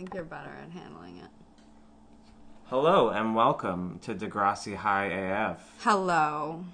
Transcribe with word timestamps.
think 0.00 0.14
you're 0.14 0.24
better 0.24 0.48
at 0.48 0.70
handling 0.70 1.18
it. 1.18 1.28
Hello 2.68 3.10
and 3.10 3.34
welcome 3.34 3.98
to 4.00 4.14
Degrassi 4.14 4.74
High 4.74 5.08
AF. 5.08 5.74
Hello. 5.80 6.64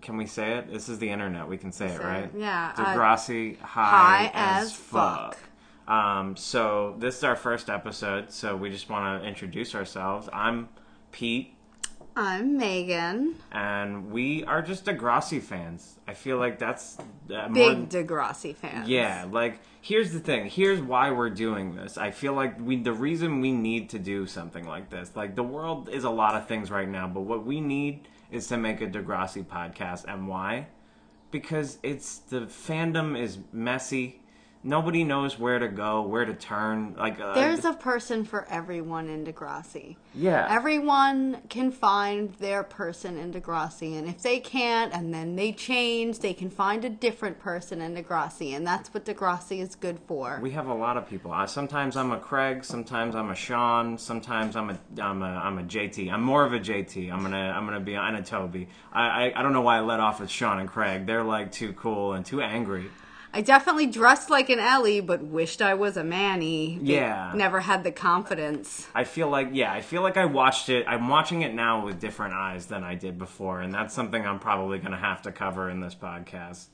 Can 0.00 0.16
we 0.16 0.26
say 0.26 0.58
it? 0.58 0.70
This 0.72 0.88
is 0.88 1.00
the 1.00 1.10
internet. 1.10 1.48
We 1.48 1.58
can 1.58 1.72
say 1.72 1.88
it, 1.88 2.00
right? 2.00 2.30
Yeah, 2.36 2.72
uh, 2.76 2.84
Degrassi 2.84 3.58
High, 3.58 4.28
high 4.28 4.30
as, 4.32 4.66
as 4.66 4.72
fuck. 4.74 5.34
fuck. 5.34 5.92
Um, 5.92 6.36
so 6.36 6.94
this 7.00 7.16
is 7.16 7.24
our 7.24 7.34
first 7.34 7.68
episode, 7.68 8.30
so 8.30 8.54
we 8.54 8.70
just 8.70 8.88
want 8.88 9.20
to 9.24 9.28
introduce 9.28 9.74
ourselves. 9.74 10.28
I'm 10.32 10.68
Pete, 11.10 11.56
I'm 12.20 12.58
Megan. 12.58 13.36
and 13.52 14.10
we 14.10 14.42
are 14.42 14.60
just 14.60 14.84
Degrassi 14.84 15.40
fans. 15.40 16.00
I 16.08 16.14
feel 16.14 16.36
like 16.36 16.58
that's 16.58 16.98
uh, 17.32 17.46
more 17.48 17.52
Big 17.52 17.88
Degrassi 17.88 18.56
fan. 18.56 18.88
Yeah, 18.88 19.28
like 19.30 19.60
here's 19.82 20.12
the 20.12 20.18
thing. 20.18 20.46
Here's 20.50 20.80
why 20.80 21.12
we're 21.12 21.30
doing 21.30 21.76
this. 21.76 21.96
I 21.96 22.10
feel 22.10 22.32
like 22.32 22.58
we 22.60 22.74
the 22.82 22.92
reason 22.92 23.40
we 23.40 23.52
need 23.52 23.90
to 23.90 24.00
do 24.00 24.26
something 24.26 24.66
like 24.66 24.90
this. 24.90 25.12
Like 25.14 25.36
the 25.36 25.44
world 25.44 25.88
is 25.90 26.02
a 26.02 26.10
lot 26.10 26.34
of 26.34 26.48
things 26.48 26.72
right 26.72 26.88
now, 26.88 27.06
but 27.06 27.20
what 27.20 27.46
we 27.46 27.60
need 27.60 28.08
is 28.32 28.48
to 28.48 28.56
make 28.56 28.80
a 28.80 28.88
Degrassi 28.88 29.44
podcast 29.46 30.04
and 30.08 30.26
why? 30.26 30.66
Because 31.30 31.78
it's 31.84 32.18
the 32.18 32.40
fandom 32.40 33.16
is 33.16 33.38
messy. 33.52 34.22
Nobody 34.68 35.02
knows 35.02 35.38
where 35.38 35.58
to 35.58 35.66
go, 35.68 36.02
where 36.02 36.26
to 36.26 36.34
turn. 36.34 36.94
Like 36.98 37.18
uh, 37.18 37.32
There's 37.32 37.64
a 37.64 37.72
person 37.72 38.26
for 38.26 38.46
everyone 38.50 39.08
in 39.08 39.24
Degrassi. 39.24 39.96
yeah. 40.14 40.46
Everyone 40.50 41.38
can 41.48 41.70
find 41.70 42.34
their 42.34 42.62
person 42.62 43.16
in 43.16 43.32
Degrassi, 43.32 43.98
and 43.98 44.06
if 44.06 44.20
they 44.20 44.40
can't, 44.40 44.92
and 44.92 45.14
then 45.14 45.36
they 45.36 45.52
change, 45.52 46.18
they 46.18 46.34
can 46.34 46.50
find 46.50 46.84
a 46.84 46.90
different 46.90 47.38
person 47.38 47.80
in 47.80 47.94
Degrassi, 47.94 48.54
and 48.54 48.66
that's 48.66 48.92
what 48.92 49.06
Degrassi 49.06 49.60
is 49.60 49.74
good 49.74 49.98
for. 50.06 50.38
We 50.42 50.50
have 50.50 50.66
a 50.66 50.74
lot 50.74 50.98
of 50.98 51.08
people. 51.08 51.32
Uh, 51.32 51.46
sometimes 51.46 51.96
I'm 51.96 52.12
a 52.12 52.18
Craig. 52.18 52.62
Sometimes 52.62 53.14
I'm 53.14 53.30
a 53.30 53.34
Sean. 53.34 53.96
Sometimes 53.96 54.54
I'm 54.54 54.68
a 54.68 54.78
I'm 55.00 55.22
a 55.22 55.26
I'm 55.26 55.58
a 55.58 55.62
JT. 55.62 56.12
I'm 56.12 56.22
more 56.22 56.44
of 56.44 56.52
a 56.52 56.60
JT. 56.60 57.10
I'm 57.10 57.22
gonna 57.22 57.54
I'm 57.56 57.64
gonna 57.64 57.80
be 57.80 57.94
and 57.94 58.16
a 58.18 58.22
Toby. 58.22 58.68
I, 58.92 59.02
I 59.02 59.40
I 59.40 59.42
don't 59.42 59.54
know 59.54 59.62
why 59.62 59.78
I 59.78 59.80
let 59.80 59.98
off 59.98 60.20
with 60.20 60.28
Sean 60.30 60.58
and 60.58 60.68
Craig. 60.68 61.06
They're 61.06 61.24
like 61.24 61.52
too 61.52 61.72
cool 61.72 62.12
and 62.12 62.26
too 62.26 62.42
angry. 62.42 62.90
I 63.32 63.42
definitely 63.42 63.86
dressed 63.86 64.30
like 64.30 64.48
an 64.48 64.58
Ellie, 64.58 65.00
but 65.00 65.22
wished 65.22 65.60
I 65.60 65.74
was 65.74 65.96
a 65.96 66.04
Manny. 66.04 66.78
Yeah. 66.82 67.32
Never 67.34 67.60
had 67.60 67.84
the 67.84 67.92
confidence. 67.92 68.86
I 68.94 69.04
feel 69.04 69.28
like 69.28 69.50
yeah. 69.52 69.72
I 69.72 69.80
feel 69.80 70.02
like 70.02 70.16
I 70.16 70.24
watched 70.24 70.68
it. 70.68 70.86
I'm 70.88 71.08
watching 71.08 71.42
it 71.42 71.54
now 71.54 71.84
with 71.84 72.00
different 72.00 72.34
eyes 72.34 72.66
than 72.66 72.82
I 72.84 72.94
did 72.94 73.18
before, 73.18 73.60
and 73.60 73.72
that's 73.72 73.94
something 73.94 74.26
I'm 74.26 74.38
probably 74.38 74.78
gonna 74.78 74.96
have 74.96 75.22
to 75.22 75.32
cover 75.32 75.68
in 75.68 75.80
this 75.80 75.94
podcast. 75.94 76.66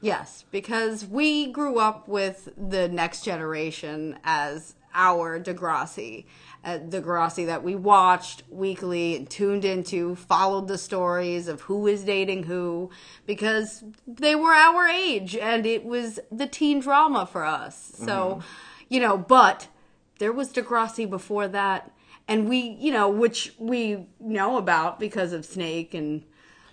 Yes, 0.00 0.44
because 0.50 1.06
we 1.06 1.52
grew 1.52 1.78
up 1.78 2.08
with 2.08 2.48
the 2.56 2.88
next 2.88 3.22
generation 3.22 4.18
as 4.24 4.74
our 4.94 5.38
Degrassi. 5.38 6.24
Uh, 6.62 6.78
Degrassi 6.78 7.46
that 7.46 7.64
we 7.64 7.74
watched 7.74 8.42
weekly 8.50 9.16
and 9.16 9.30
tuned 9.30 9.64
into, 9.64 10.14
followed 10.14 10.68
the 10.68 10.76
stories 10.76 11.48
of 11.48 11.62
who 11.62 11.86
is 11.86 12.04
dating 12.04 12.42
who, 12.42 12.90
because 13.24 13.82
they 14.06 14.34
were 14.34 14.52
our 14.52 14.86
age 14.86 15.34
and 15.34 15.64
it 15.64 15.86
was 15.86 16.20
the 16.30 16.46
teen 16.46 16.78
drama 16.78 17.24
for 17.24 17.46
us. 17.46 17.92
So, 18.04 18.42
you 18.90 19.00
know, 19.00 19.16
but 19.16 19.68
there 20.18 20.32
was 20.32 20.52
Degrassi 20.52 21.08
before 21.08 21.48
that. 21.48 21.92
And 22.28 22.46
we, 22.46 22.58
you 22.78 22.92
know, 22.92 23.08
which 23.08 23.54
we 23.58 24.06
know 24.20 24.58
about 24.58 25.00
because 25.00 25.32
of 25.32 25.46
Snake 25.46 25.94
and 25.94 26.24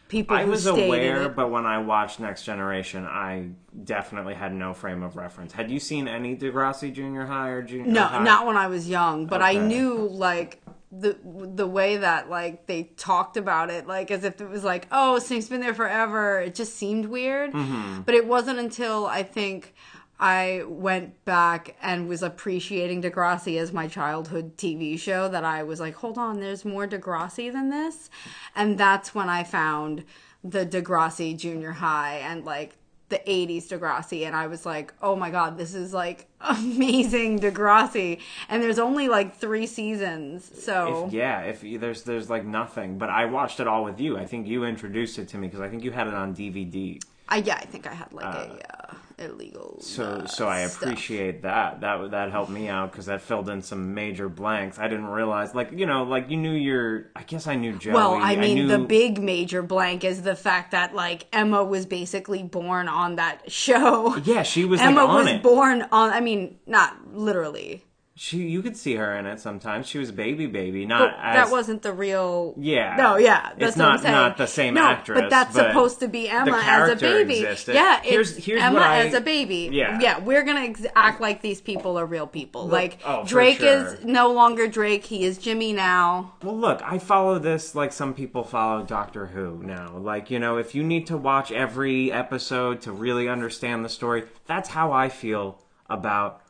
people 0.08 0.36
I 0.36 0.46
was 0.46 0.66
aware, 0.66 1.30
but 1.30 1.50
when 1.52 1.66
I 1.66 1.80
watched 1.80 2.20
Next 2.20 2.44
Generation, 2.44 3.06
I 3.06 3.50
definitely 3.84 4.34
had 4.34 4.54
no 4.54 4.74
frame 4.74 5.04
of 5.04 5.16
reference. 5.16 5.54
Had 5.54 5.70
you 5.70 5.80
seen 5.80 6.08
any 6.08 6.36
Degrassi 6.36 6.94
Junior 6.94 7.26
High 7.26 7.50
or 7.50 7.62
Junior 7.62 7.92
No, 7.92 8.04
High? 8.04 8.24
not 8.24 8.46
when 8.46 8.58
I 8.58 8.68
was 8.68 8.90
young, 8.90 9.26
but 9.26 9.42
I 9.42 9.54
knew 9.54 10.08
like 10.08 10.62
the 10.92 11.18
the 11.24 11.68
way 11.68 11.98
that 11.98 12.30
like 12.30 12.66
they 12.66 12.84
talked 12.84 13.38
about 13.38 13.70
it, 13.70 13.88
like 13.88 14.10
as 14.10 14.24
if 14.24 14.40
it 14.40 14.50
was 14.50 14.64
like, 14.64 14.88
oh, 14.92 15.20
Snake's 15.20 15.48
been 15.48 15.62
there 15.62 15.74
forever. 15.74 16.40
It 16.40 16.56
just 16.56 16.76
seemed 16.76 17.08
weird. 17.08 17.52
Mm-hmm. 17.54 18.02
But 18.02 18.16
it 18.16 18.26
wasn't 18.26 18.60
until 18.60 19.06
I 19.06 19.24
think 19.24 19.76
I 20.20 20.64
went 20.68 21.24
back 21.26 21.76
and 21.82 22.08
was 22.08 22.24
appreciating 22.24 23.04
Degrassi 23.04 23.60
as 23.60 23.72
my 23.72 23.88
childhood 23.88 24.58
TV 24.58 25.00
show 25.00 25.28
that 25.28 25.44
I 25.44 25.64
was 25.64 25.80
like, 25.80 25.96
hold 25.96 26.18
on, 26.18 26.40
there's 26.40 26.66
more 26.66 26.88
Degrassi 26.88 27.52
than 27.52 27.70
this, 27.70 28.10
and 28.56 28.78
that's 28.78 29.14
when 29.14 29.30
I 29.30 29.44
found 29.44 30.04
the 30.44 30.66
Degrassi 30.66 31.38
Junior 31.38 31.72
High 31.72 32.18
and 32.18 32.46
like 32.46 32.78
the 33.10 33.20
80s 33.20 33.68
Degrassi 33.68 34.26
and 34.26 34.36
I 34.36 34.48
was 34.48 34.66
like, 34.66 34.94
"Oh 35.02 35.16
my 35.16 35.30
god, 35.30 35.58
this 35.58 35.74
is 35.74 35.94
like 35.94 36.28
amazing 36.42 37.40
Degrassi." 37.40 38.20
And 38.50 38.62
there's 38.62 38.80
only 38.80 39.08
like 39.08 39.36
3 39.36 39.66
seasons. 39.66 40.52
So 40.64 41.06
If, 41.08 41.14
yeah, 41.14 41.42
if 41.42 41.62
there's 41.80 42.04
there's 42.04 42.30
like 42.30 42.46
nothing, 42.46 42.98
but 42.98 43.10
I 43.10 43.26
watched 43.26 43.60
it 43.60 43.68
all 43.68 43.84
with 43.84 44.00
you. 44.00 44.18
I 44.18 44.26
think 44.26 44.48
you 44.48 44.66
introduced 44.66 45.20
it 45.20 45.28
to 45.30 45.38
me 45.38 45.48
because 45.48 45.62
I 45.62 45.70
think 45.70 45.84
you 45.84 45.92
had 45.92 46.08
it 46.08 46.14
on 46.14 46.36
DVD. 46.36 47.02
I 47.30 47.38
yeah, 47.38 47.56
I 47.56 47.66
think 47.66 47.88
I 47.88 47.94
had 47.94 48.12
like 48.14 48.26
a 48.26 48.74
uh, 48.74 48.77
illegal 49.20 49.80
So 49.82 50.04
uh, 50.04 50.28
so 50.28 50.48
I 50.48 50.66
stuff. 50.68 50.84
appreciate 50.84 51.42
that. 51.42 51.82
That 51.82 52.12
that 52.12 52.32
helped 52.32 52.52
me 52.52 52.68
out 52.70 52.92
because 52.92 53.08
that 53.08 53.22
filled 53.22 53.50
in 53.50 53.62
some 53.62 53.94
major 53.94 54.30
blanks. 54.30 54.78
I 54.80 54.88
didn't 54.88 55.08
realize, 55.08 55.56
like 55.56 55.72
you 55.72 55.86
know, 55.86 56.04
like 56.04 56.30
you 56.30 56.38
knew 56.38 56.52
your. 56.54 57.08
I 57.16 57.24
guess 57.24 57.48
I 57.48 57.56
knew 57.56 57.74
Joey. 57.78 57.94
Well, 57.94 58.14
I 58.14 58.36
mean, 58.36 58.56
knew, 58.56 58.68
the 58.68 58.80
big 58.80 59.22
major 59.22 59.62
blank 59.64 60.04
is 60.04 60.22
the 60.22 60.36
fact 60.36 60.72
that 60.72 60.94
like 60.94 61.26
Emma 61.34 61.64
was 61.64 61.86
basically 61.86 62.44
born 62.44 62.88
on 62.88 63.16
that 63.16 63.52
show. 63.52 64.16
Yeah, 64.18 64.44
she 64.44 64.66
was 64.66 64.80
Emma 64.82 65.02
like 65.02 65.10
on 65.10 65.16
was 65.16 65.28
it. 65.28 65.44
born 65.44 65.82
on. 65.92 66.12
I 66.12 66.20
mean, 66.22 66.60
not 66.68 67.14
literally. 67.14 67.84
She 68.20 68.38
you 68.50 68.64
could 68.64 68.76
see 68.76 68.96
her 68.96 69.16
in 69.16 69.28
it 69.28 69.40
sometimes. 69.40 69.86
She 69.88 70.00
was 70.00 70.12
baby 70.12 70.48
baby, 70.48 70.88
not 70.88 71.12
But 71.12 71.20
as 71.24 71.36
that 71.36 71.52
wasn't 71.52 71.84
the 71.84 71.94
real. 71.94 72.56
Yeah. 72.58 72.96
No, 72.98 73.18
yeah, 73.18 73.52
that's 73.58 73.70
It's 73.70 73.78
not- 73.78 74.02
not 74.04 74.38
the 74.38 74.48
same 74.48 74.74
no, 74.74 74.82
actress, 74.86 75.22
but 75.22 75.30
that's 75.30 75.54
but 75.56 75.68
supposed 75.68 76.00
to 76.00 76.08
be 76.08 76.28
Emma 76.28 76.60
as 76.66 76.90
a 76.90 76.96
baby. 76.96 77.42
existed. 77.42 77.76
Yeah, 77.76 78.00
it's 78.00 78.10
Here's- 78.10 78.36
here's 78.36 78.62
Emma 78.64 78.80
what 78.80 78.84
I- 78.84 79.06
as 79.06 79.14
a 79.14 79.22
baby. 79.22 79.70
Yeah. 79.72 80.00
yeah, 80.02 80.18
we're 80.20 80.42
gonna 80.42 80.62
ex- 80.62 80.86
act 80.96 81.22
like 81.22 81.42
these 81.44 81.62
people 81.62 82.00
are 82.00 82.08
real 82.08 82.26
people. 82.26 82.66
like 82.68 82.98
oh, 83.06 83.24
Drake 83.24 83.60
sure. 83.60 83.68
is 83.98 84.04
no 84.04 84.32
longer 84.32 84.68
Drake; 84.68 85.06
he 85.06 85.24
is 85.24 85.38
Jimmy 85.38 85.72
now. 85.72 86.34
Well, 86.44 86.58
look, 86.58 86.82
I 86.84 86.98
follow 86.98 87.38
this 87.38 87.76
like 87.76 87.94
some 87.94 88.16
people 88.16 88.44
follow 88.44 88.82
Doctor 88.84 89.28
Who 89.28 89.62
now. 89.64 89.96
Like, 89.96 90.32
you 90.32 90.40
know, 90.40 90.58
if 90.58 90.74
you 90.74 90.82
need 90.84 91.06
to 91.08 91.18
watch 91.18 91.52
every 91.52 92.12
episode 92.12 92.82
to 92.82 92.92
really 92.92 93.30
understand 93.30 93.86
the 93.86 93.90
story, 93.90 94.24
that's 94.48 94.70
how 94.70 94.92
I 94.92 95.10
feel 95.10 95.60
about 95.88 96.42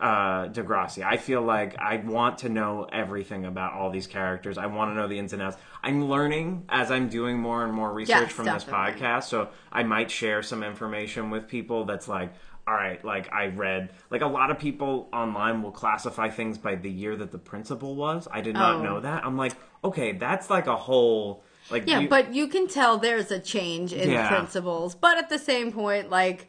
uh, 0.00 0.48
Degrassi. 0.48 1.02
I 1.04 1.16
feel 1.16 1.42
like 1.42 1.76
I 1.78 1.96
want 1.96 2.38
to 2.38 2.48
know 2.48 2.86
everything 2.92 3.44
about 3.46 3.72
all 3.72 3.90
these 3.90 4.06
characters. 4.06 4.58
I 4.58 4.66
want 4.66 4.90
to 4.90 4.94
know 4.94 5.08
the 5.08 5.18
ins 5.18 5.32
and 5.32 5.40
outs. 5.42 5.56
I'm 5.82 6.08
learning 6.08 6.64
as 6.68 6.90
I'm 6.90 7.08
doing 7.08 7.38
more 7.38 7.64
and 7.64 7.72
more 7.72 7.92
research 7.92 8.16
Yes, 8.28 8.32
from 8.32 8.46
this 8.46 8.64
podcast, 8.64 9.24
so 9.24 9.48
I 9.72 9.82
might 9.84 10.10
share 10.10 10.42
some 10.42 10.62
information 10.62 11.30
with 11.30 11.48
people 11.48 11.84
that's 11.84 12.08
like, 12.08 12.32
all 12.66 12.74
right, 12.74 13.02
like 13.04 13.32
I 13.32 13.46
read, 13.46 13.90
like 14.10 14.22
a 14.22 14.26
lot 14.26 14.50
of 14.50 14.58
people 14.58 15.08
online 15.12 15.62
will 15.62 15.70
classify 15.72 16.28
things 16.28 16.58
by 16.58 16.74
the 16.74 16.90
year 16.90 17.14
that 17.16 17.30
the 17.30 17.38
principal 17.38 17.94
was. 17.94 18.26
I 18.30 18.40
did 18.40 18.54
not 18.54 18.76
Oh. 18.76 18.82
know 18.82 19.00
that. 19.00 19.24
I'm 19.24 19.36
like, 19.36 19.52
okay, 19.84 20.12
that's 20.12 20.50
like 20.50 20.66
a 20.66 20.76
whole 20.76 21.44
like 21.70 21.86
Yeah, 21.88 22.00
you- 22.00 22.08
but 22.08 22.32
you 22.34 22.46
can 22.48 22.68
tell 22.68 22.96
there's 22.98 23.30
a 23.32 23.40
change 23.40 23.92
in 23.92 24.10
Yeah. 24.10 24.28
principles. 24.28 24.94
But 24.94 25.18
at 25.18 25.28
the 25.28 25.38
same 25.38 25.72
point, 25.72 26.10
like, 26.10 26.48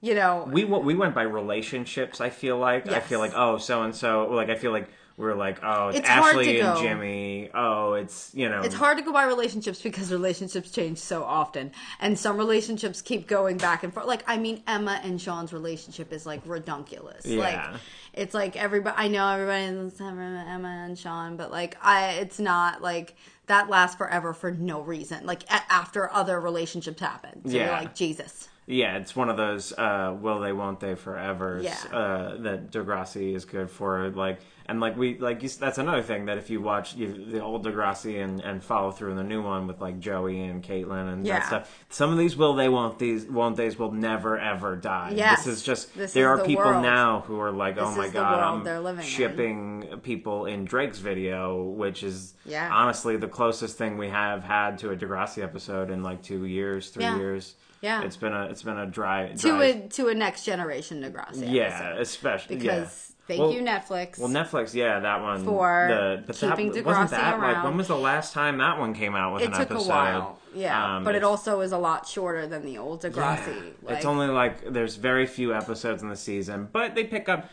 you 0.00 0.14
know, 0.14 0.48
we 0.50 0.64
we 0.64 0.94
went 0.94 1.14
by 1.14 1.22
relationships. 1.22 2.20
I 2.20 2.30
feel 2.30 2.58
like 2.58 2.88
I 2.88 3.00
feel 3.00 3.18
like 3.18 3.32
oh 3.34 3.58
so 3.58 3.82
and 3.82 3.94
so 3.94 4.28
like 4.30 4.48
I 4.50 4.54
feel 4.54 4.70
like 4.72 4.88
we 5.16 5.26
are 5.26 5.34
like 5.34 5.58
oh 5.64 5.88
it's, 5.88 5.98
It's 5.98 6.08
Ashley 6.08 6.60
and 6.60 6.76
go. 6.76 6.80
Jimmy 6.80 7.50
oh 7.52 7.94
it's 7.94 8.30
you 8.34 8.48
know 8.48 8.62
it's 8.62 8.76
hard 8.76 8.96
to 8.98 9.02
go 9.02 9.12
by 9.12 9.24
relationships 9.24 9.82
because 9.82 10.12
relationships 10.12 10.70
change 10.70 10.98
so 10.98 11.24
often. 11.24 11.72
And 11.98 12.16
some 12.16 12.36
relationships 12.36 13.02
keep 13.02 13.26
going 13.26 13.56
back 13.56 13.82
and 13.82 13.92
forth. 13.92 14.06
Like, 14.06 14.22
I 14.28 14.36
mean, 14.38 14.62
Emma 14.68 15.00
and 15.02 15.20
Sean's 15.20 15.52
relationship 15.52 16.12
is 16.12 16.24
like 16.24 16.42
redunculous. 16.46 17.26
Yeah. 17.26 17.40
Like, 17.72 17.80
it's 18.14 18.34
like 18.34 18.56
everybody, 18.56 18.94
I 18.96 19.08
know 19.08 19.28
everybody 19.28 19.70
loves 19.76 20.00
Emma 20.00 20.84
and 20.86 20.96
Sean, 20.96 21.36
but 21.36 21.50
like, 21.50 21.76
I, 21.82 22.10
it's 22.20 22.38
not 22.38 22.80
like 22.82 23.16
that 23.46 23.68
lasts 23.68 23.96
forever 23.96 24.32
for 24.32 24.50
no 24.52 24.80
reason. 24.82 25.26
Like, 25.26 25.42
a- 25.44 25.72
after 25.72 26.12
other 26.12 26.40
relationships 26.40 27.00
happen. 27.00 27.42
So 27.44 27.50
you're 27.56 27.64
Yeah. 27.66 27.78
like, 27.78 27.94
Jesus. 27.96 28.48
Yeah 28.70 28.98
it's 28.98 29.16
one 29.16 29.30
of 29.30 29.36
those 29.38 29.72
uh, 29.78 30.14
will 30.20 30.40
they 30.40 30.52
won't 30.52 30.78
they 30.78 30.94
forever 30.94 31.60
Yeah. 31.62 31.74
uh, 31.92 32.36
that 32.42 32.70
Degrassi 32.70 33.34
is 33.34 33.44
good 33.46 33.70
for 33.70 34.10
like 34.10 34.40
and 34.66 34.80
like 34.80 34.98
we 34.98 35.16
like 35.18 35.42
you, 35.42 35.48
that's 35.48 35.78
another 35.78 36.02
thing 36.02 36.26
that 36.26 36.36
if 36.36 36.50
you 36.50 36.60
watch 36.60 36.94
you, 36.94 37.24
the 37.30 37.40
old 37.40 37.64
Degrassi 37.64 38.22
and, 38.22 38.40
and 38.42 38.62
follow 38.62 38.90
through 38.90 39.12
in 39.12 39.16
the 39.16 39.24
new 39.24 39.40
one 39.42 39.66
with 39.66 39.80
like 39.80 39.98
Joey 39.98 40.42
and 40.42 40.62
Caitlin 40.62 41.10
and 41.10 41.26
Yeah. 41.26 41.38
that 41.38 41.46
stuff 41.46 41.84
some 41.88 42.12
of 42.12 42.18
these 42.18 42.36
will 42.36 42.54
they 42.54 42.68
won't 42.68 42.98
these 42.98 43.24
won't 43.26 43.56
they's 43.56 43.78
will 43.78 43.92
never 43.92 44.38
ever 44.38 44.76
die 44.76 45.14
Yes. 45.16 45.44
this 45.44 45.56
is 45.56 45.62
just 45.62 45.94
This 45.96 46.12
there 46.12 46.24
is 46.34 46.40
are 46.40 46.42
the 46.42 46.44
people 46.48 46.66
world. 46.66 46.82
now 46.82 47.20
who 47.26 47.40
are 47.40 47.50
like 47.50 47.78
oh 47.78 47.88
This 47.88 47.96
my 47.96 48.08
god 48.10 48.38
I'm 48.40 48.64
living 48.84 49.00
in. 49.02 49.06
shipping 49.10 50.00
people 50.02 50.44
in 50.44 50.66
Drake's 50.66 50.98
video 50.98 51.62
which 51.64 52.02
is 52.02 52.34
Yeah. 52.44 52.68
honestly 52.70 53.16
the 53.16 53.28
closest 53.28 53.78
thing 53.78 53.96
we 53.96 54.08
have 54.10 54.44
had 54.44 54.76
to 54.80 54.90
a 54.90 54.96
Degrassi 54.96 55.42
episode 55.42 55.90
in 55.90 56.02
like 56.02 56.20
two 56.22 56.44
years 56.44 56.90
three 56.90 57.04
Yeah. 57.04 57.16
years 57.16 57.54
Yeah. 57.80 58.02
it's 58.02 58.16
been 58.16 58.32
a 58.32 58.44
it's 58.46 58.62
been 58.62 58.78
a 58.78 58.86
dry 58.86 59.28
to 59.38 59.60
a 59.60 59.88
to 59.90 60.08
a 60.08 60.14
next 60.14 60.44
generation 60.44 61.02
Degrassi. 61.02 61.50
yeah, 61.52 61.94
especially 61.98 62.56
because 62.56 63.14
yeah. 63.20 63.26
thank 63.28 63.40
Well- 63.40 63.52
you 63.52 63.60
Netflix. 63.62 64.18
Well, 64.18 64.28
Netflix, 64.28 64.74
yeah, 64.74 65.00
that 65.00 65.22
one 65.22 65.44
For 65.44 66.22
the, 66.26 66.32
keeping 66.32 66.72
that, 66.72 66.82
Degrassi 66.82 66.84
wasn't 66.84 67.10
that 67.10 67.38
like 67.38 67.54
around. 67.56 67.64
when 67.64 67.76
was 67.76 67.86
the 67.88 67.96
last 67.96 68.32
time 68.32 68.58
that 68.58 68.78
one 68.78 68.94
came 68.94 69.14
out 69.14 69.34
with 69.34 69.42
it 69.42 69.46
an 69.46 69.52
took 69.52 69.70
episode? 69.70 69.86
a 69.86 69.88
while, 69.88 70.38
yeah, 70.54 70.96
Um, 70.96 71.04
but 71.04 71.14
it 71.14 71.22
also 71.22 71.60
is 71.60 71.70
a 71.72 71.78
lot 71.78 72.08
shorter 72.08 72.46
than 72.48 72.64
the 72.64 72.78
old 72.78 73.02
Degrassi. 73.02 73.46
Yeah. 73.54 73.62
Like, 73.82 73.96
it's 73.98 74.04
only 74.06 74.26
like 74.26 74.72
there's 74.72 74.96
very 74.96 75.26
few 75.26 75.54
episodes 75.54 76.02
in 76.02 76.08
the 76.08 76.16
season, 76.16 76.68
but 76.72 76.94
they 76.96 77.04
pick 77.04 77.28
up 77.28 77.48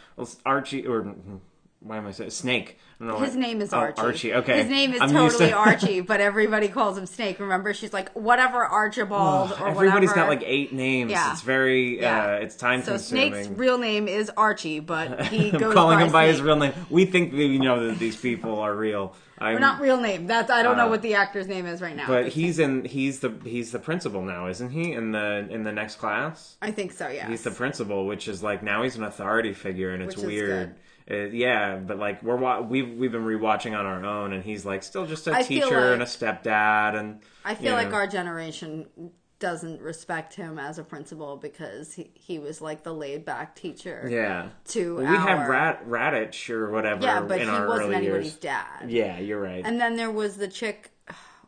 Archie 0.45 0.87
or 0.87 1.13
why 1.81 1.97
am 1.97 2.07
I 2.07 2.11
saying 2.11 2.31
Snake? 2.31 2.79
Know 2.99 3.19
his 3.19 3.35
name 3.35 3.61
is 3.61 3.73
oh, 3.73 3.77
Archie. 3.77 4.01
Archie. 4.01 4.33
Okay, 4.35 4.57
His 4.61 4.69
name 4.69 4.93
is 4.93 5.01
I'm 5.01 5.11
totally 5.11 5.49
to- 5.49 5.53
Archie, 5.55 5.99
but 6.01 6.21
everybody 6.21 6.69
calls 6.69 6.97
him 6.97 7.05
Snake. 7.05 7.39
Remember, 7.39 7.73
she's 7.73 7.91
like 7.91 8.09
whatever 8.13 8.63
Archibald 8.63 9.51
or 9.59 9.67
Everybody's 9.67 10.09
whatever. 10.11 10.15
got 10.15 10.29
like 10.29 10.43
eight 10.45 10.71
names. 10.71 11.11
Yeah. 11.11 11.31
It's 11.33 11.41
very 11.41 11.99
Yeah. 11.99 12.25
uh, 12.25 12.31
it's 12.37 12.55
time 12.55 12.83
So 12.83 12.93
consuming. 12.93 13.33
Snake's 13.33 13.47
real 13.49 13.77
name 13.77 14.07
is 14.07 14.31
Archie, 14.37 14.79
but 14.79 15.25
he 15.27 15.51
I'm 15.51 15.59
goes 15.59 15.73
calling 15.73 15.99
by 15.99 16.05
him 16.05 16.11
by 16.11 16.27
his 16.27 16.41
real 16.41 16.55
name. 16.55 16.73
We 16.89 17.05
think 17.05 17.31
that 17.31 17.37
we 17.37 17.59
know 17.59 17.87
that 17.87 17.99
these 17.99 18.15
people 18.15 18.59
are 18.59 18.73
real. 18.73 19.13
I'm, 19.37 19.57
Or 19.57 19.59
not 19.59 19.81
real 19.81 19.99
name. 19.99 20.27
That's 20.27 20.49
I 20.49 20.63
don't 20.63 20.77
know 20.77 20.85
Uh, 20.85 20.91
what 20.91 21.01
the 21.01 21.15
actor's 21.15 21.47
name 21.49 21.65
is 21.65 21.81
right 21.81 21.95
now. 21.97 22.07
But 22.07 22.29
he's 22.29 22.57
in. 22.59 22.85
He's 22.85 23.19
the 23.19 23.33
he's 23.43 23.73
the 23.73 23.79
principal 23.79 24.21
now, 24.21 24.47
isn't 24.47 24.69
he? 24.69 24.93
In 24.93 25.11
the 25.11 25.45
in 25.49 25.63
the 25.63 25.73
next 25.73 25.95
class. 25.97 26.55
I 26.61 26.71
think 26.71 26.93
so. 26.93 27.09
Yeah. 27.09 27.27
He's 27.27 27.43
the 27.43 27.51
principal, 27.51 28.05
which 28.07 28.29
is 28.29 28.41
like 28.41 28.63
now 28.63 28.83
he's 28.83 28.95
an 28.95 29.03
authority 29.03 29.51
figure, 29.51 29.89
and 29.89 30.01
it's 30.01 30.15
weird. 30.15 30.75
Uh, 31.09 31.15
yeah, 31.25 31.75
but 31.77 31.99
like 31.99 32.23
we're 32.23 32.35
wa- 32.35 32.61
we've 32.61 32.97
we've 32.97 33.11
been 33.11 33.25
rewatching 33.25 33.77
on 33.77 33.85
our 33.85 34.03
own, 34.03 34.33
and 34.33 34.43
he's 34.43 34.65
like 34.65 34.81
still 34.81 35.05
just 35.05 35.27
a 35.27 35.33
I 35.33 35.43
feel 35.43 35.67
teacher 35.67 35.93
and 35.93 36.01
a 36.01 36.05
stepdad, 36.05 36.95
and 36.99 37.19
I 37.43 37.53
feel 37.55 37.67
you 37.71 37.71
like 37.73 37.89
know. 37.89 37.95
our 37.95 38.07
generation 38.07 38.87
doesn't 39.37 39.81
respect 39.81 40.33
him 40.33 40.57
as 40.57 40.79
a 40.79 40.83
principal 40.83 41.35
because 41.37 41.93
he, 41.93 42.09
he 42.15 42.39
was 42.39 42.61
like 42.61 42.83
the 42.83 42.93
laid 42.93 43.25
back 43.25 43.53
teacher. 43.53 44.07
yeah. 44.09 44.47
To 44.69 44.95
Well, 44.95 45.11
we 45.11 45.17
had 45.17 45.37
our- 45.39 45.49
Rat 45.49 45.87
Raditch 45.87 46.49
or 46.49 46.71
whatever. 46.71 47.03
Yeah, 47.03 47.21
but 47.21 47.39
in 47.41 47.49
he 47.49 47.53
our 47.53 47.67
wasn't 47.67 47.87
early 47.89 47.95
anybody's 47.97 48.25
years. 48.31 48.35
dad. 48.37 48.85
Yeah, 48.89 49.19
you're 49.19 49.39
right. 49.41 49.61
And 49.63 49.79
then 49.79 49.97
there 49.97 50.09
was 50.09 50.37
the 50.37 50.47
chick. 50.47 50.89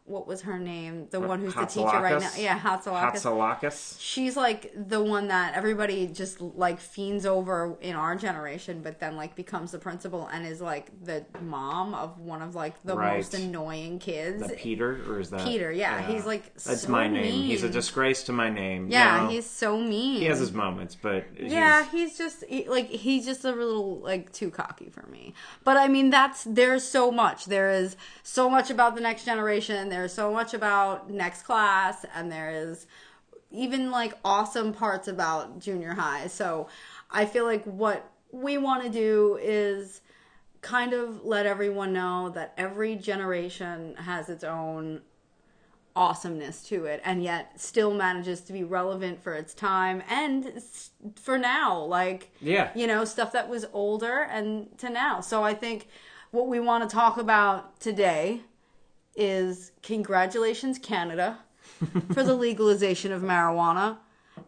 What 0.08 0.26
was 0.26 0.42
her 0.44 0.58
name? 0.58 1.08
The 1.10 1.20
one 1.20 1.42
who's 1.42 1.54
the 1.54 1.66
teacher 1.66 1.86
right 1.86 2.20
now. 2.20 2.32
Yeah, 2.38 2.58
Hatzilakos. 2.58 3.12
Hatzilakos. 3.22 3.98
She's 4.00 4.38
like 4.38 4.72
the 4.76 5.04
one 5.04 5.28
that 5.28 5.54
everybody 5.56 6.08
just 6.08 6.40
like 6.40 6.80
fiends 6.80 7.26
over 7.26 7.78
in 7.82 7.94
our 7.94 8.16
generation, 8.16 8.82
but 8.82 9.00
then 9.02 9.18
like 9.18 9.36
becomes 9.36 9.72
the 9.72 9.80
principal 9.80 10.28
and 10.32 10.46
is 10.48 10.62
like 10.62 10.92
the 11.04 11.26
mom 11.42 11.94
of 11.94 12.18
one 12.20 12.42
of 12.42 12.56
like 12.56 12.82
the 12.84 12.96
Right. 12.96 13.18
most 13.18 13.34
annoying 13.34 14.00
kids. 14.00 14.50
Peter 14.56 15.02
or 15.12 15.20
is 15.20 15.30
that 15.30 15.42
Peter, 15.42 15.72
yeah, 15.74 16.02
he's, 16.08 16.26
like, 16.26 16.54
that's 16.56 16.84
so 16.84 16.90
my 16.90 17.08
name. 17.08 17.26
He's 17.44 17.64
a 17.64 17.70
disgrace 17.70 18.24
to 18.24 18.32
my 18.32 18.50
name. 18.50 18.88
yeah, 18.90 19.18
you 19.18 19.24
know? 19.24 19.30
he's 19.30 19.46
so 19.46 19.78
mean. 19.78 20.22
he 20.22 20.26
has 20.26 20.40
his 20.40 20.54
moments, 20.54 20.96
but 20.96 21.26
Yeah, 21.38 21.84
he's, 21.90 21.92
he's 21.92 22.18
just 22.18 22.44
he, 22.48 22.68
like 22.70 22.88
he's 22.90 23.26
just 23.26 23.44
a 23.44 23.52
little 23.52 24.00
like 24.00 24.32
too 24.32 24.50
cocky 24.52 24.90
for 24.90 25.06
me. 25.08 25.34
But 25.66 25.76
I 25.76 25.90
mean, 25.90 26.10
that's 26.12 26.46
there's 26.46 26.84
so 26.86 27.12
much. 27.12 27.46
There 27.46 27.70
is 27.72 27.98
so 28.24 28.50
much 28.50 28.70
about 28.70 28.96
the 28.96 29.02
next 29.02 29.26
generation. 29.26 29.90
There's 29.98 30.14
so 30.14 30.32
much 30.32 30.54
about 30.54 31.10
next 31.10 31.42
class, 31.42 32.06
and 32.14 32.32
there 32.32 32.52
is 32.52 32.86
even 33.50 33.90
like 33.90 34.14
awesome 34.24 34.72
parts 34.72 35.08
about 35.08 35.58
junior 35.58 35.96
high. 35.96 36.28
So 36.28 36.68
I 37.10 37.26
feel 37.26 37.46
like 37.46 37.64
what 37.64 38.08
we 38.32 38.60
want 38.60 38.84
to 38.84 38.90
do 38.90 39.40
is 39.42 40.02
kind 40.62 40.94
of 40.94 41.26
let 41.26 41.48
everyone 41.48 41.94
know 41.94 42.30
that 42.36 42.54
every 42.60 42.96
generation 42.96 43.96
has 43.96 44.30
its 44.30 44.44
own 44.44 45.02
awesomeness 45.96 46.62
to 46.66 46.86
it 46.86 47.02
and 47.04 47.24
yet 47.24 47.60
still 47.60 47.92
manages 47.92 48.42
to 48.42 48.54
be 48.54 48.64
relevant 48.64 49.20
for 49.24 49.34
its 49.34 49.56
time 49.56 50.04
and 50.08 50.62
for 51.16 51.40
now 51.40 51.80
like 51.80 52.30
Yeah. 52.40 52.70
you 52.76 52.86
know 52.86 53.04
stuff 53.04 53.32
that 53.32 53.50
was 53.50 53.66
older 53.74 54.20
and 54.20 54.78
to 54.78 54.92
now 54.92 55.22
so 55.22 55.44
i 55.44 55.56
think 55.56 55.88
what 56.30 56.48
we 56.48 56.60
want 56.60 56.88
to 56.88 56.96
talk 56.96 57.18
about 57.18 57.80
today 57.80 58.42
is 59.18 59.72
congratulations 59.82 60.80
canada 60.80 61.40
for 62.14 62.24
the 62.24 62.34
legalization 62.48 63.12
of 63.12 63.22
marijuana 63.22 63.98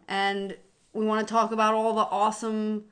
and 0.08 0.56
we 0.92 1.04
want 1.04 1.26
to 1.26 1.32
talk 1.32 1.52
about 1.52 1.74
all 1.74 1.94
the 1.94 2.02
awesome 2.02 2.84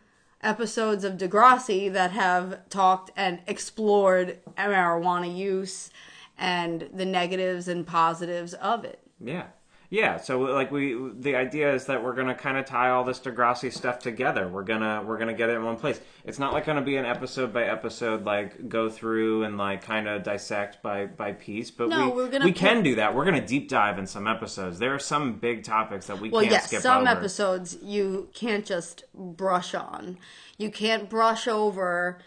episodes 0.42 1.04
of 1.04 1.14
Degrassi 1.14 1.92
that 1.92 2.12
have 2.12 2.68
talked 2.68 3.10
and 3.16 3.40
explored 3.46 4.38
marijuana 4.56 5.34
use 5.34 5.90
and 6.36 6.88
the 6.92 7.04
negatives 7.04 7.66
and 7.66 7.86
positives 7.86 8.54
of 8.54 8.84
it. 8.84 9.00
Yeah. 9.20 9.46
Yeah, 9.90 10.18
so 10.18 10.40
like 10.40 10.70
we 10.70 10.98
the 11.18 11.34
idea 11.36 11.72
is 11.72 11.86
that 11.86 12.04
we're 12.04 12.12
going 12.14 12.26
to 12.26 12.34
kind 12.34 12.58
of 12.58 12.66
tie 12.66 12.90
all 12.90 13.04
this 13.04 13.18
Degrassi 13.20 13.72
stuff 13.72 13.98
together. 13.98 14.46
We're 14.46 14.62
going 14.62 14.82
to 14.82 15.02
we're 15.06 15.16
to 15.18 15.32
get 15.32 15.48
it 15.48 15.54
in 15.54 15.64
one 15.64 15.76
place. 15.76 15.98
It's 16.26 16.38
not 16.38 16.52
like 16.52 16.66
going 16.66 16.76
to 16.76 16.84
be 16.84 16.96
an 16.98 17.06
episode 17.06 17.54
by 17.54 17.64
episode 17.64 18.24
like 18.26 18.68
go 18.68 18.90
through 18.90 19.44
and 19.44 19.56
like 19.56 19.82
kind 19.82 20.06
of 20.06 20.22
dissect 20.24 20.82
by 20.82 21.06
by 21.06 21.32
piece, 21.32 21.70
but 21.70 21.88
No, 21.88 22.10
we 22.10 22.16
we're 22.16 22.28
gonna 22.28 22.44
we 22.44 22.52
put- 22.52 22.60
can 22.60 22.82
do 22.82 22.96
that. 22.96 23.14
We're 23.14 23.24
going 23.24 23.40
to 23.40 23.46
deep 23.46 23.70
dive 23.70 23.98
in 23.98 24.06
some 24.06 24.26
episodes. 24.26 24.78
There 24.78 24.94
are 24.94 24.98
some 24.98 25.38
big 25.38 25.64
topics 25.64 26.06
that 26.08 26.20
we 26.20 26.28
Well, 26.28 26.42
can't 26.42 26.52
yes, 26.52 26.66
skip 26.66 26.82
some 26.82 27.06
over. 27.06 27.08
episodes 27.16 27.78
you 27.82 28.28
can't 28.34 28.66
just 28.66 29.04
brush 29.14 29.74
on. 29.74 30.18
You 30.58 30.70
can't 30.70 31.08
brush 31.08 31.48
over 31.48 32.18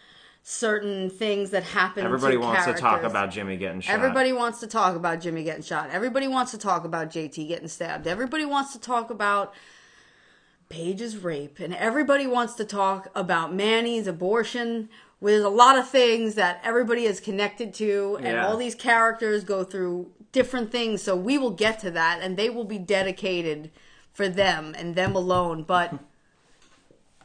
certain 0.44 1.10
things 1.10 1.52
that 1.52 1.64
happen. 1.64 2.04
Everybody 2.04 2.36
to 2.36 2.42
wants 2.42 2.66
to 2.66 2.74
talk 2.74 3.04
about 3.04 3.32
Jimmy 3.32 3.58
getting 3.58 3.82
shot. 3.82 3.94
Everybody 3.94 4.34
wants 4.34 4.60
to 4.62 4.68
talk 4.68 4.96
about 4.96 5.22
Jimmy 5.22 5.44
getting 5.44 5.64
shot. 5.64 5.90
Everybody 5.92 6.28
wants 6.28 6.52
to 6.52 6.58
talk 6.58 6.84
about 6.84 7.10
JT 7.12 7.48
getting 7.48 7.68
stabbed. 7.68 8.08
Everybody 8.08 8.46
wants 8.46 8.74
to 8.74 8.80
talk 8.80 9.10
about 9.10 9.54
Paige's 10.70 11.18
rape. 11.18 11.60
And 11.60 11.76
everybody 11.76 12.26
wants 12.26 12.56
to 12.56 12.66
talk 12.66 13.10
about 13.14 13.54
Manny's 13.54 14.08
abortion. 14.08 14.90
There's 15.22 15.44
a 15.44 15.50
lot 15.50 15.78
of 15.78 15.88
things 15.88 16.34
that 16.36 16.60
everybody 16.64 17.06
is 17.06 17.20
connected 17.20 17.74
to, 17.76 18.18
and 18.18 18.28
Yeah. 18.38 18.48
all 18.48 18.58
these 18.58 18.74
characters 18.74 19.44
go 19.44 19.64
through 19.64 20.12
different 20.32 20.72
things. 20.72 21.04
So 21.04 21.16
we 21.16 21.38
will 21.38 21.52
get 21.52 21.78
to 21.80 21.92
that, 21.92 22.20
and 22.22 22.38
they 22.38 22.50
will 22.50 22.64
be 22.64 22.80
dedicated 22.80 23.70
for 24.12 24.28
them 24.28 24.74
and 24.76 24.96
them 24.96 25.16
alone. 25.16 25.62
But 25.62 25.94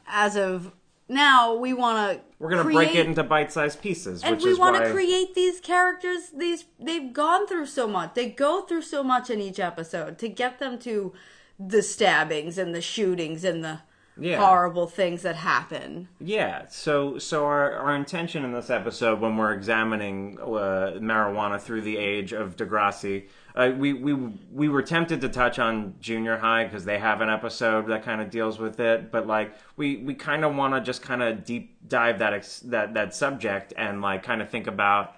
as 0.07 0.37
of 0.37 0.71
now, 1.09 1.55
we 1.55 1.73
want 1.73 2.17
to. 2.17 2.25
We're 2.39 2.49
going 2.49 2.67
to 2.67 2.73
break 2.73 2.95
it 2.95 3.05
into 3.05 3.23
bite-sized 3.23 3.81
pieces, 3.81 4.23
And 4.23 4.41
we 4.41 4.53
want 4.53 4.75
to 4.83 4.91
create 4.91 5.33
these 5.33 5.59
characters. 5.59 6.31
These 6.35 6.65
they've 6.79 7.11
gone 7.13 7.47
through 7.47 7.67
so 7.67 7.87
much. 7.87 8.13
They 8.13 8.29
go 8.29 8.61
through 8.61 8.81
so 8.83 9.03
much 9.03 9.29
in 9.29 9.39
each 9.39 9.59
episode 9.59 10.17
to 10.19 10.27
get 10.27 10.59
them 10.59 10.77
to 10.79 11.13
the 11.59 11.81
stabbings 11.81 12.57
and 12.57 12.75
the 12.75 12.81
shootings 12.81 13.43
and 13.43 13.63
the 13.63 13.79
Yeah. 14.19 14.37
horrible 14.37 14.87
things 14.87 15.21
that 15.21 15.35
happen. 15.35 16.07
Yeah, 16.19 16.67
so 16.67 17.17
so 17.19 17.45
our, 17.45 17.73
our 17.73 17.95
intention 17.95 18.43
in 18.43 18.51
this 18.51 18.69
episode, 18.69 19.19
when 19.19 19.37
we're 19.37 19.53
examining 19.53 20.37
uh, 20.41 20.97
marijuana 20.99 21.59
through 21.59 21.81
the 21.81 21.97
age 21.97 22.33
of 22.33 22.55
Degrassi, 22.55 23.27
uh, 23.55 23.71
we 23.75 23.93
we 23.93 24.13
we 24.51 24.69
were 24.69 24.81
tempted 24.81 25.21
to 25.21 25.29
touch 25.29 25.59
on 25.59 25.95
junior 25.99 26.37
high 26.37 26.63
because 26.65 26.85
they 26.85 26.99
have 26.99 27.21
an 27.21 27.29
episode 27.29 27.87
that 27.87 28.03
kind 28.03 28.21
of 28.21 28.29
deals 28.29 28.59
with 28.59 28.79
it, 28.79 29.11
but 29.11 29.27
like 29.27 29.53
we 29.75 29.97
we 29.97 30.13
kind 30.13 30.45
of 30.45 30.55
want 30.55 30.73
to 30.73 30.81
just 30.81 31.01
kind 31.01 31.23
of 31.23 31.43
deep 31.43 31.75
dive 31.87 32.19
that 32.19 32.33
ex- 32.33 32.59
that 32.61 32.93
that 32.93 33.15
subject 33.15 33.73
and 33.77 34.01
like 34.01 34.23
kind 34.23 34.41
of 34.41 34.49
think 34.49 34.67
about 34.67 35.15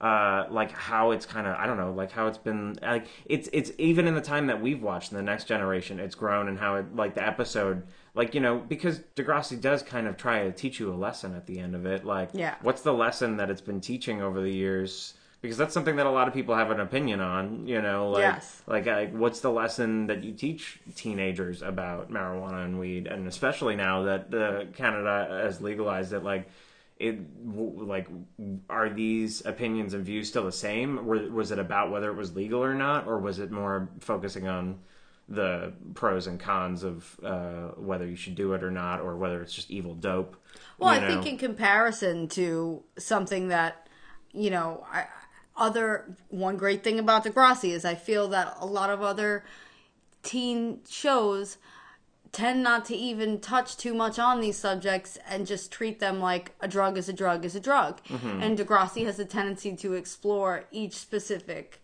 uh, 0.00 0.46
like 0.50 0.70
how 0.72 1.10
it's 1.10 1.26
kind 1.26 1.46
of 1.46 1.56
I 1.56 1.66
don't 1.66 1.76
know, 1.76 1.92
like 1.92 2.10
how 2.10 2.26
it's 2.26 2.38
been 2.38 2.78
like 2.82 3.06
it's 3.26 3.48
it's 3.52 3.70
even 3.78 4.06
in 4.06 4.14
the 4.14 4.20
time 4.20 4.46
that 4.46 4.60
we've 4.60 4.82
watched 4.82 5.12
in 5.12 5.16
the 5.16 5.22
next 5.22 5.44
generation, 5.44 6.00
it's 6.00 6.14
grown 6.14 6.48
and 6.48 6.58
how 6.58 6.76
it 6.76 6.96
like 6.96 7.14
the 7.14 7.26
episode 7.26 7.82
like 8.14 8.34
you 8.34 8.40
know 8.40 8.58
because 8.58 9.00
Degrassi 9.16 9.60
does 9.60 9.82
kind 9.82 10.06
of 10.06 10.16
try 10.16 10.44
to 10.44 10.52
teach 10.52 10.80
you 10.80 10.92
a 10.92 10.94
lesson 10.96 11.34
at 11.34 11.46
the 11.46 11.58
end 11.58 11.74
of 11.74 11.86
it. 11.86 12.04
Like, 12.04 12.30
Yeah. 12.32 12.54
what's 12.62 12.82
the 12.82 12.92
lesson 12.92 13.36
that 13.36 13.50
it's 13.50 13.60
been 13.60 13.80
teaching 13.80 14.20
over 14.22 14.40
the 14.40 14.50
years? 14.52 15.14
Because 15.42 15.56
that's 15.56 15.72
something 15.72 15.96
that 15.96 16.04
a 16.04 16.10
lot 16.10 16.28
of 16.28 16.34
people 16.34 16.54
have 16.54 16.70
an 16.70 16.80
opinion 16.80 17.20
on. 17.20 17.66
You 17.66 17.80
know, 17.80 18.10
like 18.10 18.20
Yes. 18.22 18.62
like, 18.66 18.86
like 18.86 19.12
what's 19.14 19.40
the 19.40 19.50
lesson 19.50 20.06
that 20.08 20.22
you 20.22 20.32
teach 20.32 20.80
teenagers 20.96 21.62
about 21.62 22.10
marijuana 22.10 22.64
and 22.64 22.78
weed, 22.78 23.06
and 23.06 23.26
especially 23.26 23.76
now 23.76 24.02
that 24.02 24.34
uh, 24.34 24.64
Canada 24.76 25.40
has 25.44 25.60
legalized 25.60 26.12
it, 26.12 26.22
like 26.22 26.48
it 26.98 27.18
like 27.56 28.06
are 28.68 28.90
these 28.90 29.44
opinions 29.46 29.94
and 29.94 30.04
views 30.04 30.28
still 30.28 30.44
the 30.44 30.52
same 30.52 31.06
was 31.06 31.50
it 31.50 31.58
about 31.58 31.90
whether 31.90 32.10
it 32.10 32.14
was 32.14 32.36
legal 32.36 32.62
or 32.62 32.74
not 32.74 33.06
or 33.06 33.18
was 33.18 33.38
it 33.38 33.50
more 33.50 33.88
focusing 34.00 34.46
on 34.46 34.78
the 35.30 35.72
pros 35.94 36.26
and 36.26 36.40
cons 36.40 36.82
of 36.82 37.18
uh, 37.22 37.68
whether 37.76 38.06
you 38.06 38.16
should 38.16 38.34
do 38.34 38.52
it 38.52 38.64
or 38.64 38.70
not 38.70 39.00
or 39.00 39.16
whether 39.16 39.40
it's 39.40 39.54
just 39.54 39.70
evil 39.70 39.94
dope 39.94 40.36
Well, 40.78 40.90
I 40.90 41.06
think 41.06 41.24
in 41.24 41.38
comparison 41.38 42.26
to 42.30 42.82
something 42.98 43.48
that, 43.48 43.88
you 44.32 44.50
know, 44.50 44.84
I, 44.92 45.06
other 45.56 46.16
one 46.28 46.56
great 46.56 46.82
thing 46.82 46.98
about 46.98 47.24
Degrassi 47.24 47.70
is 47.70 47.84
I 47.84 47.94
feel 47.94 48.28
that 48.28 48.56
a 48.58 48.66
lot 48.66 48.90
of 48.90 49.02
other 49.02 49.44
teen 50.22 50.80
shows 50.88 51.58
tend 52.32 52.62
not 52.62 52.84
to 52.86 52.96
even 52.96 53.40
touch 53.40 53.76
too 53.76 53.92
much 53.92 54.18
on 54.18 54.40
these 54.40 54.56
subjects 54.56 55.18
and 55.28 55.46
just 55.46 55.72
treat 55.72 56.00
them 56.00 56.20
like 56.20 56.54
a 56.60 56.68
drug 56.68 56.96
is 56.96 57.08
a 57.08 57.12
drug 57.12 57.44
is 57.44 57.54
a 57.54 57.60
drug. 57.60 58.02
Mm-hmm. 58.04 58.42
And 58.42 58.58
Degrassi 58.58 59.04
has 59.04 59.18
a 59.18 59.24
tendency 59.24 59.74
to 59.76 59.94
explore 59.94 60.64
each 60.70 60.94
specific 60.94 61.82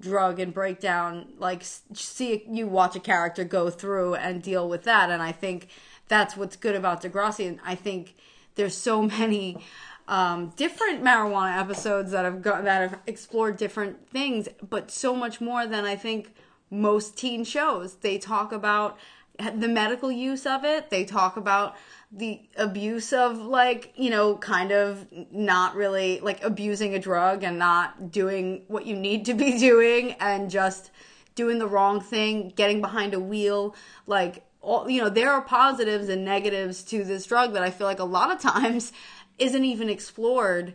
drug 0.00 0.38
and 0.38 0.54
break 0.54 0.78
down 0.80 1.26
like 1.38 1.62
see 1.64 2.44
you 2.48 2.68
watch 2.68 2.94
a 2.94 3.00
character 3.00 3.42
go 3.42 3.68
through 3.68 4.14
and 4.14 4.42
deal 4.42 4.68
with 4.68 4.84
that. 4.84 5.10
And 5.10 5.22
i 5.22 5.32
think 5.32 5.68
that's 6.08 6.36
what's 6.36 6.56
good 6.56 6.74
about 6.74 7.02
degrassi. 7.02 7.48
And 7.48 7.60
i 7.64 7.74
think 7.74 8.14
there's 8.54 8.76
so 8.76 9.02
many 9.18 9.58
um, 10.06 10.54
different 10.56 11.04
marijuana 11.04 11.58
episodes 11.58 12.12
that 12.12 12.24
have 12.24 12.40
got 12.40 12.64
that 12.64 12.90
have 12.90 13.00
explored 13.06 13.56
different 13.58 14.08
things 14.08 14.48
but 14.68 14.90
so 14.90 15.14
much 15.14 15.38
more 15.40 15.66
than 15.66 15.84
i 15.84 15.96
think 15.96 16.32
most 16.70 17.16
teen 17.16 17.44
shows. 17.44 17.96
They 17.96 18.18
talk 18.18 18.52
about 18.52 18.98
the 19.38 19.68
medical 19.68 20.10
use 20.10 20.46
of 20.46 20.64
it. 20.64 20.90
They 20.90 21.04
talk 21.04 21.36
about 21.36 21.76
the 22.10 22.40
abuse 22.56 23.12
of 23.12 23.36
like 23.38 23.92
you 23.96 24.08
know 24.08 24.36
kind 24.36 24.72
of 24.72 25.06
not 25.30 25.74
really 25.74 26.20
like 26.20 26.42
abusing 26.42 26.94
a 26.94 26.98
drug 26.98 27.44
and 27.44 27.58
not 27.58 28.10
doing 28.10 28.62
what 28.68 28.86
you 28.86 28.96
need 28.96 29.26
to 29.26 29.34
be 29.34 29.58
doing 29.58 30.12
and 30.12 30.50
just 30.50 30.90
doing 31.34 31.58
the 31.58 31.68
wrong 31.68 32.00
thing 32.00 32.52
getting 32.56 32.80
behind 32.80 33.12
a 33.12 33.20
wheel 33.20 33.74
like 34.06 34.44
all 34.60 34.88
you 34.88 35.00
know 35.00 35.10
there 35.10 35.30
are 35.30 35.42
positives 35.42 36.08
and 36.08 36.24
negatives 36.24 36.82
to 36.82 37.04
this 37.04 37.26
drug 37.26 37.52
that 37.52 37.62
i 37.62 37.70
feel 37.70 37.86
like 37.86 38.00
a 38.00 38.04
lot 38.04 38.30
of 38.30 38.40
times 38.40 38.92
isn't 39.38 39.64
even 39.64 39.90
explored 39.90 40.74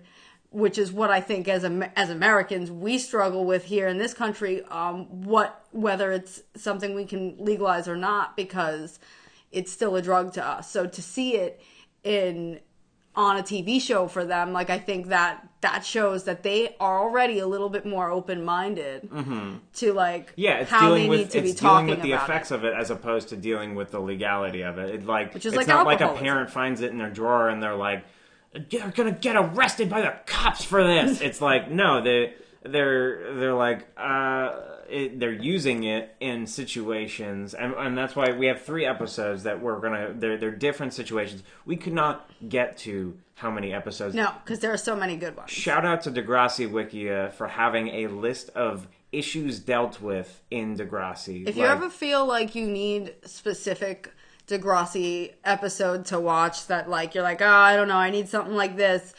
which 0.54 0.78
is 0.78 0.92
what 0.92 1.10
I 1.10 1.20
think 1.20 1.48
as 1.48 1.64
as 1.96 2.12
Americans 2.12 2.70
we 2.70 3.00
struggle 3.00 3.44
with 3.44 3.66
here 3.66 3.88
in 3.88 3.98
this 3.98 4.14
country. 4.14 4.64
Um, 4.66 5.24
what 5.24 5.66
whether 5.72 6.12
it's 6.12 6.44
something 6.56 6.94
we 6.94 7.06
can 7.06 7.36
legalize 7.40 7.88
or 7.88 7.98
not, 7.98 8.38
because 8.38 9.00
it's 9.54 9.72
still 9.72 9.96
a 9.96 10.02
drug 10.02 10.34
to 10.34 10.46
us. 10.46 10.70
So 10.70 10.86
to 10.88 11.02
see 11.02 11.36
it 11.36 11.62
in 12.04 12.60
on 13.16 13.38
a 13.38 13.44
TV 13.44 13.80
show 13.80 14.08
for 14.08 14.26
them, 14.26 14.54
like 14.54 14.70
I 14.72 14.80
think 14.80 15.08
that 15.10 15.48
that 15.62 15.86
shows 15.86 16.24
that 16.26 16.44
they 16.44 16.76
are 16.80 17.00
already 17.00 17.40
a 17.40 17.48
little 17.48 17.70
bit 17.70 17.86
more 17.86 18.10
open 18.10 18.44
minded 18.44 19.08
to 19.76 19.94
like 19.94 20.32
Mm-hmm. 20.32 20.42
Yeah, 20.42 20.60
it's 20.60 20.72
how 20.72 20.94
they 20.96 21.08
with 21.08 21.20
need 21.20 21.30
to 21.32 21.42
be 21.42 21.50
it's 21.52 21.62
dealing 21.62 21.74
talking 21.74 21.90
with 21.92 22.02
the 22.02 22.12
about 22.14 22.30
effects 22.30 22.52
it. 22.52 22.56
of 22.56 22.66
it 22.66 22.74
as 22.74 22.90
opposed 22.90 23.30
to 23.30 23.38
dealing 23.38 23.76
with 23.76 23.92
the 23.92 24.00
legality 24.00 24.64
of 24.64 24.78
it. 24.80 24.96
It 24.96 25.06
like 25.06 25.34
Which 25.34 25.46
is 25.46 25.54
it's 25.54 25.58
like 25.58 25.68
not 25.68 25.86
like 25.86 26.02
a 26.02 26.14
parent 26.14 26.50
finds 26.50 26.82
it 26.82 26.92
in 26.92 26.98
their 26.98 27.12
drawer 27.12 27.50
and 27.50 27.62
they're 27.62 27.76
like, 27.76 28.04
they're 28.70 28.92
gonna 28.92 29.12
get 29.12 29.36
arrested 29.36 29.90
by 29.90 30.02
the 30.02 30.14
cops 30.26 30.64
for 30.64 30.84
this." 30.84 31.22
it's 31.28 31.40
like 31.40 31.70
no, 31.70 32.02
they 32.02 32.34
they're 32.64 33.36
they're 33.36 33.54
like 33.54 33.86
uh, 33.96 34.52
it, 34.94 35.20
they're 35.20 35.32
using 35.32 35.84
it 35.84 36.16
in 36.20 36.46
situations, 36.46 37.54
and 37.54 37.74
and 37.74 37.98
that's 37.98 38.16
why 38.16 38.32
we 38.32 38.46
have 38.46 38.62
three 38.62 38.86
episodes 38.86 39.44
that 39.44 39.62
we're 39.62 39.80
gonna 39.80 40.14
they're 40.16 40.38
they're 40.38 40.52
different 40.52 40.94
situations. 40.94 41.44
We 41.66 41.76
could 41.76 41.94
not 41.94 42.30
get 42.48 42.78
to 42.80 43.18
how 43.36 43.50
many 43.50 43.74
episodes 43.74 44.14
No, 44.14 44.32
because 44.44 44.60
there 44.60 44.72
are 44.72 44.78
so 44.78 44.96
many 44.96 45.18
good 45.18 45.36
ones. 45.36 45.50
Shout 45.50 45.86
out 45.86 46.02
to 46.04 46.12
Degrassi 46.12 46.70
Wikia 46.70 47.34
for 47.34 47.48
having 47.48 47.88
a 47.90 48.08
list 48.08 48.50
of 48.50 48.88
issues 49.12 49.60
dealt 49.60 50.02
with 50.02 50.42
in 50.52 50.78
Degrassi. 50.78 51.48
If 51.48 51.58
you 51.58 51.66
ever 51.66 51.90
feel 51.90 52.26
like 52.26 52.56
you 52.56 52.68
need 52.68 53.16
specific 53.26 54.14
Degrassi 54.48 55.34
episode 55.44 56.06
to 56.06 56.20
watch 56.20 56.68
that 56.68 56.90
like 56.90 57.16
you're 57.16 57.24
like, 57.24 57.42
oh, 57.42 57.48
I 57.48 57.76
don't 57.76 57.88
know, 57.88 57.98
I 57.98 58.12
need 58.12 58.30
something 58.30 58.56
like 58.56 58.76
this, 58.78 59.14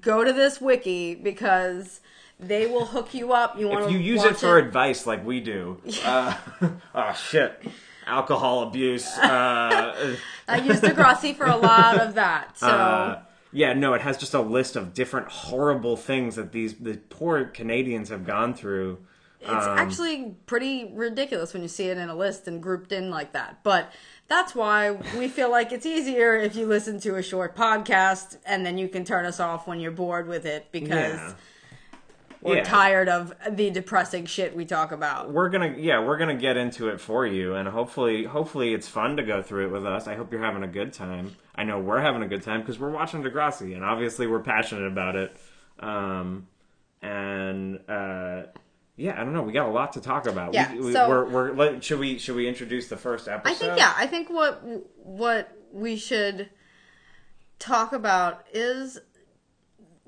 go 0.00 0.24
to 0.24 0.32
this 0.32 0.60
wiki 0.60 1.14
because 1.14 2.00
they 2.40 2.66
will 2.66 2.86
hook 2.86 3.14
you 3.14 3.32
up. 3.32 3.58
You 3.58 3.68
want 3.68 3.84
if 3.86 3.92
you 3.92 3.98
use 3.98 4.24
it 4.24 4.36
for 4.36 4.58
advice 4.58 5.06
like 5.06 5.24
we 5.24 5.40
do, 5.40 5.80
uh, 6.04 6.36
oh 6.94 7.12
shit, 7.12 7.62
alcohol 8.06 8.62
abuse. 8.62 9.06
Uh, 9.18 10.16
I 10.48 10.58
use 10.58 10.80
Degrassi 10.80 11.36
for 11.36 11.46
a 11.46 11.56
lot 11.56 12.00
of 12.00 12.14
that. 12.14 12.52
So 12.56 12.66
uh, 12.66 13.22
yeah, 13.52 13.72
no, 13.72 13.94
it 13.94 14.00
has 14.00 14.16
just 14.16 14.34
a 14.34 14.40
list 14.40 14.76
of 14.76 14.94
different 14.94 15.28
horrible 15.28 15.96
things 15.96 16.36
that 16.36 16.52
these 16.52 16.74
the 16.74 16.96
poor 17.08 17.44
Canadians 17.44 18.08
have 18.08 18.24
gone 18.24 18.54
through. 18.54 18.98
it's 19.40 19.50
um, 19.50 19.78
actually 19.78 20.34
pretty 20.46 20.90
ridiculous 20.94 21.52
when 21.52 21.62
you 21.62 21.68
see 21.68 21.86
it 21.88 21.98
in 21.98 22.08
a 22.08 22.14
list 22.14 22.46
and 22.48 22.62
grouped 22.62 22.92
in 22.92 23.10
like 23.10 23.32
that. 23.32 23.62
But 23.62 23.92
that's 24.28 24.54
why 24.54 24.92
we 25.18 25.26
feel 25.28 25.50
like 25.50 25.72
it's 25.72 25.84
easier 25.84 26.36
if 26.36 26.54
you 26.54 26.66
listen 26.66 27.00
to 27.00 27.16
a 27.16 27.22
short 27.22 27.56
podcast 27.56 28.38
and 28.46 28.64
then 28.64 28.78
you 28.78 28.88
can 28.88 29.04
turn 29.04 29.26
us 29.26 29.40
off 29.40 29.66
when 29.66 29.80
you're 29.80 29.90
bored 29.90 30.28
with 30.28 30.46
it 30.46 30.70
because 30.70 31.16
Yeah. 31.16 31.32
We're 32.42 32.56
Yeah. 32.56 32.64
tired 32.64 33.08
of 33.08 33.34
the 33.50 33.70
depressing 33.70 34.24
shit 34.26 34.56
we 34.56 34.64
talk 34.64 34.92
about. 34.92 35.30
we're 35.30 35.48
gonna 35.50 35.74
yeah 35.76 36.02
we're 36.04 36.16
gonna 36.16 36.34
get 36.36 36.56
into 36.56 36.88
it 36.88 37.00
for 37.00 37.26
you 37.26 37.54
and 37.54 37.68
hopefully 37.68 38.24
hopefully 38.24 38.72
it's 38.74 38.88
fun 38.88 39.16
to 39.18 39.22
go 39.22 39.42
through 39.42 39.66
it 39.66 39.70
with 39.72 39.84
us. 39.86 40.06
I 40.08 40.14
hope 40.14 40.32
you're 40.32 40.42
having 40.44 40.62
a 40.62 40.68
good 40.68 40.92
time. 40.92 41.36
I 41.54 41.64
know 41.64 41.78
we're 41.78 42.00
having 42.00 42.22
a 42.22 42.28
good 42.28 42.42
time 42.42 42.60
because 42.60 42.78
we're 42.78 42.90
watching 42.90 43.22
degrassi 43.22 43.74
and 43.74 43.84
obviously 43.84 44.26
we're 44.26 44.40
passionate 44.40 44.86
about 44.86 45.16
it. 45.16 45.36
Um 45.80 46.46
and 47.02 47.80
uh 47.88 48.42
yeah 48.96 49.12
i 49.20 49.24
don't 49.24 49.32
know. 49.32 49.42
We 49.42 49.52
got 49.52 49.66
a 49.68 49.72
lot 49.72 49.92
to 49.94 50.00
talk 50.00 50.26
about. 50.26 50.52
Yeah, 50.54 50.72
we, 50.74 50.80
we, 50.80 50.92
so- 50.92 51.08
we're, 51.08 51.24
we're 51.28 51.52
let, 51.54 51.84
should 51.84 51.98
we 52.00 52.18
should 52.18 52.36
we 52.36 52.48
introduce 52.48 52.88
the 52.88 52.96
first 52.96 53.28
episode 53.28 53.50
I 53.50 53.54
think 53.54 53.78
yeah, 53.78 53.92
I 53.96 54.06
think 54.06 54.28
what 54.30 54.62
what 55.02 55.50
we 55.72 55.96
should 55.96 56.50
talk 57.58 57.92
about 57.92 58.46
is 58.52 58.98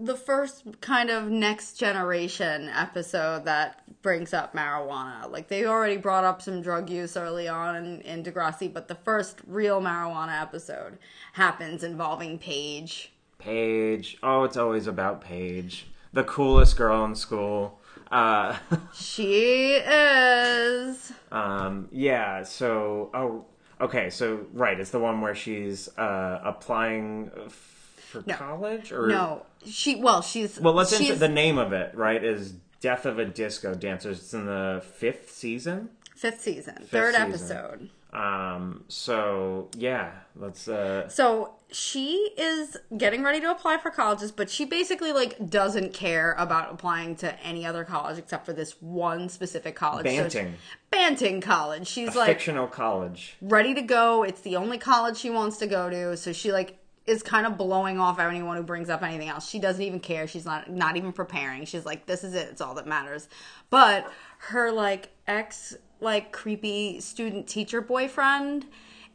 the 0.04 0.16
first 0.16 0.64
kind 0.80 1.11
of 1.11 1.28
next 1.30 1.75
generation 1.75 2.68
episode 2.68 3.44
that 3.44 3.82
brings 4.02 4.32
up 4.35 4.52
marijuana. 4.54 5.30
Like 5.30 5.49
they 5.49 5.64
already 5.64 5.97
brought 5.97 6.25
up 6.25 6.42
some 6.42 6.61
drug 6.62 6.90
use 6.90 7.16
early 7.16 7.47
on 7.49 7.76
in, 7.76 8.00
in 8.02 8.23
Degrassi, 8.23 8.73
but 8.73 8.88
the 8.88 8.94
first 8.97 9.38
real 9.47 9.80
marijuana 9.80 10.40
episode 10.42 10.99
happens 11.35 11.85
involving 11.85 12.38
Paige. 12.38 13.12
paige 13.38 14.18
oh 14.23 14.44
it's 14.44 14.56
always 14.56 14.87
about 14.87 15.21
paige 15.21 15.87
the 16.12 16.23
coolest 16.25 16.76
girl 16.76 17.04
in 17.04 17.14
school 17.14 17.80
uh 18.11 18.56
She 18.94 19.73
is 19.75 21.12
Um, 21.30 21.88
yeah, 21.90 22.42
so 22.42 23.11
oh 23.14 23.47
okay, 23.80 24.11
so 24.11 24.47
right, 24.52 24.78
it's 24.78 24.90
the 24.90 24.99
one 25.00 25.21
where 25.21 25.35
she's 25.35 25.88
uh 25.99 26.40
applying 26.44 27.30
for 27.49 28.23
No. 28.26 28.35
college 28.37 28.92
or 28.92 29.06
no, 29.09 29.47
she 29.66 29.97
well, 29.97 30.23
she's 30.23 30.59
Well, 30.61 30.75
let's 30.75 30.97
she's 30.97 31.19
the 31.19 31.28
name 31.28 31.59
of 31.59 31.73
it, 31.73 31.95
right? 31.95 32.23
Is 32.23 32.54
Death 32.81 33.07
of 33.07 33.19
a 33.19 33.25
Disco 33.25 33.75
Dancer. 33.75 34.11
It's 34.11 34.35
in 34.35 34.47
the 34.47 34.83
5th 35.00 35.28
season. 35.28 35.90
fifth 36.16 36.40
season, 36.40 36.75
third 36.87 37.14
season. 37.14 37.28
episode. 37.28 37.90
Um, 38.12 38.85
so 38.88 39.71
yeah, 39.76 40.11
let's 40.37 40.69
uh 40.69 41.09
So 41.09 41.54
she 41.71 42.31
is 42.37 42.76
getting 42.99 43.23
ready 43.23 43.40
to 43.40 43.50
apply 43.50 43.78
for 43.78 43.90
colleges, 43.90 44.31
but 44.31 44.50
she 44.50 44.66
basically 44.66 45.12
like 45.12 45.49
doesn't 45.49 45.95
care 45.95 46.35
about 46.38 46.71
applying 46.73 47.16
to 47.16 47.40
any 47.42 47.64
other 47.64 47.85
college 47.85 48.19
except 48.19 48.45
for 48.45 48.52
this 48.52 48.73
one 48.83 49.31
specific 49.31 49.75
college. 49.75 50.04
So 50.04 50.11
she- 50.11 50.19
Banting. 50.19 50.54
Banting 50.90 51.40
College. 51.40 51.87
She's 51.87 52.14
like 52.14 52.26
fictional 52.28 52.66
college. 52.66 53.37
ready 53.40 53.73
to 53.75 53.81
go. 53.81 54.25
It's 54.25 54.42
the 54.42 54.57
only 54.57 54.76
college 54.76 55.16
she 55.16 55.31
wants 55.31 55.57
to 55.59 55.66
go 55.66 55.88
to. 55.88 56.14
So 56.19 56.35
she 56.35 56.52
like 56.52 56.78
is 57.06 57.23
kind 57.23 57.47
of 57.47 57.56
blowing 57.59 57.99
off 57.99 58.18
anyone 58.18 58.56
who 58.56 58.62
brings 58.62 58.88
up 58.88 59.02
anything 59.02 59.28
else. 59.28 59.49
She 59.49 59.59
doesn't 59.59 59.82
even 59.82 60.00
care. 60.00 60.26
She's 60.26 60.44
not 60.44 60.71
not 60.71 60.97
even 60.97 61.12
preparing. 61.12 61.64
She's 61.64 61.85
like, 61.85 62.06
this 62.06 62.25
is 62.25 62.35
it. 62.35 62.49
It's 62.50 62.61
all 62.61 62.75
that 62.75 62.87
matters. 62.87 63.28
But 63.71 64.11
her 64.38 64.71
like 64.71 65.11
ex 65.26 65.76
like 66.00 66.32
creepy 66.32 67.00
student 67.00 67.47
teacher 67.47 67.80
boyfriend 67.80 68.66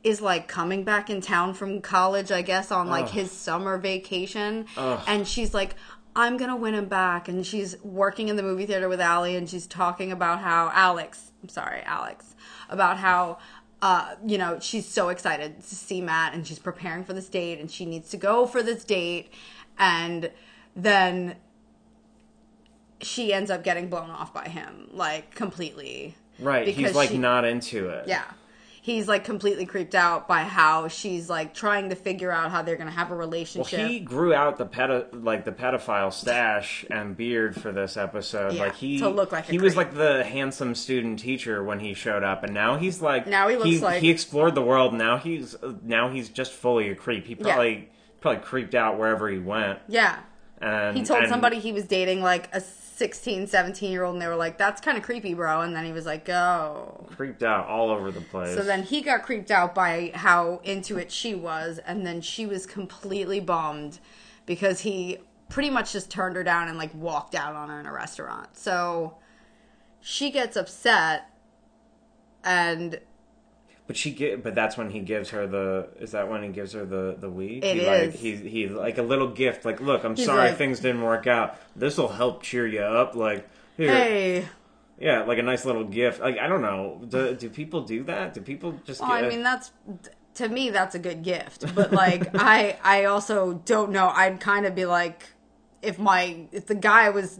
is 0.03 0.21
like 0.21 0.47
coming 0.47 0.83
back 0.83 1.09
in 1.09 1.21
town 1.21 1.53
from 1.53 1.81
college, 1.81 2.31
I 2.31 2.41
guess, 2.41 2.71
on 2.71 2.87
like 2.87 3.09
his 3.09 3.31
summer 3.31 3.77
vacation. 3.77 4.65
And 5.07 5.27
she's 5.27 5.53
like, 5.53 5.75
I'm 6.15 6.37
gonna 6.37 6.55
win 6.55 6.73
him 6.73 6.85
back. 6.85 7.27
And 7.27 7.45
she's 7.45 7.81
working 7.83 8.27
in 8.29 8.35
the 8.35 8.43
movie 8.43 8.65
theater 8.65 8.89
with 8.89 9.01
Allie 9.01 9.35
and 9.35 9.49
she's 9.49 9.67
talking 9.67 10.11
about 10.11 10.39
how 10.39 10.71
Alex, 10.73 11.31
I'm 11.43 11.49
sorry, 11.49 11.81
Alex, 11.83 12.35
about 12.69 12.97
how 12.97 13.37
uh, 13.81 14.15
you 14.25 14.37
know, 14.37 14.59
she's 14.59 14.87
so 14.87 15.09
excited 15.09 15.61
to 15.61 15.75
see 15.75 16.01
Matt 16.01 16.33
and 16.33 16.45
she's 16.45 16.59
preparing 16.59 17.03
for 17.03 17.13
this 17.13 17.29
date 17.29 17.59
and 17.59 17.69
she 17.69 17.85
needs 17.85 18.09
to 18.09 18.17
go 18.17 18.45
for 18.45 18.63
this 18.63 18.83
date. 18.83 19.31
And 19.77 20.31
then 20.75 21.35
she 23.01 23.31
ends 23.33 23.51
up 23.51 23.63
getting 23.63 23.89
blown 23.89 24.09
off 24.09 24.33
by 24.33 24.47
him, 24.47 24.89
like 24.91 25.35
completely. 25.35 26.15
Right, 26.39 26.67
he's 26.67 26.95
like 26.95 27.09
she- 27.09 27.17
not 27.17 27.45
into 27.45 27.89
it. 27.89 28.07
Yeah. 28.07 28.23
He's 28.87 29.05
like 29.05 29.25
completely 29.25 29.65
creeped 29.65 29.95
out 29.95 30.29
by 30.29 30.43
how 30.43 30.87
she's 30.87 31.29
like 31.29 31.53
trying 31.53 31.89
to 31.89 31.95
figure 31.95 32.31
out 32.31 32.51
how 32.51 32.61
they're 32.61 32.77
gonna 32.77 32.89
have 32.89 33.07
a 33.07 33.15
Well, 33.15 33.19
relationship. 33.19 33.89
he 33.89 33.99
grew 33.99 34.33
out 34.33 34.57
the 34.57 34.65
pedo- 34.65 35.07
like 35.25 35.43
the 35.43 35.51
pedophile 35.51 36.13
stash 36.13 36.85
and 36.89 37.17
beard 37.17 37.59
for 37.61 37.73
this 37.73 37.97
episode. 37.97 38.53
Yeah, 38.53 38.61
like 38.61 38.75
he 38.75 38.99
to 38.99 39.09
look 39.09 39.33
like 39.33 39.49
a 39.49 39.51
he 39.51 39.59
was 39.59 39.75
like 39.75 39.93
the 39.93 40.23
handsome 40.23 40.73
student 40.73 41.19
teacher 41.19 41.61
when 41.61 41.81
he 41.81 41.93
showed 41.93 42.23
up, 42.23 42.45
and 42.45 42.53
now 42.53 42.77
he's 42.77 43.01
like 43.01 43.27
Now 43.27 43.49
he 43.49 43.57
looks 43.57 43.81
like- 43.81 44.01
he 44.01 44.09
explored 44.09 44.55
the 44.55 44.61
world. 44.61 44.93
Now 44.93 45.17
he's 45.17 45.53
now 45.83 46.07
he's 46.09 46.29
just 46.29 46.53
fully 46.53 46.87
a 46.89 46.95
creep. 46.95 47.25
He 47.27 47.35
probably 47.35 47.89
probably 48.21 48.41
creeped 48.41 48.73
out 48.73 48.97
wherever 48.97 49.27
he 49.29 49.37
went. 49.37 49.79
yeah. 49.89 50.19
And 50.61 50.97
He 50.97 51.03
told 51.03 51.23
and- 51.23 51.29
somebody 51.29 51.59
he 51.59 51.73
was 51.73 51.83
dating 51.83 52.21
like 52.21 52.47
a 52.55 52.61
16, 52.97 53.47
17 53.47 53.91
year 53.91 54.03
old 54.03 54.15
and 54.15 54.21
they 54.21 54.27
were 54.27 54.35
like, 54.35 54.57
That's 54.57 54.81
kinda 54.81 55.01
creepy, 55.01 55.33
bro 55.33 55.61
and 55.61 55.75
then 55.75 55.85
he 55.85 55.91
was 55.91 56.05
like, 56.05 56.27
Oh 56.29 57.05
creeped 57.15 57.43
out 57.43 57.67
all 57.67 57.91
over 57.91 58.11
the 58.11 58.21
place. 58.21 58.55
So 58.55 58.63
then 58.63 58.83
he 58.83 59.01
got 59.01 59.23
creeped 59.23 59.51
out 59.51 59.75
by 59.75 60.11
how 60.15 60.61
into 60.63 60.97
it 60.97 61.11
she 61.11 61.35
was, 61.35 61.79
and 61.79 62.05
then 62.05 62.21
she 62.21 62.45
was 62.45 62.65
completely 62.65 63.39
bummed 63.39 63.99
because 64.45 64.81
he 64.81 65.19
pretty 65.49 65.69
much 65.69 65.93
just 65.93 66.09
turned 66.09 66.35
her 66.35 66.43
down 66.43 66.67
and 66.67 66.77
like 66.77 66.93
walked 66.93 67.35
out 67.35 67.55
on 67.55 67.69
her 67.69 67.79
in 67.79 67.85
a 67.85 67.93
restaurant. 67.93 68.57
So 68.57 69.15
she 70.01 70.31
gets 70.31 70.57
upset 70.57 71.29
and 72.43 72.99
But 73.87 73.95
she 73.95 74.11
get, 74.11 74.43
but 74.43 74.53
that's 74.53 74.77
when 74.77 74.89
he 74.89 74.99
gives 74.99 75.29
her 75.29 75.47
the. 75.47 75.87
Is 75.99 76.11
that 76.11 76.29
when 76.29 76.43
he 76.43 76.49
gives 76.49 76.73
her 76.73 76.85
the 76.85 77.15
the 77.17 77.29
weed? 77.29 77.63
It 77.63 77.77
he 77.77 77.85
Like, 77.87 78.01
is. 78.13 78.19
he's 78.19 78.39
he 78.41 78.67
like 78.67 78.97
a 78.97 79.01
little 79.01 79.29
gift. 79.29 79.63
Like, 79.63 79.79
look, 79.79 80.03
I'm 80.03 80.15
He's 80.15 80.25
sorry 80.25 80.49
like- 80.49 80.57
things 80.57 80.81
didn't 80.81 81.01
work 81.03 81.25
out. 81.25 81.55
This 81.75 81.97
will 81.97 82.09
help 82.09 82.43
cheer 82.43 82.67
you 82.67 82.81
up. 82.81 83.15
Like, 83.15 83.47
here, 83.77 83.89
hey 83.89 84.45
yeah, 84.99 85.23
like 85.23 85.37
a 85.37 85.43
nice 85.43 85.63
little 85.63 85.83
gift. 85.85 86.19
Like, 86.19 86.37
I 86.37 86.47
don't 86.47 86.61
know. 86.63 87.01
Do, 87.07 87.33
do 87.35 87.49
people 87.49 87.81
do 87.83 88.03
that? 88.05 88.33
Do 88.33 88.41
people 88.41 88.77
just? 88.83 88.99
well, 88.99 89.11
get, 89.11 89.25
i 89.25 89.29
mean 89.29 89.43
that's 89.43 89.71
to 90.35 90.49
me 90.49 90.69
that's 90.69 90.93
a 90.93 90.99
good 90.99 91.23
gift 91.23 91.73
but 91.73 91.91
like 91.91 92.27
i 92.35 92.77
i 92.83 93.05
also 93.05 93.53
don't 93.65 93.89
know 93.91 94.07
i'd 94.09 94.39
kind 94.39 94.67
of 94.67 94.75
be 94.75 94.85
like 94.85 95.23
if 95.81 95.97
my 95.97 96.45
if 96.51 96.67
the 96.67 96.75
guy 96.75 97.09
was 97.09 97.39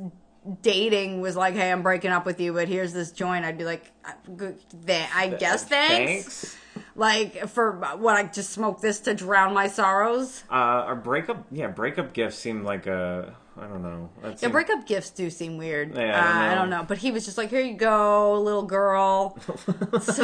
dating 0.61 1.19
was 1.21 1.35
like 1.35 1.53
hey 1.55 1.71
i'm 1.71 1.81
breaking 1.83 2.11
up 2.11 2.25
with 2.25 2.39
you 2.39 2.53
but 2.53 2.67
here's 2.67 2.93
this 2.93 3.11
joint 3.11 3.43
i'd 3.45 3.57
be 3.57 3.65
like 3.65 3.91
"Uh, 4.05 4.11
good, 4.35 4.57
th- 4.85 5.09
i 5.13 5.27
guess 5.27 5.63
thanks. 5.65 6.55
like 6.95 7.47
for 7.49 7.73
what 7.97 8.15
i 8.15 8.23
just 8.23 8.51
smoked 8.51 8.81
this 8.81 8.99
to 9.01 9.13
drown 9.13 9.53
my 9.53 9.67
sorrows 9.67 10.43
Uh, 10.49 10.85
or 10.87 10.95
breakup? 10.95 11.45
Yeah, 11.51 11.67
breakup 11.67 12.13
gifts 12.13 12.37
seem 12.37 12.63
like 12.63 12.87
a. 12.87 13.35
I 13.59 13.67
don't 13.67 13.81
know. 13.81 14.09
That 14.21 14.29
Yeah, 14.31 14.35
seem- 14.35 14.51
breakup 14.51 14.85
gifts 14.85 15.09
do 15.09 15.29
seem 15.29 15.57
weird. 15.57 15.95
Yeah, 15.95 16.01
I 16.03 16.07
uh, 16.09 16.11
don't 16.11 16.25
I 16.37 16.49
know. 16.49 16.61
don't 16.61 16.69
know. 16.69 16.83
But 16.87 16.97
he 16.99 17.11
was 17.11 17.25
just 17.25 17.37
like, 17.37 17.49
"Here 17.49 17.61
you 17.61 17.75
go, 17.75 18.39
little 18.41 18.63
girl." 18.63 19.37
so 20.01 20.23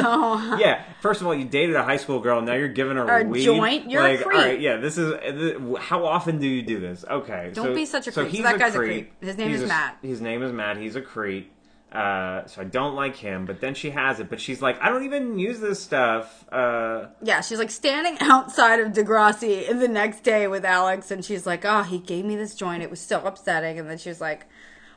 Yeah, 0.58 0.82
first 1.00 1.20
of 1.20 1.26
all, 1.26 1.34
you 1.34 1.44
dated 1.44 1.76
a 1.76 1.82
high 1.82 1.96
school 1.96 2.20
girl. 2.20 2.40
Now 2.42 2.54
you're 2.54 2.68
giving 2.68 2.96
her 2.96 3.04
a 3.04 3.22
a 3.22 3.24
weed. 3.26 3.44
joint, 3.44 3.90
you're 3.90 4.04
a 4.06 4.16
creep. 4.18 4.26
All 4.26 4.32
right, 4.32 4.60
yeah. 4.60 4.76
This 4.76 4.98
is 4.98 5.12
uh, 5.12 5.76
how 5.80 6.04
often 6.06 6.38
do 6.38 6.46
you 6.46 6.62
do 6.62 6.78
this? 6.80 7.04
Okay, 7.08 7.50
Don't 7.54 7.66
so, 7.66 7.74
be 7.74 7.86
such 7.86 8.06
a 8.06 8.12
creep. 8.12 8.26
So 8.26 8.30
he's 8.30 8.42
that 8.42 8.56
a 8.56 8.58
guy's 8.58 8.74
a 8.74 8.78
creep. 8.78 8.90
creep. 9.18 9.24
His 9.24 9.36
name 9.36 9.48
He's 9.50 9.58
is 9.58 9.64
a- 9.64 9.68
Matt. 9.68 9.98
His 10.02 10.20
name 10.20 10.42
is 10.42 10.52
Matt. 10.52 10.76
He's 10.76 10.96
a 10.96 11.02
creep. 11.02 11.52
Uh, 11.94 12.44
so 12.46 12.60
I 12.60 12.64
don't 12.64 12.94
like 12.94 13.16
him. 13.16 13.46
But 13.46 13.60
then 13.60 13.74
she 13.74 13.90
has 13.90 14.18
it. 14.20 14.28
But 14.28 14.40
she's 14.40 14.60
like, 14.60 14.80
I 14.82 14.88
don't 14.88 15.04
even 15.04 15.38
use 15.38 15.60
this 15.60 15.80
stuff. 15.80 16.44
Uh, 16.50 17.06
yeah, 17.22 17.40
she's 17.40 17.58
like 17.58 17.70
standing 17.70 18.16
outside 18.20 18.80
of 18.80 18.92
Degrassi 18.92 19.68
in 19.68 19.78
the 19.78 19.88
next 19.88 20.22
day 20.24 20.46
with 20.48 20.64
Alex, 20.64 21.10
and 21.10 21.24
she's 21.24 21.46
like, 21.46 21.64
"Oh, 21.64 21.82
he 21.82 21.98
gave 21.98 22.24
me 22.24 22.36
this 22.36 22.54
joint. 22.54 22.82
It 22.82 22.90
was 22.90 23.00
so 23.00 23.24
upsetting." 23.24 23.78
And 23.78 23.88
then 23.88 23.98
she's 23.98 24.20
like, 24.20 24.46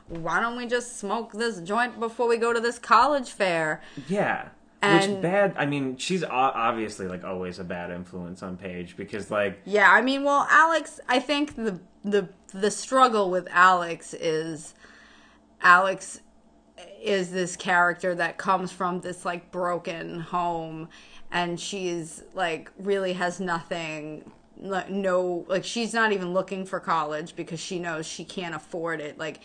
"Why 0.08 0.40
don't 0.40 0.56
we 0.56 0.66
just 0.66 0.98
smoke 0.98 1.32
this 1.32 1.60
joint 1.60 2.00
before 2.00 2.26
we 2.28 2.36
go 2.36 2.52
to 2.52 2.60
this 2.60 2.78
college 2.78 3.30
fair?" 3.30 3.80
yeah. 4.08 4.48
And- 4.80 5.14
Which 5.14 5.22
bad? 5.22 5.54
I 5.56 5.66
mean, 5.66 5.96
she's 5.96 6.22
obviously 6.22 7.08
like 7.08 7.24
always 7.24 7.58
a 7.58 7.64
bad 7.64 7.90
influence 7.90 8.44
on 8.44 8.56
Paige 8.56 8.96
because 8.96 9.28
like 9.30 9.60
Yeah, 9.64 9.90
I 9.90 10.02
mean, 10.02 10.22
well, 10.22 10.46
Alex, 10.50 11.00
I 11.08 11.18
think 11.18 11.56
the 11.56 11.80
the 12.04 12.28
the 12.54 12.70
struggle 12.70 13.28
with 13.28 13.48
Alex 13.50 14.14
is 14.14 14.74
Alex 15.60 16.20
is 17.00 17.30
this 17.30 17.56
character 17.56 18.14
that 18.14 18.38
comes 18.38 18.72
from 18.72 19.00
this 19.00 19.24
like 19.24 19.50
broken 19.50 20.20
home 20.20 20.88
and 21.30 21.58
she's 21.58 22.22
like 22.34 22.70
really 22.78 23.12
has 23.12 23.40
nothing 23.40 24.30
no 24.60 25.44
like 25.48 25.64
she's 25.64 25.94
not 25.94 26.12
even 26.12 26.32
looking 26.32 26.64
for 26.66 26.80
college 26.80 27.36
because 27.36 27.60
she 27.60 27.78
knows 27.78 28.06
she 28.06 28.24
can't 28.24 28.54
afford 28.54 29.00
it. 29.00 29.18
Like 29.18 29.40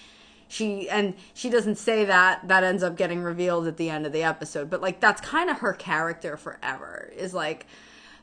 she 0.47 0.89
and 0.89 1.15
she 1.33 1.49
doesn't 1.49 1.77
say 1.77 2.05
that 2.05 2.47
that 2.47 2.63
ends 2.63 2.83
up 2.83 2.95
getting 2.95 3.21
revealed 3.21 3.67
at 3.67 3.77
the 3.77 3.89
end 3.89 4.05
of 4.05 4.11
the 4.11 4.23
episode 4.23 4.69
but 4.69 4.81
like 4.81 4.99
that's 4.99 5.19
kind 5.21 5.49
of 5.49 5.59
her 5.59 5.73
character 5.73 6.37
forever 6.37 7.11
is 7.15 7.33
like 7.33 7.65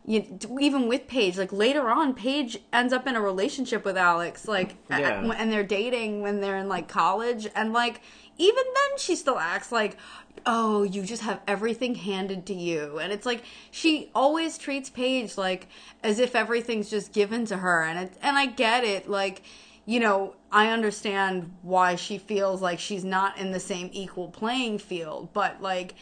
you, 0.06 0.38
even 0.58 0.88
with 0.88 1.06
Paige, 1.06 1.36
like 1.38 1.52
later 1.52 1.88
on, 1.90 2.14
Paige 2.14 2.58
ends 2.72 2.92
up 2.92 3.06
in 3.06 3.16
a 3.16 3.20
relationship 3.20 3.84
with 3.84 3.96
Alex, 3.96 4.48
like, 4.48 4.76
Yeah. 4.88 5.30
and 5.36 5.52
they're 5.52 5.62
dating 5.62 6.22
when 6.22 6.40
they're 6.40 6.56
in 6.58 6.68
like 6.68 6.88
college, 6.88 7.46
and 7.54 7.72
like 7.72 8.00
even 8.38 8.64
then 8.64 8.98
she 8.98 9.14
still 9.14 9.38
acts 9.38 9.70
like, 9.70 9.98
oh, 10.46 10.82
you 10.82 11.02
just 11.02 11.22
have 11.22 11.40
everything 11.46 11.94
handed 11.94 12.46
to 12.46 12.54
you, 12.54 12.98
and 12.98 13.12
it's 13.12 13.26
like 13.26 13.42
she 13.70 14.10
always 14.14 14.56
treats 14.56 14.88
Paige 14.88 15.36
like 15.36 15.68
as 16.02 16.18
if 16.18 16.34
everything's 16.34 16.88
just 16.90 17.12
given 17.12 17.44
to 17.46 17.58
her, 17.58 17.82
and 17.84 17.98
it, 17.98 18.12
and 18.22 18.36
I 18.36 18.46
get 18.46 18.84
it, 18.84 19.08
like. 19.08 19.42
You 19.86 19.98
know, 19.98 20.36
I 20.52 20.68
understand 20.68 21.52
why 21.62 21.96
she 21.96 22.18
feels 22.18 22.62
like 22.62 22.78
she's 22.78 23.02
not 23.02 23.38
in 23.38 23.50
the 23.50 23.58
same 23.58 23.88
equal 23.92 24.28
playing 24.28 24.78
field, 24.78 25.30
but 25.32 25.60
like, 25.60 25.94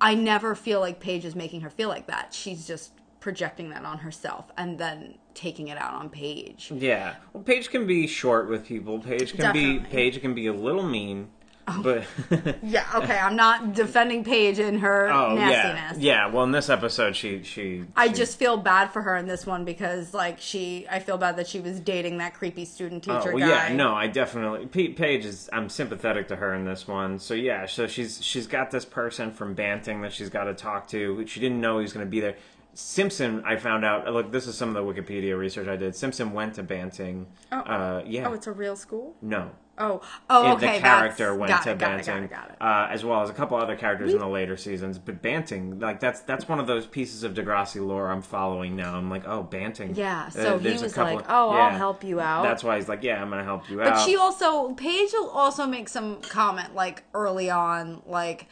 I 0.00 0.14
never 0.16 0.56
feel 0.56 0.80
like 0.80 0.98
Paige 0.98 1.24
is 1.24 1.36
making 1.36 1.60
her 1.60 1.70
feel 1.70 1.88
like 1.90 2.08
that. 2.08 2.34
She's 2.34 2.66
just 2.66 2.92
projecting 3.24 3.70
that 3.70 3.86
on 3.86 3.96
herself 3.96 4.52
and 4.58 4.78
then 4.78 5.14
taking 5.32 5.68
it 5.68 5.78
out 5.78 5.94
on 5.94 6.10
Paige. 6.10 6.70
Yeah. 6.76 7.14
Well, 7.32 7.42
Paige 7.42 7.70
can 7.70 7.86
be 7.86 8.06
short 8.06 8.50
with 8.50 8.66
people. 8.66 8.98
Paige 8.98 9.32
can 9.34 9.50
be 9.54 9.78
Definitely. 9.78 9.88
Paige 9.90 10.20
can 10.20 10.34
be 10.34 10.46
a 10.46 10.52
little 10.52 10.82
mean, 10.82 11.28
oh. 11.66 11.80
but 11.82 12.04
Yeah, 12.62 12.84
okay, 12.96 13.16
I'm 13.18 13.34
not 13.34 13.72
defending 13.72 14.24
Paige 14.24 14.58
in 14.58 14.78
her 14.80 15.08
oh 15.10 15.34
nastiness. 15.36 16.02
yeah. 16.04 16.26
Well, 16.28 16.44
in 16.44 16.50
this 16.52 16.68
episode, 16.68 17.16
she 17.16 17.42
she. 17.44 17.84
I 17.96 18.08
just 18.08 18.38
feel 18.38 18.58
bad 18.58 18.88
for 18.92 19.00
her 19.00 19.16
in 19.16 19.26
this 19.26 19.46
one 19.46 19.64
because 19.64 20.12
like 20.12 20.38
she 20.38 20.86
I 20.90 20.98
feel 20.98 21.16
bad 21.16 21.38
that 21.38 21.48
she 21.48 21.60
was 21.60 21.80
dating 21.80 22.18
that 22.18 22.34
creepy 22.34 22.66
student 22.66 23.08
Oh, 23.08 23.20
teacher 23.20 23.32
well, 23.34 23.48
guy. 23.48 23.68
yeah, 23.68 23.74
no, 23.74 23.94
I 23.94 24.06
definitely. 24.06 24.66
Pa- 24.66 24.94
Paige 24.94 25.24
is. 25.24 25.48
I'm 25.50 25.70
sympathetic 25.70 26.28
to 26.28 26.36
her 26.36 26.54
in 26.54 26.66
this 26.66 26.86
one. 26.86 27.18
So 27.18 27.32
yeah, 27.32 27.64
so 27.64 27.86
she's 27.86 28.22
she's 28.22 28.46
got 28.46 28.70
this 28.70 28.84
person 28.84 29.32
from 29.32 29.54
Banting 29.54 30.02
that 30.02 30.12
she's 30.12 30.28
got 30.28 30.44
to 30.44 30.52
talk 30.52 30.88
to. 30.88 31.26
She 31.26 31.40
didn't 31.40 31.62
know 31.62 31.78
he 31.78 31.84
was 31.84 31.94
going 31.94 32.04
to 32.04 32.10
be 32.10 32.20
there. 32.20 32.36
Simpson, 32.74 33.42
I 33.46 33.56
found 33.56 33.84
out. 33.84 34.12
Look, 34.12 34.32
this 34.32 34.46
is 34.46 34.56
some 34.56 34.74
of 34.74 34.74
the 34.74 34.82
Wikipedia 35.02 35.38
research 35.38 35.68
I 35.68 35.76
did. 35.76 35.94
Simpson 35.94 36.32
went 36.32 36.54
to 36.54 36.62
Banting. 36.62 37.26
Oh. 37.52 37.58
Uh, 37.58 38.02
yeah. 38.06 38.28
Oh, 38.28 38.32
it's 38.32 38.46
a 38.46 38.52
real 38.52 38.76
school? 38.76 39.16
no, 39.22 39.50
Oh. 39.76 40.00
Oh, 40.30 40.52
okay. 40.52 40.74
the 40.76 40.80
character 40.80 41.34
went 41.34 41.50
to 41.64 41.72
it, 41.72 41.78
Banting, 41.78 42.28
got 42.28 42.50
it, 42.50 42.58
got. 42.60 42.86
Uh, 42.88 42.92
as 42.92 43.04
well 43.04 43.22
as 43.22 43.28
a 43.30 43.32
couple 43.32 43.56
other 43.56 43.74
characters 43.74 44.12
in 44.12 44.20
the 44.20 44.28
later 44.28 44.56
seasons. 44.56 45.00
But 45.00 45.20
Banting, 45.20 45.80
like 45.80 45.98
that's 45.98 46.20
that's 46.20 46.48
one 46.48 46.60
of 46.60 46.68
those 46.68 46.86
pieces 46.86 47.24
of 47.24 47.34
Degrassi 47.34 47.84
lore 47.84 48.08
I'm 48.08 48.22
following 48.22 48.76
now. 48.76 48.94
I'm 48.94 49.10
like, 49.10 49.26
oh, 49.26 49.42
Banting. 49.42 49.96
Yeah, 49.96 50.26
Uh, 50.26 50.30
so 50.30 50.58
he 50.58 50.68
there's 50.68 50.80
a 50.80 50.84
was 50.84 50.92
couple- 50.94 51.16
like, 51.16 51.24
"Oh, 51.28 51.52
yeah. 51.56 51.58
I'll 51.64 51.70
help 51.76 52.04
you 52.04 52.20
out." 52.20 52.44
That's 52.44 52.62
why 52.62 52.76
he's 52.76 52.88
like, 52.88 53.02
yeah, 53.02 53.20
I'm 53.20 53.30
gonna 53.30 53.42
help 53.42 53.68
you 53.68 53.78
But 53.78 53.88
out. 53.88 53.94
But 53.94 54.04
she 54.04 54.14
also 54.16 54.74
Paige 54.74 55.10
will 55.12 55.30
also 55.30 55.66
make 55.66 55.88
some 55.88 56.20
comment 56.22 56.76
like 56.76 57.02
early 57.12 57.50
on, 57.50 58.00
like, 58.06 58.46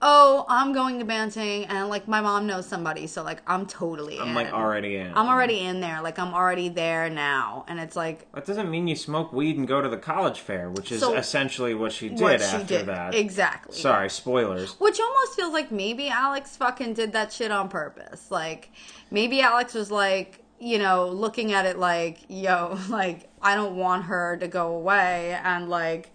"Oh, 0.00 0.44
I'm 0.48 0.72
going 0.72 0.98
to 1.00 1.04
Banting, 1.04 1.64
and 1.66 1.88
like 1.88 2.06
my 2.06 2.20
mom 2.20 2.46
knows 2.46 2.66
somebody, 2.66 3.06
so 3.06 3.22
like 3.22 3.42
I'm 3.46 3.66
totally 3.66 4.18
I'm 4.18 4.28
in. 4.28 4.34
like 4.34 4.52
already 4.52 4.96
in. 4.96 5.12
I'm 5.16 5.28
already 5.28 5.58
in 5.60 5.80
there, 5.80 6.00
like 6.02 6.18
I'm 6.18 6.32
already 6.34 6.68
there 6.68 7.10
now." 7.10 7.64
And 7.68 7.80
it's 7.80 7.96
like 7.96 8.30
That 8.32 8.46
doesn't 8.46 8.70
mean 8.70 8.86
you 8.88 8.96
smoke 8.96 9.32
weed 9.32 9.56
and 9.56 9.66
go 9.66 9.80
to 9.80 9.88
the 9.88 9.96
college 9.96 10.40
fair, 10.40 10.70
which 10.70 10.92
is 10.92 11.00
So- 11.00 11.16
essentially 11.16 11.74
what 11.74 11.92
she 11.92 12.08
did 12.08 12.20
what 12.20 12.40
after 12.40 12.58
she 12.60 12.64
did 12.64 12.86
that. 12.86 13.14
exactly. 13.14 13.74
Sorry, 13.76 14.08
spoilers. 14.10 14.74
Which 14.80 15.00
almost 15.00 15.34
feels 15.34 15.52
like 15.52 15.72
maybe 15.72 16.08
Alex 16.08 16.56
fucking 16.56 16.94
did 16.94 17.12
that 17.12 17.32
shit 17.32 17.50
on 17.50 17.68
purpose. 17.68 18.30
Like 18.30 18.70
maybe 19.10 19.40
Alex 19.40 19.74
was 19.74 19.90
like, 19.90 20.44
you 20.60 20.78
know, 20.78 21.06
looking 21.08 21.52
at 21.52 21.66
it 21.66 21.78
like, 21.78 22.18
yo, 22.28 22.78
like 22.88 23.28
I 23.42 23.54
don't 23.54 23.76
want 23.76 24.04
her 24.04 24.36
to 24.38 24.48
go 24.48 24.74
away 24.74 25.38
and 25.42 25.68
like 25.68 26.10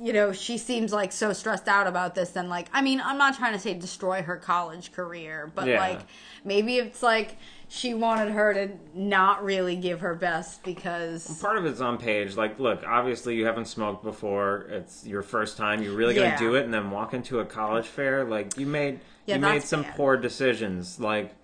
you 0.00 0.12
know, 0.14 0.32
she 0.32 0.56
seems 0.56 0.92
like 0.92 1.12
so 1.12 1.32
stressed 1.32 1.68
out 1.68 1.86
about 1.86 2.14
this 2.14 2.34
and 2.36 2.48
like 2.48 2.68
I 2.72 2.80
mean, 2.82 3.00
I'm 3.04 3.18
not 3.18 3.36
trying 3.36 3.52
to 3.52 3.58
say 3.58 3.74
destroy 3.74 4.22
her 4.22 4.36
college 4.36 4.92
career, 4.92 5.50
but 5.54 5.66
Yeah. 5.66 5.78
like 5.78 6.00
maybe 6.44 6.76
it's 6.76 7.02
like 7.02 7.36
she 7.68 7.92
wanted 7.94 8.32
her 8.32 8.54
to 8.54 8.70
not 8.94 9.44
really 9.44 9.76
give 9.76 10.00
her 10.00 10.14
best 10.14 10.64
because 10.64 11.38
Part 11.40 11.56
of 11.58 11.66
it's 11.66 11.80
on 11.80 11.98
Paige. 11.98 12.36
Like, 12.36 12.58
look, 12.58 12.82
obviously 12.86 13.36
you 13.36 13.46
haven't 13.46 13.66
smoked 13.66 14.02
before. 14.02 14.66
It's 14.70 15.06
your 15.06 15.22
first 15.22 15.56
time. 15.56 15.82
You're 15.82 15.94
really 15.94 16.14
gonna 16.14 16.36
do 16.38 16.54
it, 16.56 16.64
and 16.64 16.74
then 16.74 16.90
walk 16.90 17.14
into 17.14 17.38
a 17.38 17.44
college 17.44 17.86
fair. 17.86 18.24
Like, 18.24 18.58
you 18.58 18.66
made 18.66 19.00
Yeah, 19.26 19.36
you 19.36 19.40
made 19.42 19.62
some 19.62 19.82
bad. 19.82 19.94
poor 19.96 20.16
decisions. 20.16 20.98
Like, 20.98 21.34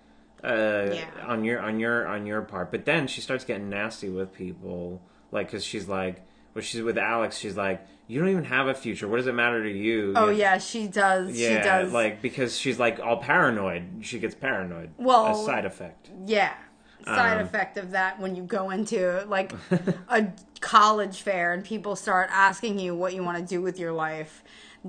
uh, 0.43 0.47
Yeah. 0.93 1.05
on 1.25 1.45
your 1.45 1.61
on 1.61 1.79
your 1.79 2.05
on 2.07 2.25
your 2.25 2.41
part. 2.41 2.71
But 2.71 2.85
then 2.85 3.07
she 3.07 3.21
starts 3.21 3.45
getting 3.45 3.69
nasty 3.69 4.09
with 4.09 4.33
people. 4.33 5.01
Like, 5.31 5.47
because 5.47 5.63
she's 5.63 5.87
like, 5.87 6.25
when 6.53 6.63
she's 6.63 6.81
with 6.81 6.97
Alex, 6.97 7.37
she's 7.37 7.55
like, 7.55 7.85
you 8.07 8.19
don't 8.19 8.29
even 8.29 8.45
have 8.45 8.67
a 8.67 8.73
future. 8.73 9.07
What 9.07 9.17
does 9.17 9.27
it 9.27 9.33
matter 9.35 9.61
to 9.63 9.69
you? 9.71 10.13
Oh 10.15 10.29
You- 10.29 10.37
yeah, 10.37 10.57
she 10.57 10.87
does. 10.87 11.37
Yeah, 11.37 11.57
she 11.57 11.63
does. 11.63 11.91
like 11.93 12.21
because 12.21 12.57
she's 12.57 12.79
like 12.79 12.99
all 12.99 13.17
paranoid. 13.17 13.83
She 14.01 14.19
gets 14.19 14.35
paranoid. 14.35 14.91
Well- 14.97 15.41
a 15.41 15.45
side 15.45 15.65
effect. 15.65 16.09
Yeah. 16.25 16.53
Side 17.05 17.37
Um, 17.39 17.45
effect 17.45 17.77
of 17.77 17.91
that 17.91 18.19
when 18.19 18.35
you 18.35 18.43
go 18.43 18.69
into 18.69 19.23
like 19.27 19.53
a 20.09 20.27
college 20.59 21.21
fair 21.21 21.53
and 21.53 21.63
people 21.63 21.95
start 21.95 22.29
asking 22.33 22.79
you 22.79 22.95
what 22.95 23.13
you 23.13 23.23
want 23.23 23.37
to 23.37 23.43
do 23.45 23.61
with 23.61 23.79
your 23.79 23.93
life. 23.93 24.43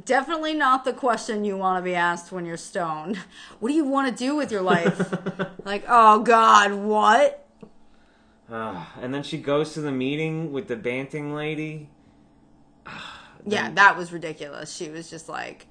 Definitely 0.05 0.55
not 0.55 0.85
the 0.85 0.93
question 0.93 1.45
you 1.45 1.57
want 1.57 1.79
to 1.79 1.83
be 1.83 1.95
asked 1.95 2.31
when 2.33 2.45
you're 2.45 2.57
stoned. 2.57 3.19
What 3.61 3.69
do 3.71 3.75
you 3.75 3.85
want 3.85 4.09
to 4.09 4.15
do 4.15 4.35
with 4.37 4.51
your 4.53 4.63
life? 4.63 5.13
like, 5.65 5.85
oh 5.89 6.21
God, 6.21 6.73
what? 6.75 7.47
Ah, 8.51 8.93
and 9.01 9.13
then 9.13 9.23
she 9.23 9.39
goes 9.39 9.75
to 9.75 9.81
the 9.81 9.93
meeting 9.93 10.53
with 10.53 10.69
the 10.69 10.77
Banting 10.77 11.35
lady. 11.35 11.89
Yeah, 13.47 13.71
that 13.73 13.97
was 13.97 14.13
ridiculous. 14.13 14.75
She 14.75 14.89
was 14.91 15.09
just 15.09 15.29
like, 15.29 15.67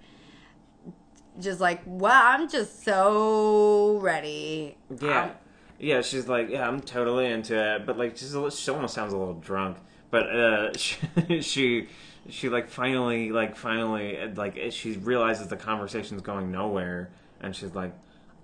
just 1.39 1.59
like, 1.59 1.81
well, 1.85 2.19
I'm 2.23 2.49
just 2.49 2.83
so 2.83 3.97
ready. 3.99 4.77
Yeah, 5.01 5.23
Um, 5.25 5.31
yeah. 5.79 6.01
She's 6.01 6.27
like, 6.27 6.49
yeah, 6.49 6.67
I'm 6.67 6.81
totally 6.81 7.27
into 7.27 7.55
it, 7.75 7.85
but 7.85 7.97
like, 7.97 8.17
she's 8.17 8.33
a, 8.33 8.41
li- 8.41 8.51
she 8.51 8.71
almost 8.71 8.93
sounds 8.95 9.13
a 9.13 9.17
little 9.17 9.35
drunk. 9.35 9.77
but 10.09 10.23
uh, 10.35 10.73
she, 10.77 10.97
she 11.41 11.87
she 12.29 12.49
like 12.49 12.67
finally 12.69 13.31
like 13.31 13.55
finally 13.55 14.17
like 14.35 14.57
she 14.71 14.93
realizes 14.97 15.47
the 15.47 15.55
conversation's 15.57 16.21
going 16.21 16.51
nowhere, 16.51 17.09
and 17.41 17.55
she's 17.55 17.75
like, 17.75 17.93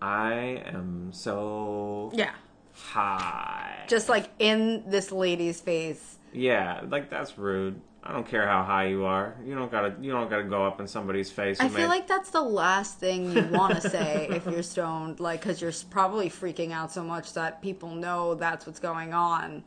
I 0.01 0.61
am 0.65 1.11
so 1.13 2.11
Yeah. 2.13 2.31
high. 2.73 3.85
Just 3.87 4.09
like 4.09 4.29
in 4.39 4.83
this 4.87 5.11
lady's 5.11 5.59
face. 5.61 6.17
Yeah, 6.31 6.81
like 6.87 7.09
that's 7.09 7.37
rude. 7.37 7.79
I 8.05 8.11
don't 8.11 8.27
care 8.27 8.45
how 8.45 8.63
high 8.63 8.87
you 8.87 9.05
are. 9.05 9.35
You 9.45 9.55
don't 9.55 9.71
gotta. 9.71 9.95
You 10.01 10.11
don't 10.11 10.29
gotta 10.29 10.43
go 10.43 10.65
up 10.65 10.81
in 10.81 10.87
somebody's 10.87 11.31
face. 11.31 11.59
I 11.61 11.69
feel 11.69 11.79
make- 11.81 11.87
like 11.87 12.07
that's 12.07 12.31
the 12.31 12.41
last 12.41 12.99
thing 12.99 13.31
you 13.31 13.43
want 13.45 13.81
to 13.81 13.89
say 13.89 14.27
if 14.31 14.45
you're 14.45 14.61
stoned, 14.61 15.21
like, 15.21 15.39
because 15.41 15.61
you're 15.61 15.71
probably 15.89 16.29
freaking 16.29 16.71
out 16.71 16.91
so 16.91 17.01
much 17.03 17.31
that 17.33 17.61
people 17.61 17.95
know 17.95 18.35
that's 18.35 18.65
what's 18.65 18.79
going 18.79 19.13
on. 19.13 19.63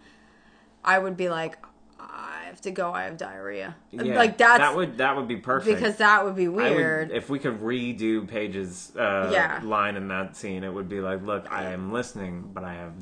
I 0.84 0.98
would 0.98 1.16
be 1.16 1.30
like, 1.30 1.56
I 1.98 2.42
have 2.44 2.60
to 2.60 2.70
go. 2.70 2.92
I 2.92 3.04
have 3.04 3.16
diarrhea. 3.16 3.74
yeah, 3.90 4.16
like 4.16 4.36
that's 4.36 4.58
that 4.58 4.76
would 4.76 4.98
that 4.98 5.16
would 5.16 5.28
be 5.28 5.36
perfect 5.38 5.74
because 5.78 5.96
that 5.96 6.22
would 6.24 6.36
be 6.36 6.44
I 6.44 6.48
would- 6.48 6.76
weird. 6.76 7.10
if 7.12 7.30
we 7.30 7.38
could 7.38 7.60
redo 7.62 8.28
Paige's 8.28 8.92
uh, 8.96 9.30
Yeah. 9.32 9.60
line 9.64 9.96
in 9.96 10.08
that 10.08 10.36
scene, 10.36 10.62
it 10.62 10.72
would 10.72 10.90
be 10.90 11.00
like, 11.00 11.22
"Look, 11.22 11.50
I 11.50 11.70
am 11.72 11.90
listening, 11.90 12.50
but 12.52 12.64
I 12.64 12.74
have 12.74 12.92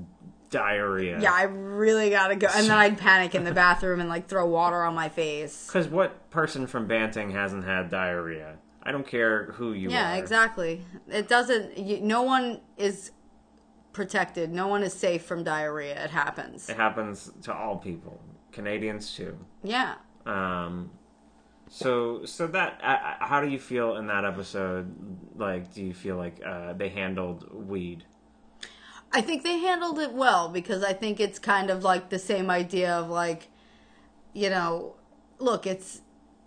diarrhea." 0.59 1.21
yeah, 1.21 1.33
I 1.33 1.43
really 1.43 2.11
gotta 2.11 2.37
go, 2.37 2.49
and 2.55 2.67
then 2.67 2.79
I'd 2.79 2.97
panic 2.99 3.35
in 3.35 3.45
the 3.45 3.53
bathroom 3.65 4.01
and 4.01 4.09
like 4.09 4.29
throw 4.29 4.47
water 4.47 4.83
on 4.83 4.95
my 4.95 5.09
face. 5.09 5.67
Because 5.67 5.89
what 5.89 6.31
person 6.31 6.67
from 6.67 6.87
Banting 6.87 7.31
hasn't 7.31 7.65
had 7.65 7.91
diarrhea? 7.91 8.57
I 8.83 8.93
don't 8.93 9.07
care 9.07 9.47
who 9.53 9.73
you 9.73 9.91
Yeah, 9.91 10.13
are. 10.15 10.19
exactly. 10.19 10.83
It 11.09 11.27
doesn't. 11.29 11.79
You, 11.79 12.01
no 12.01 12.23
one 12.23 12.61
is 12.77 13.13
protected. 13.93 14.53
No 14.53 14.69
one 14.69 14.83
is 14.83 14.93
safe 14.93 15.23
from 15.25 15.43
diarrhea. 15.45 16.05
It 16.05 16.11
happens. 16.11 16.69
It 16.69 16.77
happens 16.77 17.33
to 17.43 17.55
all 17.55 17.77
people, 17.77 18.21
Canadians 18.53 19.15
too. 19.15 19.39
Yeah. 19.63 19.95
Um, 20.27 20.91
so 21.71 22.25
so 22.25 22.47
that 22.49 22.79
uh, 22.83 23.25
how 23.25 23.41
do 23.41 23.49
you 23.49 23.59
feel 23.59 23.97
in 23.97 24.07
that 24.09 24.25
episode? 24.25 24.95
Like, 25.37 25.73
do 25.75 25.83
you 25.83 25.95
feel 25.95 26.17
like 26.17 26.41
uh, 26.45 26.75
they 26.75 26.91
handled 26.91 27.49
weed? 27.53 28.05
I 29.15 29.21
think 29.21 29.45
they 29.45 29.59
handled 29.59 30.01
it 30.01 30.13
well 30.13 30.49
because 30.49 30.83
I 30.83 30.93
think 30.93 31.21
it's 31.21 31.39
kind 31.39 31.71
of 31.71 31.85
like 31.85 32.09
the 32.09 32.19
same 32.19 32.51
idea 32.51 32.93
of 32.93 33.09
like, 33.09 33.49
you 34.33 34.51
know, 34.51 34.97
look, 35.39 35.69
it's 35.69 36.01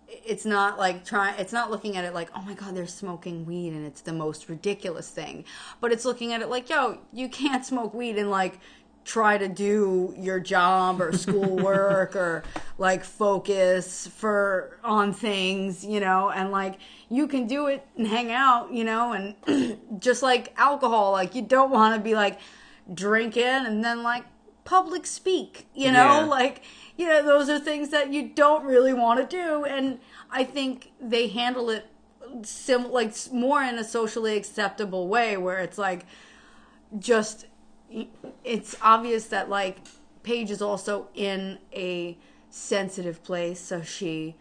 it's 0.06 0.44
not 0.44 0.78
like 0.78 1.02
trying 1.02 1.34
it's 1.38 1.52
not 1.52 1.70
looking 1.70 1.96
at 1.96 2.04
it 2.04 2.12
like, 2.12 2.28
oh 2.36 2.42
my 2.42 2.52
god, 2.52 2.76
they're 2.76 2.86
smoking 2.86 3.46
weed 3.46 3.72
and 3.72 3.86
it's 3.86 4.02
the 4.02 4.12
most 4.12 4.50
ridiculous 4.50 5.08
thing. 5.08 5.46
But 5.80 5.92
it's 5.92 6.04
looking 6.04 6.34
at 6.34 6.42
it 6.42 6.50
like, 6.50 6.68
yo, 6.68 6.98
you 7.10 7.30
can't 7.30 7.64
smoke 7.64 7.94
weed 7.94 8.18
and 8.18 8.30
like 8.30 8.60
try 9.08 9.38
to 9.38 9.48
do 9.48 10.14
your 10.18 10.38
job 10.38 11.00
or 11.00 11.12
schoolwork 11.16 12.14
or 12.14 12.44
like 12.76 13.02
focus 13.02 14.06
for 14.06 14.78
on 14.84 15.14
things, 15.14 15.82
you 15.82 15.98
know, 15.98 16.28
and 16.28 16.50
like 16.50 16.78
you 17.08 17.26
can 17.26 17.46
do 17.46 17.68
it 17.68 17.86
and 17.96 18.06
hang 18.06 18.30
out, 18.30 18.70
you 18.70 18.84
know, 18.84 19.12
and 19.14 19.78
just 19.98 20.22
like 20.22 20.52
alcohol, 20.58 21.10
like 21.10 21.34
you 21.34 21.40
don't 21.40 21.70
want 21.70 21.94
to 21.94 22.00
be 22.00 22.14
like 22.14 22.38
drinking 22.92 23.42
and 23.44 23.82
then 23.82 24.02
like 24.02 24.24
public 24.64 25.06
speak, 25.06 25.66
you 25.74 25.90
know, 25.90 26.20
Yeah. 26.20 26.26
like 26.26 26.62
you 26.98 27.06
know, 27.08 27.22
those 27.24 27.48
are 27.48 27.58
things 27.58 27.88
that 27.88 28.12
you 28.12 28.28
don't 28.28 28.64
really 28.64 28.92
want 28.92 29.20
to 29.20 29.36
do. 29.36 29.64
And 29.64 30.00
I 30.30 30.44
think 30.44 30.92
they 31.00 31.28
handle 31.28 31.70
it 31.70 31.86
sim 32.42 32.90
like 32.92 33.14
more 33.32 33.62
in 33.62 33.78
a 33.78 33.84
socially 33.84 34.36
acceptable 34.36 35.08
way 35.08 35.38
where 35.38 35.60
it's 35.60 35.78
like 35.78 36.04
just 36.98 37.46
it's 38.44 38.76
obvious 38.82 39.26
that 39.26 39.48
like 39.48 39.78
Paige 40.22 40.50
is 40.50 40.62
also 40.62 41.08
in 41.14 41.58
a 41.72 42.18
sensitive 42.50 43.22
place, 43.22 43.60
so 43.60 43.82
she, 43.82 44.36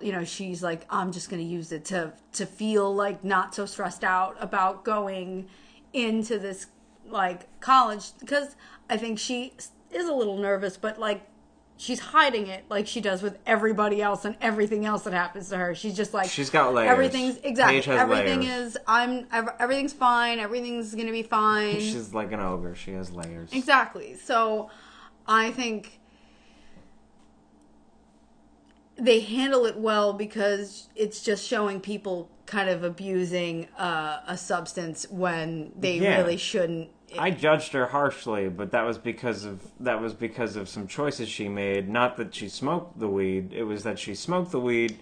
you 0.00 0.12
know, 0.12 0.24
she's 0.24 0.62
like, 0.62 0.86
I'm 0.90 1.12
just 1.12 1.30
gonna 1.30 1.42
use 1.42 1.72
it 1.72 1.84
to 1.86 2.12
to 2.32 2.46
feel 2.46 2.94
like 2.94 3.24
not 3.24 3.54
so 3.54 3.66
stressed 3.66 4.04
out 4.04 4.36
about 4.40 4.84
going 4.84 5.48
into 5.92 6.38
this 6.38 6.66
like 7.08 7.60
college. 7.60 8.12
Because 8.20 8.56
I 8.90 8.96
think 8.96 9.18
she 9.18 9.52
is 9.90 10.08
a 10.08 10.12
little 10.12 10.38
nervous, 10.38 10.76
but 10.76 10.98
like 10.98 11.26
she's 11.76 11.98
hiding 12.00 12.46
it 12.46 12.64
like 12.68 12.86
she 12.86 13.00
does 13.00 13.20
with 13.22 13.38
everybody 13.46 14.00
else 14.00 14.24
and 14.24 14.36
everything 14.40 14.86
else 14.86 15.02
that 15.02 15.12
happens 15.12 15.48
to 15.48 15.56
her. 15.56 15.74
She's 15.74 15.96
just 15.96 16.14
like 16.14 16.28
She's 16.30 16.50
got 16.50 16.72
layers. 16.72 16.90
Everything's 16.90 17.36
exactly 17.38 17.82
everything 17.96 18.40
layers. 18.42 18.74
is 18.74 18.78
I'm 18.86 19.26
everything's 19.58 19.92
fine. 19.92 20.38
Everything's 20.38 20.94
gonna 20.94 21.10
be 21.12 21.22
fine. 21.24 21.74
She's 21.80 22.14
like 22.14 22.32
an 22.32 22.40
ogre. 22.40 22.74
She 22.74 22.92
has 22.92 23.10
layers. 23.12 23.52
Exactly. 23.52 24.14
So 24.16 24.70
I 25.26 25.50
think 25.50 26.00
they 28.96 29.20
handle 29.20 29.66
it 29.66 29.76
well 29.76 30.12
because 30.12 30.88
it's 30.94 31.22
just 31.22 31.44
showing 31.46 31.80
people 31.80 32.30
kind 32.46 32.68
of 32.68 32.84
abusing 32.84 33.66
uh, 33.78 34.20
a 34.28 34.36
substance 34.36 35.06
when 35.10 35.72
they 35.76 35.98
Yeah. 35.98 36.18
really 36.18 36.36
shouldn't. 36.36 36.90
I 37.18 37.30
judged 37.30 37.72
her 37.72 37.86
harshly, 37.86 38.48
but 38.48 38.70
that 38.72 38.84
was 38.84 38.98
because 38.98 39.44
of 39.44 39.62
that 39.80 40.00
was 40.00 40.14
because 40.14 40.56
of 40.56 40.68
some 40.68 40.86
choices 40.86 41.28
she 41.28 41.48
made. 41.48 41.88
Not 41.88 42.16
that 42.16 42.34
she 42.34 42.48
smoked 42.48 42.98
the 42.98 43.08
weed; 43.08 43.52
it 43.52 43.64
was 43.64 43.82
that 43.84 43.98
she 43.98 44.14
smoked 44.14 44.50
the 44.50 44.60
weed 44.60 44.98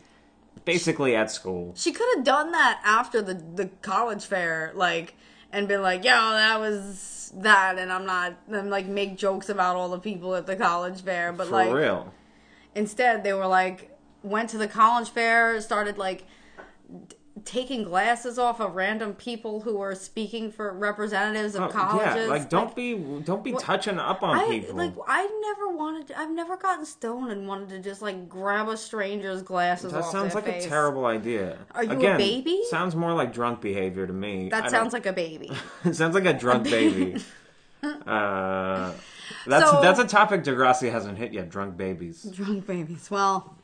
basically 0.64 1.16
at 1.16 1.30
school. 1.30 1.72
She 1.76 1.92
could 1.92 2.08
have 2.16 2.24
done 2.24 2.52
that 2.52 2.80
after 2.84 3.22
the 3.22 3.34
the 3.34 3.66
college 3.82 4.24
fair, 4.24 4.72
like, 4.74 5.14
and 5.52 5.68
been 5.68 5.82
like, 5.82 6.04
"Yo, 6.04 6.10
that 6.10 6.60
was 6.60 7.32
that," 7.36 7.78
and 7.78 7.92
I'm 7.92 8.06
not, 8.06 8.34
and 8.50 8.70
like 8.70 8.86
make 8.86 9.16
jokes 9.16 9.48
about 9.48 9.76
all 9.76 9.88
the 9.88 9.98
people 9.98 10.34
at 10.34 10.46
the 10.46 10.56
college 10.56 11.02
fair, 11.02 11.32
but 11.32 11.46
For 11.48 11.52
like, 11.52 11.72
real. 11.72 12.12
Instead, 12.74 13.22
they 13.22 13.32
were 13.32 13.46
like 13.46 13.90
went 14.22 14.50
to 14.50 14.58
the 14.58 14.68
college 14.68 15.10
fair, 15.10 15.60
started 15.60 15.98
like 15.98 16.24
taking 17.44 17.82
glasses 17.84 18.38
off 18.38 18.60
of 18.60 18.74
random 18.74 19.14
people 19.14 19.60
who 19.62 19.80
are 19.80 19.94
speaking 19.94 20.50
for 20.52 20.72
representatives 20.72 21.54
of 21.54 21.62
Oh, 21.62 21.68
colleges. 21.68 22.14
yeah, 22.24 22.30
like 22.30 22.48
don't 22.48 22.66
Like, 22.66 22.74
be 22.76 22.94
don't 23.24 23.42
be 23.42 23.52
touching 23.52 23.98
up 23.98 24.22
on 24.22 24.36
I 24.38 24.48
people. 24.48 24.76
like 24.76 24.92
I 25.08 25.26
never 25.42 25.76
wanted. 25.76 26.08
To, 26.08 26.18
I've 26.18 26.30
never 26.30 26.56
gotten 26.56 26.84
stoned 26.84 27.32
and 27.32 27.46
wanted 27.48 27.68
to 27.70 27.78
just 27.80 28.02
like 28.02 28.28
grab 28.28 28.68
a 28.68 28.76
stranger's 28.76 29.42
glasses 29.42 29.92
that 29.92 30.04
sounds 30.04 30.34
like 30.34 30.44
face. 30.44 30.64
a 30.64 30.68
terrible 30.68 31.04
idea. 31.06 31.58
Are 31.74 31.82
you 31.84 31.90
a 31.90 31.96
Again, 31.96 32.16
baby? 32.18 32.62
Sounds 32.70 32.94
more 32.94 33.12
like 33.14 33.32
drunk 33.32 33.60
behavior 33.60 34.06
to 34.06 34.12
me. 34.12 34.48
That 34.48 34.70
sounds 34.70 34.92
like 34.92 35.06
a 35.06 35.12
baby. 35.12 35.50
it 35.84 35.94
sounds 35.96 36.14
like 36.14 36.26
a 36.26 36.32
drunk 36.34 36.64
baby. 36.70 37.22
uh, 37.82 38.92
that's 39.46 39.70
So- 39.70 39.80
that's 39.82 39.98
a 39.98 40.06
topic 40.06 40.44
Degrassi 40.44 40.90
hasn't 40.90 41.18
hit 41.18 41.32
yet. 41.32 41.48
Drunk 41.50 41.76
babies. 41.76 42.22
Drunk 42.24 42.66
babies. 42.66 43.10
Well, 43.10 43.56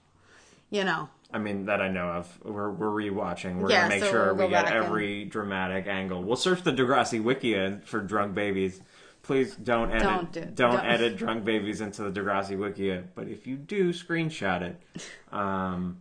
you 0.71 0.85
know. 0.85 1.09
I 1.31 1.39
mean 1.39 1.67
that 1.67 1.81
I 1.83 1.89
know 1.89 2.09
of. 2.09 2.39
We're 2.43 2.71
we're 2.71 2.89
rewatching. 3.11 3.57
We're 3.59 3.71
Yeah, 3.71 3.83
gonna 3.83 3.89
make 3.97 4.05
so 4.05 4.11
sure 4.11 4.35
we'll 4.35 4.47
we 4.47 4.53
get 4.53 4.65
back 4.65 4.75
and- 4.75 4.85
every 4.85 5.25
dramatic 5.27 5.87
angle. 5.87 6.23
We'll 6.23 6.37
search 6.37 6.63
the 6.63 6.73
Degrassi 6.73 7.23
Wikia 7.23 7.85
for 7.85 8.01
drunk 8.01 8.35
babies. 8.35 8.81
Please 9.23 9.55
don't 9.55 9.91
edit 9.91 10.03
Don't 10.05 10.33
do- 10.33 10.41
don't, 10.41 10.55
don't. 10.55 10.85
edit 10.87 11.17
drunk 11.19 11.45
babies 11.45 11.83
into 11.83 12.03
the 12.09 12.21
Degrassi 12.21 12.57
Wikia. 12.57 13.05
But 13.15 13.29
if 13.29 13.47
you 13.47 13.57
do, 13.57 13.93
screenshot 13.93 14.63
it. 14.63 14.81
Um. 15.33 15.99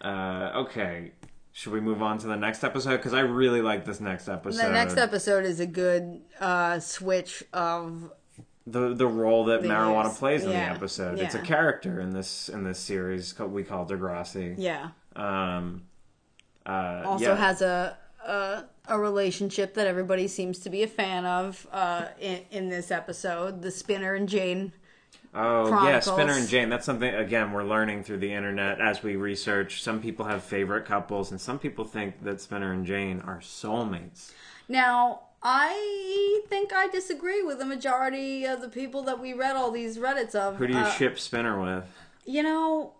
Uh. 0.00 0.50
Okay. 0.56 1.12
Should 1.52 1.72
we 1.72 1.80
move 1.80 2.02
on 2.02 2.18
to 2.18 2.26
the 2.28 2.36
next 2.36 2.62
episode? 2.62 2.98
Because 2.98 3.14
I 3.14 3.20
really 3.20 3.62
like 3.62 3.84
this 3.84 4.00
next 4.00 4.28
episode. 4.28 4.64
The 4.64 4.70
next 4.70 4.96
episode 4.96 5.44
is 5.44 5.58
a 5.58 5.66
good 5.66 6.20
uh, 6.40 6.78
switch 6.78 7.42
of 7.52 8.12
the 8.70 8.94
the 8.94 9.06
role 9.06 9.44
that 9.46 9.62
The 9.62 9.68
marijuana 9.68 10.04
years. 10.04 10.18
plays 10.18 10.44
in 10.44 10.50
Yeah. 10.50 10.68
the 10.70 10.76
episode. 10.76 11.18
It's 11.18 11.34
a 11.34 11.40
character 11.40 12.00
in 12.00 12.10
this 12.10 12.48
in 12.48 12.64
this 12.64 12.78
series 12.78 13.32
called, 13.32 13.52
we 13.52 13.64
call 13.64 13.86
Degrassi. 13.86 14.54
yeah. 14.58 14.90
Um. 15.16 15.82
Uh, 16.66 17.02
also 17.06 17.24
yeah. 17.32 17.36
has 17.36 17.62
a, 17.62 17.96
a 18.26 18.64
a 18.88 18.98
relationship 18.98 19.74
that 19.74 19.86
everybody 19.86 20.28
seems 20.28 20.58
to 20.60 20.70
be 20.70 20.82
a 20.82 20.86
fan 20.88 21.24
of 21.24 21.66
uh, 21.72 22.06
in, 22.20 22.40
in 22.50 22.68
this 22.68 22.90
episode. 22.90 23.62
The 23.62 23.70
Spinner 23.70 24.14
and 24.14 24.28
Jane. 24.28 24.72
Oh 25.34 25.68
yeah, 25.84 26.00
Spinner 26.00 26.32
and 26.32 26.48
Jane. 26.48 26.68
That's 26.68 26.86
something 26.86 27.14
again 27.14 27.52
we're 27.52 27.64
learning 27.64 28.02
through 28.04 28.18
the 28.18 28.32
internet 28.32 28.80
as 28.80 29.02
we 29.02 29.16
research. 29.16 29.82
Some 29.82 30.00
people 30.00 30.24
have 30.26 30.42
favorite 30.42 30.84
couples, 30.86 31.30
and 31.30 31.40
some 31.40 31.58
people 31.58 31.84
think 31.84 32.22
that 32.24 32.40
Spinner 32.40 32.72
and 32.72 32.84
Jane 32.86 33.20
are 33.26 33.38
soulmates. 33.40 34.32
Now, 34.68 35.20
I 35.42 36.42
think 36.48 36.72
I 36.72 36.88
disagree 36.88 37.42
with 37.42 37.58
the 37.58 37.64
majority 37.64 38.44
of 38.44 38.60
the 38.60 38.68
people 38.68 39.02
that 39.02 39.20
we 39.20 39.32
read 39.32 39.54
all 39.56 39.70
these 39.70 39.98
Reddits 39.98 40.34
of. 40.34 40.56
Who 40.56 40.66
do 40.66 40.72
you 40.74 40.80
Uh, 40.80 40.90
ship 40.90 41.18
Spinner 41.18 41.60
with? 41.60 41.84
You 42.24 42.42
know, 42.42 42.94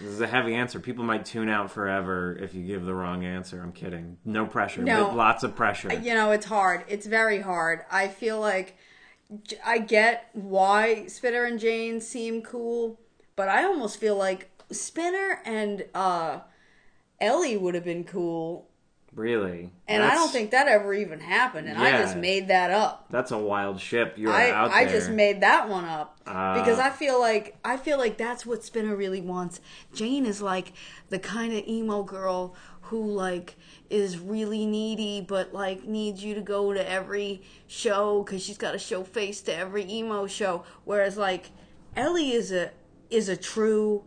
This 0.00 0.10
is 0.12 0.20
a 0.20 0.26
heavy 0.26 0.54
answer. 0.54 0.80
People 0.80 1.04
might 1.04 1.24
tune 1.26 1.48
out 1.50 1.70
forever 1.70 2.36
if 2.40 2.54
you 2.54 2.62
give 2.62 2.84
the 2.84 2.94
wrong 2.94 3.24
answer. 3.24 3.60
I'm 3.62 3.72
kidding. 3.72 4.16
No 4.24 4.46
pressure. 4.46 4.82
No. 4.82 5.10
lots 5.14 5.42
of 5.42 5.54
pressure. 5.56 5.92
you 5.92 6.14
know, 6.14 6.30
it's 6.30 6.46
hard. 6.46 6.84
It's 6.88 7.06
very 7.06 7.40
hard. 7.40 7.80
I 7.90 8.08
feel 8.08 8.40
like 8.40 8.76
I 9.64 9.78
get 9.78 10.30
why 10.32 11.06
Spinner 11.06 11.44
and 11.44 11.58
Jane 11.58 12.00
seem 12.00 12.40
cool, 12.42 12.98
but 13.36 13.48
I 13.48 13.64
almost 13.64 13.98
feel 13.98 14.16
like 14.16 14.50
Spinner 14.70 15.40
and 15.44 15.84
uh, 15.94 16.40
Ellie 17.20 17.56
would 17.56 17.74
have 17.74 17.84
been 17.84 18.04
cool 18.04 18.67
Really? 19.18 19.72
And 19.88 20.04
I 20.04 20.14
don't 20.14 20.30
think 20.30 20.52
that 20.52 20.68
ever 20.68 20.94
even 20.94 21.18
happened. 21.18 21.68
And 21.68 21.76
I 21.76 21.90
just 22.00 22.16
made 22.16 22.48
that 22.48 22.70
up. 22.70 23.06
that's 23.10 23.32
a 23.32 23.38
wild 23.38 23.80
ship 23.80 24.14
you're 24.16 24.30
I, 24.32 24.50
out 24.50 24.70
I 24.70 24.84
just 24.86 25.10
made 25.10 25.40
that 25.40 25.68
one 25.68 25.84
up 25.84 26.18
Ah. 26.24 26.54
because 26.54 26.78
I 26.78 26.90
feel 26.90 27.18
like 27.20 27.56
I 27.64 27.76
feel 27.78 27.98
like 27.98 28.16
that's 28.16 28.46
what 28.46 28.64
Spinner 28.64 28.94
really 28.94 29.20
wants. 29.20 29.60
Jane 29.92 30.24
is 30.24 30.40
like 30.40 30.72
the 31.08 31.18
kind 31.18 31.52
of 31.52 31.66
emo 31.66 32.04
girl 32.04 32.54
who 32.82 33.04
like 33.10 33.56
is 33.90 34.18
really 34.20 34.64
needy 34.66 35.20
but 35.20 35.52
like 35.52 35.84
needs 35.84 36.22
you 36.22 36.34
to 36.34 36.40
go 36.40 36.72
to 36.72 36.88
every 36.90 37.42
show 37.66 38.22
cuz 38.22 38.40
she's 38.42 38.56
got 38.58 38.72
to 38.72 38.78
show 38.78 39.02
face 39.02 39.40
to 39.42 39.54
every 39.54 39.84
emo 39.90 40.26
show 40.28 40.62
whereas 40.84 41.16
like 41.18 41.50
Ellie 41.96 42.30
is 42.32 42.52
a 42.52 42.70
is 43.10 43.28
a 43.28 43.36
true 43.36 44.04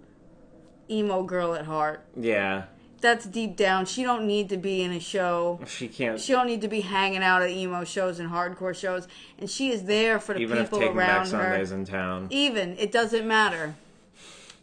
emo 0.90 1.24
girl 1.24 1.54
at 1.54 1.66
heart. 1.66 2.06
yeah. 2.16 2.64
That's 3.02 3.26
deep 3.26 3.56
down. 3.56 3.86
She 3.86 4.04
don't 4.04 4.28
need 4.28 4.50
to 4.50 4.58
be 4.58 4.82
in 4.82 4.92
a 4.92 5.00
show. 5.00 5.60
She 5.68 5.88
can't 5.88 6.20
She 6.20 6.34
don't 6.34 6.48
need 6.48 6.62
to 6.62 6.68
be 6.68 6.82
hanging 6.82 7.24
out 7.24 7.42
at 7.42 7.50
emo 7.50 7.84
shows 7.84 8.20
and 8.20 8.30
hardcore 8.30 8.76
shows, 8.76 9.08
and 9.40 9.50
she 9.50 9.72
is 9.72 9.84
there 9.84 10.20
for 10.20 10.34
the 10.34 10.42
even 10.42 10.60
if 10.60 10.66
people 10.66 10.80
taking 10.80 10.98
back 10.98 11.10
around 11.10 11.26
her. 11.32 11.52
Sundays 11.52 11.72
in 11.72 11.86
town. 11.86 12.28
Even 12.30 12.78
it 12.78 12.92
doesn't 12.92 13.28
matter. 13.28 13.76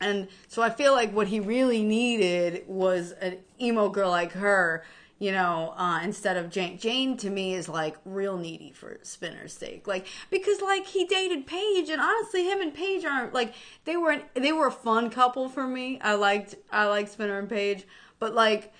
And 0.01 0.29
so 0.47 0.63
I 0.63 0.71
feel 0.71 0.93
like 0.93 1.13
what 1.13 1.29
he 1.29 1.41
really 1.41 1.83
needed 1.83 2.63
was 2.69 3.13
an 3.13 3.39
emo 3.61 3.89
girl 3.89 4.11
like 4.11 4.33
her, 4.33 4.85
you 5.19 5.33
know, 5.33 5.75
uh, 5.77 6.01
instead 6.05 6.37
of 6.37 6.51
Jane. 6.51 6.79
Jane 6.79 7.17
to 7.17 7.31
me 7.31 7.55
is 7.55 7.69
like 7.69 7.97
real 8.05 8.37
needy 8.37 8.71
for 8.71 9.01
Spinner's 9.03 9.53
sake, 9.53 9.89
like 9.89 10.07
because 10.31 10.61
like 10.61 10.87
he 10.87 11.05
dated 11.05 11.47
Paige, 11.47 11.91
and 11.91 12.01
honestly, 12.01 12.45
him 12.45 12.61
and 12.61 12.73
Paige 12.73 13.05
aren't 13.05 13.35
like 13.35 13.55
they 13.85 13.97
were 13.97 14.13
an, 14.13 14.23
they 14.35 14.53
were 14.53 14.69
a 14.69 14.73
fun 14.73 15.11
couple 15.11 15.49
for 15.49 15.67
me. 15.67 15.99
I 16.01 16.15
liked 16.15 16.55
I 16.71 16.87
liked 16.87 17.11
Spinner 17.11 17.41
and 17.41 17.49
Paige, 17.49 17.85
but 18.19 18.35
like 18.35 18.73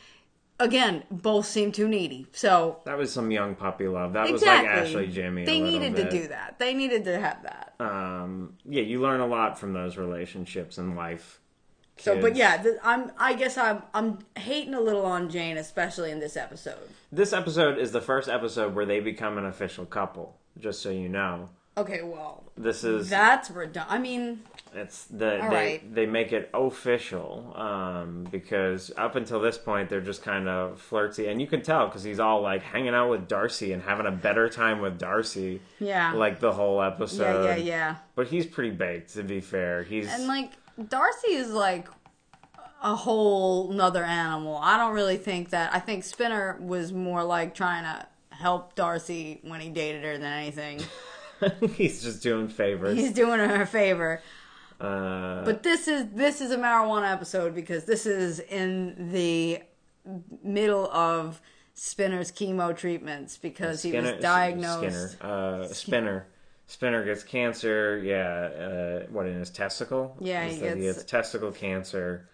again, 0.61 1.05
both 1.11 1.47
seem 1.47 1.73
too 1.73 1.89
needy. 1.89 2.27
So 2.33 2.81
That 2.85 2.99
was 2.99 3.13
some 3.13 3.31
young 3.31 3.55
puppy 3.55 3.89
love. 3.89 4.13
That 4.15 4.31
was 4.31 4.43
like 4.43 4.67
Ashley 4.67 5.09
Jimmy. 5.09 5.45
They 5.45 5.61
needed 5.61 5.95
bit. 5.95 6.11
to 6.11 6.19
do 6.19 6.29
that. 6.29 6.59
They 6.59 6.75
needed 6.75 7.05
to 7.05 7.19
have 7.19 7.43
that. 7.43 7.75
Um, 7.81 8.55
yeah, 8.65 8.83
you 8.83 9.01
learn 9.01 9.21
a 9.21 9.27
lot 9.27 9.59
from 9.59 9.73
those 9.73 9.97
relationships 9.97 10.79
in 10.79 10.97
life. 10.97 11.41
So, 12.01 12.21
but 12.21 12.37
yeah, 12.37 12.63
th- 12.63 12.77
I'm. 12.85 13.11
I 13.19 13.35
guess 13.35 13.59
I'm. 13.59 13.83
I'm 13.93 14.21
hating 14.37 14.75
a 14.75 14.81
little 14.81 15.05
on 15.05 15.29
Jane, 15.31 15.57
especially 15.57 16.13
in 16.13 16.21
this 16.21 16.37
episode. 16.37 16.89
This 17.11 17.33
episode 17.33 17.77
is 17.77 17.91
the 17.91 18.01
first 18.01 18.29
episode 18.29 18.77
where 18.77 18.87
they 18.87 19.01
become 19.01 19.37
an 19.37 19.45
official 19.45 19.85
couple. 19.85 20.39
Just 20.61 20.81
so 20.81 20.91
you 20.91 21.09
know, 21.09 21.49
Okay, 21.79 22.03
well, 22.03 22.43
this 22.57 22.83
is 22.83 23.09
that's 23.09 23.51
redundant. 23.51 23.93
I 23.93 23.99
mean, 23.99 24.41
it's 24.75 25.05
the 25.05 25.43
All 25.43 25.51
they 25.51 25.55
right. 25.57 25.95
they 25.95 26.07
make 26.07 26.33
it 26.33 26.51
official 26.55 27.53
um, 27.57 28.27
because 28.31 28.91
up 28.97 29.17
until 29.17 29.41
this 29.41 29.59
point 29.59 29.89
they're 29.89 30.01
just 30.01 30.23
kind 30.23 30.49
of 30.49 30.81
flirty, 30.81 31.27
and 31.29 31.41
you 31.41 31.47
can 31.47 31.63
tell 31.63 31.87
because 31.87 32.03
he's 32.03 32.21
all 32.21 32.41
like 32.43 32.63
hanging 32.63 32.95
out 32.95 33.11
with 33.11 33.29
Darcy 33.29 33.73
and 33.73 33.83
having 33.83 34.07
a 34.07 34.11
better 34.11 34.49
time 34.49 34.81
with 34.81 34.99
Darcy, 34.99 35.61
yeah, 35.81 36.13
like 36.13 36.41
the 36.41 36.53
whole 36.53 36.83
episode. 36.83 37.45
yeah, 37.45 37.57
yeah, 37.57 37.65
yeah. 37.65 37.97
But 38.15 38.29
he's 38.29 38.47
pretty 38.47 38.71
baked, 38.71 39.15
to 39.15 39.23
be 39.23 39.41
fair. 39.41 39.83
He's 39.83 40.09
And 40.13 40.27
like 40.27 40.53
Darcy 40.89 41.33
is 41.33 41.51
like 41.51 41.89
a 42.83 42.95
whole 42.95 43.73
nother 43.73 44.05
animal. 44.05 44.57
I 44.57 44.77
don't 44.77 44.95
really 44.95 45.17
think 45.17 45.51
that. 45.51 45.75
I 45.75 45.81
think 45.81 46.05
Spinner 46.05 46.57
was 46.61 46.93
more 46.93 47.25
like 47.25 47.55
trying 47.55 47.85
to 47.85 48.07
help 48.31 48.75
Darcy 48.77 49.41
when 49.43 49.61
he 49.61 49.69
dated 49.69 50.05
her 50.05 50.17
than 50.19 50.33
anything. 50.33 50.81
he's 51.75 52.03
just 52.03 52.23
doing 52.23 52.49
favors. 52.49 52.97
He's 52.97 53.13
doing 53.13 53.41
her 53.41 53.63
a 53.63 53.67
favor. 53.67 54.23
Uh, 54.81 55.45
But 55.45 55.63
this 55.63 55.89
is 55.89 56.07
this 56.15 56.41
is 56.41 56.51
a 56.51 56.57
marijuana 56.57 57.13
episode 57.13 57.55
because 57.55 57.85
this 57.85 58.07
is 58.07 58.41
in 58.41 59.11
the 59.13 59.61
middle 60.43 60.91
of 60.91 61.41
Spinner's 61.75 62.33
chemo 62.33 62.77
treatments 62.77 63.37
because 63.39 63.83
he 63.83 63.93
was 63.93 64.13
diagnosed. 64.21 65.13
Skinner, 65.13 65.33
uh, 65.33 65.67
Spinner. 65.69 66.27
Spinner 66.67 67.05
gets 67.05 67.23
cancer. 67.25 67.99
Yeah, 68.05 69.05
uh, 69.05 69.07
what 69.11 69.27
in 69.27 69.39
his 69.39 69.51
testicle? 69.51 70.17
Yeah, 70.21 70.45
he 70.45 70.59
gets- 70.59 70.81
gets 70.81 71.05
testicle 71.05 71.51
cancer. 71.53 72.29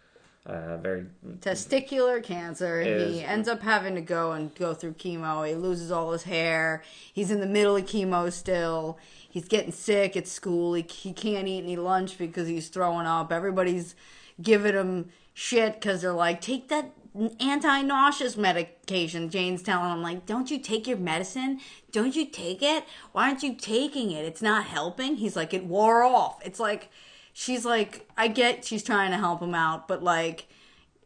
Uh, 0.47 0.77
very 0.77 1.07
testicular 1.39 2.23
cancer. 2.23 2.81
Is- 2.81 3.15
he 3.15 3.25
ends 3.25 3.49
up 3.49 3.63
having 3.63 3.95
to 3.95 4.03
go 4.03 4.33
and 4.33 4.55
go 4.55 4.75
through 4.75 4.93
chemo. 4.93 5.47
He 5.49 5.55
loses 5.55 5.91
all 5.91 6.13
his 6.13 6.25
hair. 6.25 6.83
He's 7.13 7.31
in 7.31 7.41
the 7.41 7.47
middle 7.47 7.77
of 7.77 7.87
chemo 7.87 8.31
still. 8.31 8.99
He's 9.31 9.49
getting 9.49 9.73
sick 9.73 10.17
at 10.17 10.29
school. 10.29 10.75
He, 10.75 10.83
he 10.83 11.13
can't 11.15 11.49
eat 11.49 11.65
any 11.65 11.77
lunch 11.77 12.19
because 12.19 12.47
he's 12.47 12.69
throwing 12.69 13.07
up. 13.07 13.33
Everybody's 13.33 13.95
giving 14.43 14.75
him 14.75 15.09
shit 15.33 15.81
because 15.81 16.03
they're 16.03 16.13
like, 16.13 16.43
take 16.43 16.69
that 16.69 16.93
anti-nauseous 17.41 18.37
medication. 18.37 19.31
Jane's 19.31 19.63
telling 19.63 19.93
him 19.93 20.03
like, 20.03 20.27
don't 20.27 20.51
you 20.51 20.59
take 20.59 20.87
your 20.87 20.99
medicine? 20.99 21.61
Don't 21.91 22.15
you 22.15 22.27
take 22.27 22.63
it? 22.63 22.85
Why 23.13 23.29
aren't 23.29 23.43
you 23.43 23.55
taking 23.55 24.11
it? 24.11 24.25
It's 24.25 24.43
not 24.43 24.67
helping. 24.67 25.17
He's 25.17 25.37
like, 25.37 25.55
it 25.55 25.65
wore 25.65 26.03
off. 26.03 26.45
It's 26.45 26.61
like, 26.61 26.91
she's 27.35 27.67
like, 27.67 28.09
I 28.17 28.29
get 28.29 28.65
she's 28.65 28.83
trying 28.83 29.11
to 29.11 29.19
help 29.19 29.43
him 29.43 29.55
out, 29.55 29.87
but 29.87 30.03
like, 30.03 30.47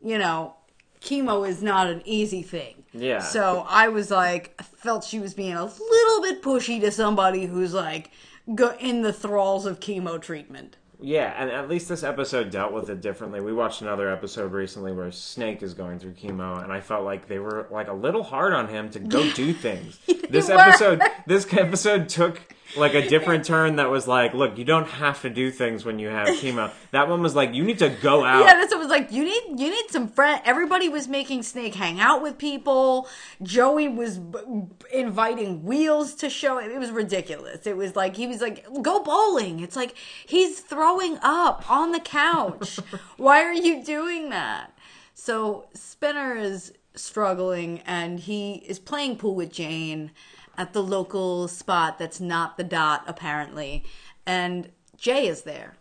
you 0.00 0.16
know, 0.18 0.54
chemo 1.00 1.48
is 1.48 1.60
not 1.62 1.88
an 1.88 2.02
easy 2.04 2.42
thing. 2.42 2.84
Yeah. 2.92 3.18
So 3.18 3.66
I 3.68 3.88
was 3.88 4.10
like, 4.12 4.54
I 4.60 4.62
felt 4.62 5.02
she 5.02 5.18
was 5.18 5.34
being 5.34 5.54
a 5.54 5.64
little 5.64 6.22
bit 6.22 6.42
pushy 6.42 6.80
to 6.82 6.92
somebody 6.92 7.46
who's 7.46 7.74
like 7.74 8.10
go 8.54 8.76
in 8.78 9.02
the 9.02 9.12
thralls 9.12 9.66
of 9.66 9.80
chemo 9.80 10.20
treatment. 10.20 10.76
yeah, 11.00 11.32
and 11.40 11.50
at 11.50 11.68
least 11.68 11.88
this 11.88 12.02
episode 12.02 12.50
dealt 12.50 12.72
with 12.72 12.88
it 12.90 13.00
differently. 13.00 13.40
We 13.40 13.52
watched 13.52 13.82
another 13.82 14.10
episode 14.10 14.52
recently 14.52 14.92
where 14.92 15.12
Snake 15.12 15.62
is 15.62 15.74
going 15.74 15.98
through 15.98 16.12
chemo, 16.14 16.62
and 16.62 16.72
I 16.72 16.80
felt 16.80 17.04
like 17.04 17.28
they 17.28 17.38
were 17.38 17.68
like 17.70 17.88
a 17.88 17.92
little 17.92 18.22
hard 18.22 18.52
on 18.52 18.68
him 18.68 18.88
to 18.90 18.98
go 18.98 19.30
do 19.34 19.52
things. 19.52 19.98
This 20.28 20.48
episode, 20.50 21.00
this 21.26 21.46
episode 21.52 22.08
took 22.08 22.40
like 22.76 22.94
a 22.94 23.08
different 23.08 23.44
turn 23.44 23.76
that 23.76 23.90
was 23.90 24.06
like, 24.06 24.34
look, 24.34 24.58
you 24.58 24.64
don't 24.64 24.88
have 24.88 25.22
to 25.22 25.30
do 25.30 25.50
things 25.50 25.84
when 25.84 25.98
you 25.98 26.08
have 26.08 26.28
chemo. 26.28 26.70
That 26.90 27.08
one 27.08 27.22
was 27.22 27.34
like, 27.34 27.54
you 27.54 27.64
need 27.64 27.78
to 27.78 27.88
go 27.88 28.24
out. 28.24 28.44
Yeah, 28.44 28.54
that's 28.54 28.72
what 28.72 28.80
was 28.80 28.88
like. 28.88 29.10
You 29.12 29.24
need 29.24 29.60
you 29.60 29.70
need 29.70 29.90
some 29.90 30.08
friend. 30.08 30.40
Everybody 30.44 30.88
was 30.88 31.08
making 31.08 31.42
Snake 31.42 31.74
hang 31.74 32.00
out 32.00 32.22
with 32.22 32.38
people. 32.38 33.08
Joey 33.42 33.88
was 33.88 34.18
b- 34.18 34.38
inviting 34.92 35.64
Wheels 35.64 36.14
to 36.16 36.30
show. 36.30 36.58
It 36.58 36.78
was 36.78 36.90
ridiculous. 36.90 37.66
It 37.66 37.76
was 37.76 37.96
like 37.96 38.16
he 38.16 38.26
was 38.26 38.40
like, 38.40 38.66
"Go 38.82 39.02
bowling." 39.02 39.60
It's 39.60 39.76
like 39.76 39.94
he's 40.26 40.60
throwing 40.60 41.18
up 41.22 41.70
on 41.70 41.92
the 41.92 42.00
couch. 42.00 42.80
Why 43.16 43.42
are 43.42 43.52
you 43.52 43.82
doing 43.82 44.30
that? 44.30 44.72
So 45.14 45.66
Spinner 45.74 46.36
is 46.36 46.72
struggling, 46.94 47.80
and 47.80 48.20
he 48.20 48.56
is 48.56 48.78
playing 48.78 49.16
pool 49.16 49.34
with 49.34 49.52
Jane 49.52 50.10
at 50.58 50.74
the 50.74 50.82
local 50.82 51.48
spot 51.48 51.98
that's 51.98 52.20
not 52.20 52.58
the 52.58 52.64
dot 52.64 53.04
apparently, 53.06 53.84
and 54.26 54.70
Jay 54.98 55.26
is 55.26 55.42
there 55.42 55.78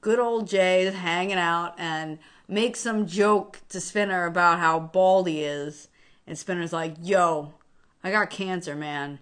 good 0.00 0.18
old 0.18 0.48
Jay 0.48 0.82
is 0.82 0.94
hanging 0.94 1.36
out 1.36 1.74
and 1.78 2.18
makes 2.48 2.80
some 2.80 3.06
joke 3.06 3.60
to 3.68 3.80
Spinner 3.80 4.26
about 4.26 4.58
how 4.58 4.80
bald 4.80 5.28
he 5.28 5.42
is. 5.42 5.88
And 6.26 6.38
Spinner's 6.38 6.72
like, 6.72 6.94
yo, 7.00 7.54
I 8.02 8.10
got 8.10 8.30
cancer, 8.30 8.74
man. 8.74 9.20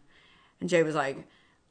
And 0.61 0.69
Jay 0.69 0.83
was 0.83 0.95
like, 0.95 1.27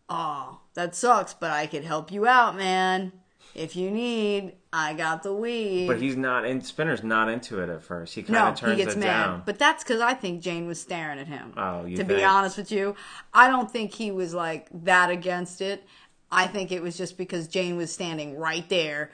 oh, 0.09 0.59
that 0.73 0.95
sucks, 0.95 1.33
but 1.33 1.51
I 1.51 1.67
could 1.67 1.83
help 1.83 2.11
you 2.11 2.27
out, 2.27 2.55
man. 2.55 3.11
If 3.55 3.75
you 3.75 3.91
need, 3.91 4.53
I 4.79 4.93
got 4.93 5.23
the 5.23 5.33
weed. 5.33 5.87
But 5.87 5.99
he's 5.99 6.15
not 6.15 6.45
in. 6.45 6.61
Spinner's 6.61 7.03
not 7.03 7.29
into 7.29 7.61
it 7.63 7.69
at 7.69 7.81
first. 7.81 8.13
He 8.13 8.21
kind 8.21 8.33
no, 8.33 8.45
of 8.49 8.55
turns 8.55 8.77
he 8.77 8.83
gets 8.83 8.95
it 8.95 8.99
mad. 8.99 9.05
down. 9.05 9.43
But 9.45 9.57
that's 9.57 9.83
because 9.83 10.01
I 10.01 10.13
think 10.13 10.41
Jane 10.41 10.67
was 10.67 10.79
staring 10.79 11.17
at 11.17 11.27
him. 11.27 11.53
Oh, 11.57 11.85
you 11.85 11.97
To 11.97 12.03
be 12.03 12.23
honest 12.23 12.57
with 12.57 12.71
you, 12.71 12.95
I 13.33 13.47
don't 13.49 13.71
think 13.71 13.93
he 13.93 14.11
was 14.11 14.33
like 14.35 14.67
that 14.83 15.09
against 15.09 15.61
it. 15.61 15.83
I 16.31 16.45
think 16.45 16.71
it 16.71 16.81
was 16.83 16.95
just 16.95 17.17
because 17.17 17.47
Jane 17.47 17.75
was 17.75 17.91
standing 17.91 18.37
right 18.37 18.67
there, 18.69 19.11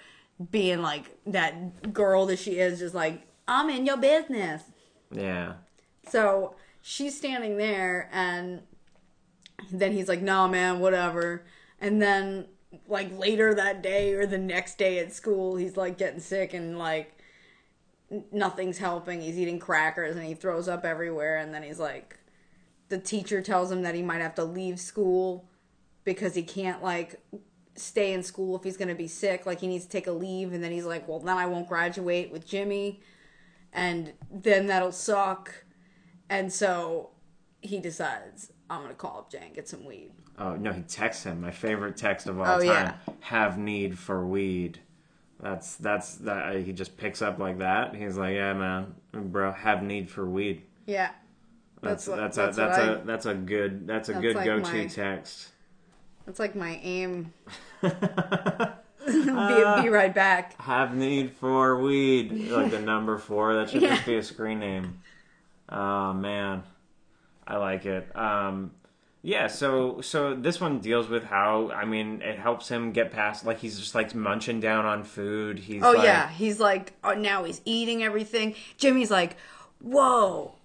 being 0.51 0.81
like 0.81 1.15
that 1.27 1.93
girl 1.93 2.25
that 2.25 2.39
she 2.39 2.59
is, 2.59 2.79
just 2.79 2.93
like, 2.95 3.21
I'm 3.47 3.69
in 3.69 3.85
your 3.85 3.97
business. 3.97 4.63
yeah, 5.11 5.53
So 6.09 6.55
she's 6.81 7.15
standing 7.15 7.57
there, 7.57 8.09
and 8.11 8.61
then 9.71 9.93
he's 9.93 10.09
like, 10.09 10.21
"No, 10.21 10.47
man, 10.47 10.79
whatever." 10.79 11.45
And 11.79 12.01
then, 12.01 12.47
like 12.87 13.17
later 13.17 13.53
that 13.53 13.81
day 13.81 14.13
or 14.13 14.25
the 14.25 14.37
next 14.37 14.77
day 14.77 14.99
at 14.99 15.13
school, 15.13 15.55
he's 15.55 15.77
like 15.77 15.97
getting 15.97 16.19
sick 16.19 16.53
and 16.53 16.77
like 16.77 17.17
nothing's 18.31 18.77
helping. 18.77 19.21
He's 19.21 19.37
eating 19.37 19.59
crackers 19.59 20.15
and 20.15 20.25
he 20.25 20.33
throws 20.33 20.67
up 20.67 20.85
everywhere. 20.85 21.37
And 21.37 21.53
then 21.53 21.63
he's 21.63 21.79
like, 21.79 22.19
the 22.89 22.99
teacher 22.99 23.41
tells 23.41 23.71
him 23.71 23.81
that 23.83 23.95
he 23.95 24.01
might 24.01 24.21
have 24.21 24.35
to 24.35 24.43
leave 24.43 24.79
school 24.79 25.49
because 26.03 26.35
he 26.35 26.43
can't 26.43 26.83
like 26.83 27.21
stay 27.75 28.13
in 28.13 28.21
school 28.23 28.55
if 28.55 28.63
he's 28.63 28.77
gonna 28.77 28.95
be 28.95 29.07
sick. 29.07 29.45
Like 29.45 29.61
he 29.61 29.67
needs 29.67 29.85
to 29.85 29.91
take 29.91 30.07
a 30.07 30.11
leave. 30.11 30.53
And 30.53 30.63
then 30.63 30.71
he's 30.71 30.85
like, 30.85 31.07
"Well, 31.07 31.19
then 31.19 31.37
I 31.37 31.45
won't 31.45 31.67
graduate 31.67 32.31
with 32.31 32.45
Jimmy." 32.45 33.01
and 33.73 34.13
then 34.31 34.67
that'll 34.67 34.91
suck. 34.91 35.65
And 36.29 36.53
so 36.53 37.09
he 37.61 37.79
decides, 37.79 38.52
I'm 38.69 38.81
gonna 38.81 38.93
call 38.93 39.19
up 39.19 39.31
Jay 39.31 39.41
and 39.45 39.53
get 39.53 39.67
some 39.67 39.85
weed. 39.85 40.11
Oh 40.39 40.55
no, 40.55 40.71
he 40.71 40.81
texts 40.81 41.23
him. 41.23 41.41
My 41.41 41.51
favorite 41.51 41.95
text 41.97 42.27
of 42.27 42.39
all 42.39 42.45
Oh, 42.45 42.57
time. 42.59 42.65
yeah. 42.65 42.93
Have 43.21 43.57
need 43.57 43.97
for 43.99 44.25
weed. 44.25 44.79
That's 45.39 45.75
that's 45.75 46.15
that. 46.15 46.55
Uh, 46.55 46.57
he 46.59 46.71
just 46.73 46.95
picks 46.97 47.21
up 47.21 47.37
like 47.39 47.59
that. 47.59 47.93
He's 47.95 48.17
like, 48.17 48.35
yeah, 48.35 48.53
man, 48.53 48.95
bro, 49.11 49.51
have 49.51 49.83
need 49.83 50.09
for 50.09 50.27
weed. 50.27 50.63
Yeah. 50.85 51.11
That's 51.81 52.05
That's 52.05 52.35
that's, 52.37 52.55
that's 52.55 52.57
a 52.57 52.61
that's 52.61 52.77
I- 52.79 52.91
a 52.93 53.03
that's 53.03 53.25
a 53.25 53.33
good 53.33 53.85
that's 53.87 54.09
a 54.09 54.13
That's 54.13 54.21
good 54.23 54.35
like 54.37 54.45
go 54.45 54.59
to 54.61 54.89
text. 54.89 55.49
That's 56.25 56.39
like 56.39 56.55
my 56.55 56.79
aim. 56.81 57.33
be, 57.81 57.89
be 57.89 59.29
uh, 59.29 59.85
right 59.89 60.13
back. 60.15 60.59
Have 60.61 60.95
need 60.95 61.31
for 61.31 61.81
weed, 61.81 62.49
like 62.49 62.71
the 62.71 62.79
number 62.93 63.17
four. 63.17 63.53
That 63.55 63.69
should 63.69 63.81
Yeah. 63.81 63.95
just 63.95 64.05
be 64.05 64.15
a 64.15 64.23
screen 64.23 64.59
name. 64.59 65.01
Oh 65.69 66.13
man, 66.13 66.63
I 67.47 67.57
like 67.57 67.85
it. 67.85 68.15
Um, 68.15 68.71
yeah. 69.21 69.47
So 69.47 70.01
so 70.01 70.35
this 70.35 70.59
one 70.59 70.79
deals 70.79 71.07
with 71.09 71.23
how 71.23 71.71
I 71.71 71.85
mean 71.85 72.21
it 72.21 72.39
helps 72.39 72.69
him 72.69 72.91
get 72.91 73.11
past 73.11 73.45
like 73.45 73.59
he's 73.59 73.79
just 73.79 73.95
like 73.95 74.13
munching 74.13 74.59
down 74.59 74.85
on 74.85 75.03
food. 75.03 75.59
He's 75.59 75.83
Oh 75.83 75.91
like, 75.91 76.03
yeah, 76.03 76.29
he's 76.29 76.59
like 76.59 76.93
oh, 77.03 77.13
now 77.13 77.43
he's 77.43 77.61
eating 77.65 78.03
everything. 78.03 78.55
Jimmy's 78.77 79.11
like, 79.11 79.37
whoa, 79.79 80.55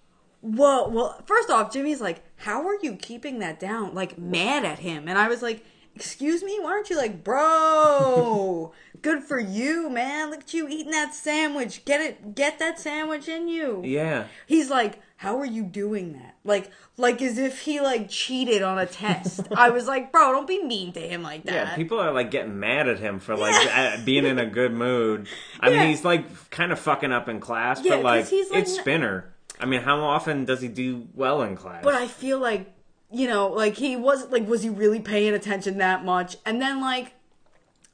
whoa. 0.41 0.89
Well, 0.89 1.23
first 1.27 1.51
off, 1.51 1.73
Jimmy's 1.73 2.01
like, 2.01 2.23
how 2.37 2.67
are 2.67 2.79
you 2.83 2.95
keeping 2.97 3.39
that 3.41 3.61
down? 3.61 3.95
Like 3.95 4.19
mad 4.19 4.65
at 4.65 4.81
him, 4.81 5.09
and 5.09 5.19
I 5.19 5.29
was 5.29 5.43
like, 5.43 5.65
excuse 5.95 6.43
me, 6.43 6.59
why 6.61 6.71
aren't 6.71 6.91
you 6.91 6.97
like, 6.97 7.25
bro? 7.25 8.73
Good 9.03 9.23
for 9.23 9.39
you, 9.39 9.89
man. 9.89 10.31
Look 10.31 10.41
at 10.41 10.55
you 10.55 10.69
eating 10.69 10.91
that 10.91 11.15
sandwich. 11.15 11.85
Get 11.85 12.01
it, 12.01 12.35
get 12.35 12.59
that 12.59 12.81
sandwich 12.81 13.29
in 13.29 13.47
you. 13.49 13.83
Yeah. 13.85 14.25
He's 14.47 14.71
like, 14.71 15.01
how 15.19 15.39
are 15.41 15.45
you 15.45 15.65
doing 15.65 16.13
that? 16.13 16.37
Like, 16.45 16.71
like 16.97 17.21
as 17.21 17.39
if 17.39 17.63
he 17.63 17.81
like 17.81 18.09
cheated 18.09 18.63
on 18.63 18.79
a 18.79 18.87
test. 18.87 19.41
I 19.55 19.71
was 19.71 19.89
like, 19.89 20.13
bro, 20.13 20.31
don't 20.33 20.47
be 20.47 20.63
mean 20.63 20.93
to 20.93 21.01
him 21.01 21.23
like 21.25 21.43
that. 21.43 21.53
Yeah, 21.53 21.75
people 21.75 21.99
are 21.99 22.13
like 22.13 22.31
getting 22.31 22.61
mad 22.61 22.89
at 22.89 23.01
him 23.01 23.19
for 23.19 23.37
like 23.37 23.53
Yeah. 23.67 23.97
being 24.05 24.25
in 24.25 24.39
a 24.39 24.47
good 24.47 24.73
mood. 24.73 25.27
I 25.59 25.71
Yeah. 25.71 25.79
mean, 25.81 25.89
he's 25.89 26.05
like 26.05 26.51
kind 26.51 26.71
of 26.71 26.79
fucking 26.79 27.11
up 27.11 27.29
in 27.29 27.41
class, 27.41 27.83
Yeah, 27.85 27.97
but 27.97 28.05
like, 28.05 28.29
he's, 28.29 28.49
like, 28.51 28.61
it's 28.63 28.77
Spinner. 28.79 29.35
I 29.59 29.67
mean, 29.67 29.81
how 29.83 29.99
often 30.05 30.45
does 30.45 30.61
he 30.61 30.69
do 30.69 31.09
well 31.15 31.43
in 31.43 31.57
class? 31.57 31.83
But 31.83 31.95
I 31.95 32.07
feel 32.07 32.39
like, 32.39 32.73
you 33.11 33.27
know, 33.27 33.49
like 33.49 33.75
he 33.75 33.97
was 33.97 34.31
like 34.31 34.47
was 34.47 34.63
he 34.63 34.69
really 34.71 35.01
paying 35.01 35.35
attention 35.35 35.79
that 35.79 36.05
much? 36.05 36.37
And 36.47 36.63
then 36.63 36.81
like 36.81 37.13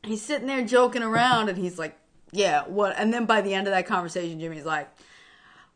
he's 0.02 0.20
sitting 0.20 0.46
there 0.46 0.62
joking 0.62 1.02
around 1.02 1.48
and 1.48 1.56
he's 1.56 1.78
like, 1.78 1.96
"Yeah, 2.32 2.64
what?" 2.66 2.94
And 2.98 3.14
then 3.14 3.24
by 3.24 3.40
the 3.40 3.54
end 3.54 3.66
of 3.66 3.70
that 3.72 3.87
conversation, 3.87 4.38
Jimmy's 4.40 4.66
like, 4.66 4.90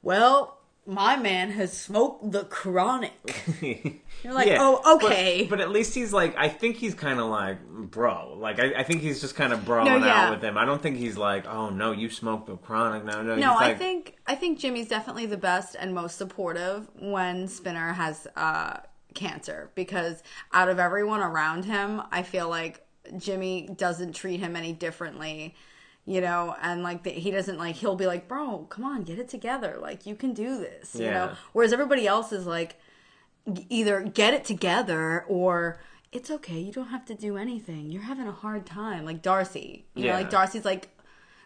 "Well, 0.02 0.57
my 0.88 1.16
man 1.16 1.50
has 1.50 1.72
smoked 1.72 2.32
the 2.32 2.44
chronic." 2.44 3.12
You're 4.24 4.32
like, 4.34 4.48
Yeah, 4.48 4.58
"Oh, 4.60 4.96
okay." 4.96 5.46
But, 5.48 5.60
at 5.60 5.70
least 5.70 5.94
he's 5.94 6.12
like, 6.12 6.36
I 6.36 6.48
think 6.48 6.76
he's 6.76 6.94
kind 6.94 7.20
of 7.20 7.26
like, 7.26 7.64
bro. 7.68 8.34
Like, 8.36 8.58
I, 8.58 8.80
I 8.80 8.82
think 8.82 9.02
he's 9.02 9.20
just 9.20 9.36
kind 9.36 9.52
of 9.52 9.60
broing 9.60 9.84
No, 9.84 9.98
yeah. 9.98 10.22
out 10.26 10.30
with 10.32 10.42
him. 10.42 10.58
I 10.58 10.64
don't 10.64 10.82
think 10.82 10.96
he's 10.96 11.16
like, 11.16 11.46
oh 11.46 11.70
no, 11.70 11.92
you 11.92 12.10
smoked 12.10 12.46
the 12.46 12.56
chronic. 12.56 13.04
No, 13.04 13.22
no. 13.22 13.36
no, 13.36 13.52
I 13.52 13.68
like, 13.68 13.78
think 13.78 14.16
I 14.26 14.34
think 14.34 14.58
Jimmy's 14.58 14.88
definitely 14.88 15.26
the 15.26 15.36
best 15.36 15.76
and 15.78 15.94
most 15.94 16.16
supportive 16.16 16.88
when 16.98 17.46
Spinner 17.46 17.92
has 17.92 18.26
uh, 18.34 18.78
cancer 19.14 19.70
because 19.74 20.22
out 20.52 20.68
of 20.68 20.78
everyone 20.78 21.20
around 21.20 21.64
him, 21.64 22.02
I 22.10 22.22
feel 22.22 22.48
like 22.48 22.84
Jimmy 23.18 23.68
doesn't 23.76 24.14
treat 24.14 24.40
him 24.40 24.54
any 24.56 24.72
differently, 24.72 25.54
you 26.08 26.22
know, 26.22 26.56
and 26.62 26.82
like 26.82 27.02
the, 27.02 27.10
he 27.10 27.30
doesn't 27.30 27.58
like 27.58 27.76
he'll 27.76 27.94
be 27.94 28.06
like, 28.06 28.26
"Bro, 28.28 28.66
come 28.70 28.82
on, 28.84 29.02
get 29.02 29.18
it 29.18 29.28
together. 29.28 29.76
Like 29.78 30.06
you 30.06 30.14
can 30.14 30.32
do 30.32 30.56
this." 30.58 30.94
You 30.94 31.04
Yeah. 31.04 31.14
know, 31.14 31.32
whereas 31.52 31.72
everybody 31.72 32.06
else 32.06 32.32
is 32.32 32.46
like 32.46 32.76
either 33.68 34.00
get 34.02 34.32
it 34.34 34.44
together 34.44 35.24
or 35.28 35.80
it's 36.10 36.30
okay, 36.30 36.58
you 36.58 36.72
don't 36.72 36.88
have 36.88 37.04
to 37.06 37.14
do 37.14 37.36
anything. 37.36 37.90
You're 37.90 38.02
having 38.02 38.26
a 38.26 38.32
hard 38.32 38.64
time. 38.64 39.04
Like 39.04 39.20
Darcy, 39.20 39.84
you 39.94 40.04
know, 40.04 40.08
Yeah. 40.12 40.14
like 40.16 40.30
Darcy's 40.30 40.64
like 40.64 40.88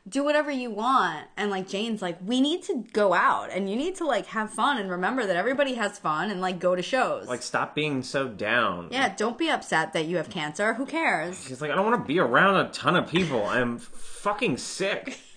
do 0.09 0.25
whatever 0.25 0.51
you 0.51 0.69
want 0.69 1.27
and 1.37 1.49
like 1.51 1.69
jane's 1.69 2.03
like 2.03 2.19
we 2.25 2.41
need 2.41 2.61
to 2.63 2.85
go 2.93 3.15
out 3.15 3.51
and 3.53 3.71
you 3.71 3.77
need 3.77 3.95
to 3.95 4.05
like 4.05 4.27
have 4.27 4.51
fun 4.51 4.77
and 4.79 4.91
remember 4.91 5.25
that 5.27 5.37
everybody 5.37 5.75
has 5.75 5.97
fun 5.99 6.29
and 6.31 6.41
like 6.41 6.59
go 6.59 6.75
to 6.75 6.83
shows 6.83 7.29
like, 7.29 7.41
stop 7.43 7.73
being 7.75 8.03
so 8.03 8.29
down. 8.29 8.89
yeah 8.91 9.15
don't 9.17 9.39
be 9.39 9.49
upset 9.49 9.93
that 9.93 10.07
you 10.07 10.17
have 10.17 10.29
cancer 10.29 10.75
who 10.75 10.85
cares 10.87 11.47
He's 11.47 11.61
like, 11.63 11.71
I 11.71 11.77
don't 11.77 11.87
want 11.89 12.03
to 12.03 12.07
be 12.07 12.19
around 12.19 12.57
a 12.67 12.69
ton 12.71 12.97
of 12.97 13.09
people. 13.09 13.45
I'm 13.47 13.79
fucking 13.79 14.57
sick. 14.59 15.19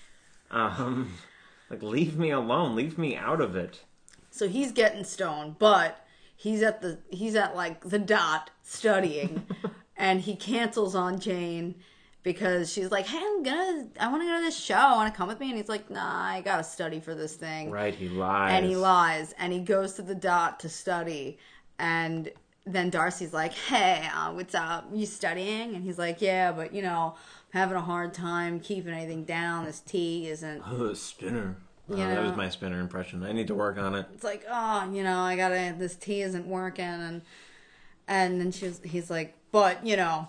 Um, 0.52 1.14
like, 1.70 1.82
leave 1.84 2.18
me 2.18 2.30
alone. 2.30 2.76
Leave 2.76 2.98
me 2.98 3.16
out 3.18 3.42
of 3.42 3.56
it. 3.56 3.82
so 4.30 4.48
he's 4.48 4.72
getting 4.72 5.04
stoned 5.04 5.58
but 5.60 6.06
he's 6.36 6.62
at 6.62 6.82
the 6.82 7.00
he's 7.10 7.36
at 7.36 7.56
like 7.56 7.82
the 7.90 8.00
dot 8.00 8.52
studying 8.64 9.46
and 9.98 10.22
he 10.22 10.36
cancels 10.36 10.96
on 10.96 11.20
jane 11.20 11.76
because 12.26 12.70
she's 12.74 12.92
like 12.92 13.06
hey 13.06 13.18
i'm 13.22 13.44
gonna 13.44 13.88
i 14.02 14.10
want 14.10 14.22
to 14.22 14.28
go 14.28 14.36
to 14.38 14.44
this 14.44 14.58
show 14.60 14.76
want 14.76 15.14
to 15.14 15.16
come 15.18 15.30
with 15.30 15.40
me 15.40 15.48
and 15.50 15.58
he's 15.58 15.70
like 15.70 15.90
nah 15.90 16.24
i 16.26 16.42
gotta 16.42 16.64
study 16.64 17.00
for 17.00 17.16
this 17.16 17.36
thing 17.36 17.72
Right? 17.72 17.96
He 17.96 18.10
lies. 18.10 18.52
and 18.52 18.66
he 18.66 18.76
lies 18.76 19.34
and 19.40 19.54
he 19.54 19.60
goes 19.60 19.94
to 19.94 20.02
the 20.02 20.16
dot 20.16 20.60
to 20.62 20.70
study 20.70 21.38
and 21.80 22.30
then 22.66 22.90
darcy's 22.90 23.32
like 23.32 23.54
hey 23.54 24.10
uh, 24.14 24.32
what's 24.34 24.56
up 24.56 24.86
you 24.92 25.06
studying 25.06 25.76
and 25.76 25.84
he's 25.86 26.00
like 26.00 26.22
yeah 26.22 26.52
but 26.52 26.74
you 26.74 26.82
know 26.82 27.14
i'm 27.54 27.60
having 27.62 27.78
a 27.78 27.82
hard 27.82 28.14
time 28.14 28.60
keeping 28.60 28.92
anything 28.94 29.24
down 29.24 29.64
this 29.66 29.80
tea 29.80 30.28
isn't 30.28 30.62
Oh, 30.68 30.94
spinner. 30.94 31.56
Oh, 31.88 31.96
You 31.96 32.04
that 32.04 32.24
was 32.24 32.36
my 32.36 32.50
spinner 32.50 32.80
impression. 32.80 33.22
I 33.24 33.32
need 33.32 33.46
to 33.48 33.54
work 33.56 33.78
on 33.78 33.94
it. 33.94 34.08
it's 34.16 34.24
like 34.24 34.44
oh 34.52 34.90
you 34.92 35.04
know 35.04 35.20
i 35.20 35.36
gotta 35.36 35.76
this 35.78 35.96
tea 35.96 36.22
isn't 36.24 36.48
working 36.48 36.84
and 36.86 37.22
and 38.08 38.40
then 38.42 38.52
she's 38.52 38.82
he's 38.84 39.12
like 39.12 39.36
but 39.52 39.86
you 39.86 39.96
know 39.96 40.28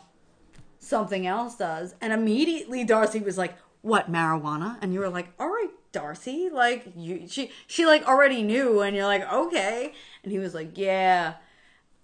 something 0.86 1.26
else 1.26 1.56
does. 1.56 1.94
And 2.00 2.12
immediately 2.12 2.84
darcy 2.84 3.20
was 3.20 3.36
like 3.36 3.56
what 3.82 4.10
marijuana? 4.10 4.78
And 4.80 4.92
you 4.92 5.00
were 5.00 5.08
like 5.08 5.28
all 5.38 5.48
right 5.48 5.70
darcy 5.92 6.50
like 6.52 6.92
you 6.94 7.26
she 7.28 7.50
she 7.66 7.86
like 7.86 8.06
already 8.06 8.42
knew. 8.42 8.80
And 8.80 8.96
you're 8.96 9.06
like 9.06 9.30
okay. 9.30 9.92
And 10.22 10.32
he 10.32 10.38
was 10.38 10.54
like 10.54 10.76
yeah. 10.78 11.34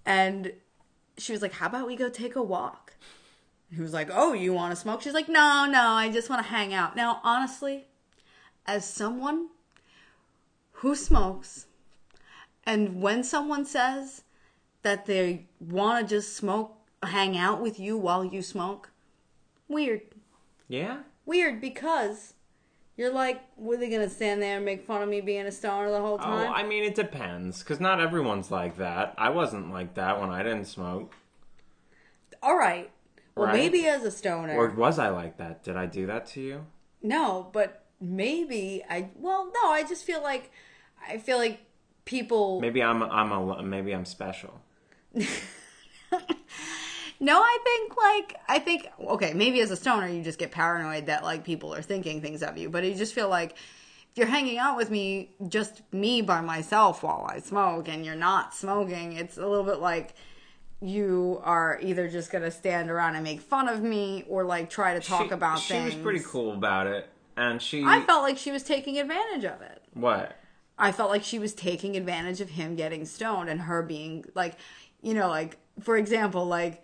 And 0.04 0.52
she 1.18 1.32
was 1.32 1.42
like 1.42 1.52
how 1.52 1.66
about 1.66 1.86
we 1.86 1.96
go 1.96 2.08
take 2.08 2.36
a 2.36 2.42
walk? 2.42 2.94
He 3.74 3.80
was 3.80 3.92
like 3.92 4.08
oh 4.12 4.32
you 4.32 4.52
want 4.52 4.72
to 4.72 4.76
smoke? 4.76 5.02
She's 5.02 5.14
like 5.14 5.28
no 5.28 5.66
no 5.66 5.82
i 5.82 6.10
just 6.10 6.28
want 6.28 6.42
to 6.42 6.48
hang 6.48 6.74
out. 6.74 6.96
Now 6.96 7.20
honestly 7.22 7.86
as 8.66 8.88
someone 8.88 9.48
who 10.72 10.94
smokes 10.94 11.66
and 12.64 13.02
when 13.02 13.24
someone 13.24 13.64
says 13.64 14.22
that 14.82 15.06
they 15.06 15.46
want 15.60 16.08
to 16.08 16.16
just 16.16 16.36
smoke 16.36 16.76
hang 17.02 17.36
out 17.36 17.60
with 17.60 17.78
you 17.80 17.96
while 17.98 18.24
you 18.24 18.42
smoke 18.42 18.90
weird 19.68 20.02
Yeah? 20.68 20.98
weird 21.26 21.60
because 21.60 22.34
you're 22.96 23.12
like 23.12 23.40
were 23.56 23.76
they 23.76 23.88
gonna 23.88 24.08
stand 24.10 24.40
there 24.42 24.56
and 24.56 24.64
make 24.64 24.84
fun 24.86 25.02
of 25.02 25.08
me 25.08 25.20
being 25.20 25.46
a 25.46 25.52
stoner 25.52 25.90
the 25.90 26.00
whole 26.00 26.18
time? 26.18 26.32
Oh, 26.32 26.44
time 26.44 26.52
I 26.54 26.62
mean, 26.62 26.84
it 26.84 26.94
depends. 26.94 27.60
Because 27.60 27.80
not 27.80 28.00
everyone's 28.00 28.50
like 28.50 28.76
that. 28.76 29.14
I 29.16 29.30
wasn't 29.30 29.70
like 29.72 29.94
that 29.94 30.20
when 30.20 30.30
I 30.30 30.42
didn't 30.42 30.66
smoke. 30.66 31.14
all 32.42 32.56
right 32.56 32.90
well 33.34 33.46
Right. 33.46 33.54
maybe 33.54 33.86
as 33.86 34.04
a 34.04 34.10
stoner 34.10 34.54
Or 34.54 34.68
was 34.70 34.98
I 34.98 35.08
like 35.08 35.38
that? 35.38 35.62
Did 35.64 35.76
I 35.76 35.86
do 35.86 36.06
that 36.06 36.26
to 36.28 36.40
you? 36.40 36.66
no 37.02 37.48
but 37.52 37.84
maybe 38.00 38.82
i 38.90 39.08
well 39.16 39.50
no 39.62 39.70
i 39.70 39.82
just 39.84 40.04
feel 40.04 40.22
like 40.22 40.50
i 41.08 41.18
feel 41.18 41.36
like 41.38 41.60
people 42.04 42.60
Maybe 42.60 42.82
I'm 42.82 43.02
I'm 43.02 43.30
a 43.32 43.62
maybe 43.62 43.92
I'm 43.92 44.04
special. 44.04 44.60
No, 47.22 47.40
I 47.40 47.58
think 47.62 47.96
like 47.96 48.40
I 48.48 48.58
think 48.58 48.88
okay, 49.00 49.32
maybe 49.32 49.60
as 49.60 49.70
a 49.70 49.76
stoner 49.76 50.08
you 50.08 50.24
just 50.24 50.40
get 50.40 50.50
paranoid 50.50 51.06
that 51.06 51.22
like 51.22 51.44
people 51.44 51.72
are 51.72 51.80
thinking 51.80 52.20
things 52.20 52.42
of 52.42 52.58
you, 52.58 52.68
but 52.68 52.82
you 52.82 52.94
just 52.96 53.14
feel 53.14 53.28
like 53.28 53.52
if 53.52 54.16
you're 54.18 54.26
hanging 54.26 54.58
out 54.58 54.76
with 54.76 54.90
me, 54.90 55.30
just 55.48 55.82
me 55.92 56.20
by 56.20 56.40
myself 56.40 57.04
while 57.04 57.24
I 57.30 57.38
smoke, 57.38 57.88
and 57.88 58.04
you're 58.04 58.16
not 58.16 58.54
smoking, 58.54 59.12
it's 59.12 59.38
a 59.38 59.46
little 59.46 59.64
bit 59.64 59.78
like 59.78 60.14
you 60.80 61.40
are 61.44 61.78
either 61.80 62.08
just 62.08 62.32
gonna 62.32 62.50
stand 62.50 62.90
around 62.90 63.14
and 63.14 63.22
make 63.22 63.40
fun 63.40 63.68
of 63.68 63.82
me 63.82 64.24
or 64.28 64.42
like 64.42 64.68
try 64.68 64.94
to 64.94 65.00
talk 65.00 65.28
she, 65.28 65.30
about 65.30 65.60
she 65.60 65.74
things. 65.74 65.94
was 65.94 66.02
pretty 66.02 66.24
cool 66.26 66.52
about 66.52 66.88
it, 66.88 67.08
and 67.36 67.62
she 67.62 67.84
I 67.84 68.00
felt 68.00 68.22
like 68.24 68.36
she 68.36 68.50
was 68.50 68.64
taking 68.64 68.98
advantage 68.98 69.44
of 69.44 69.62
it. 69.62 69.80
what? 69.94 70.36
I 70.76 70.90
felt 70.90 71.10
like 71.10 71.22
she 71.22 71.38
was 71.38 71.54
taking 71.54 71.96
advantage 71.96 72.40
of 72.40 72.50
him 72.50 72.74
getting 72.74 73.04
stoned 73.04 73.48
and 73.48 73.60
her 73.60 73.80
being 73.82 74.24
like, 74.34 74.56
you 75.02 75.14
know, 75.14 75.28
like 75.28 75.56
for 75.80 75.96
example, 75.96 76.46
like, 76.46 76.82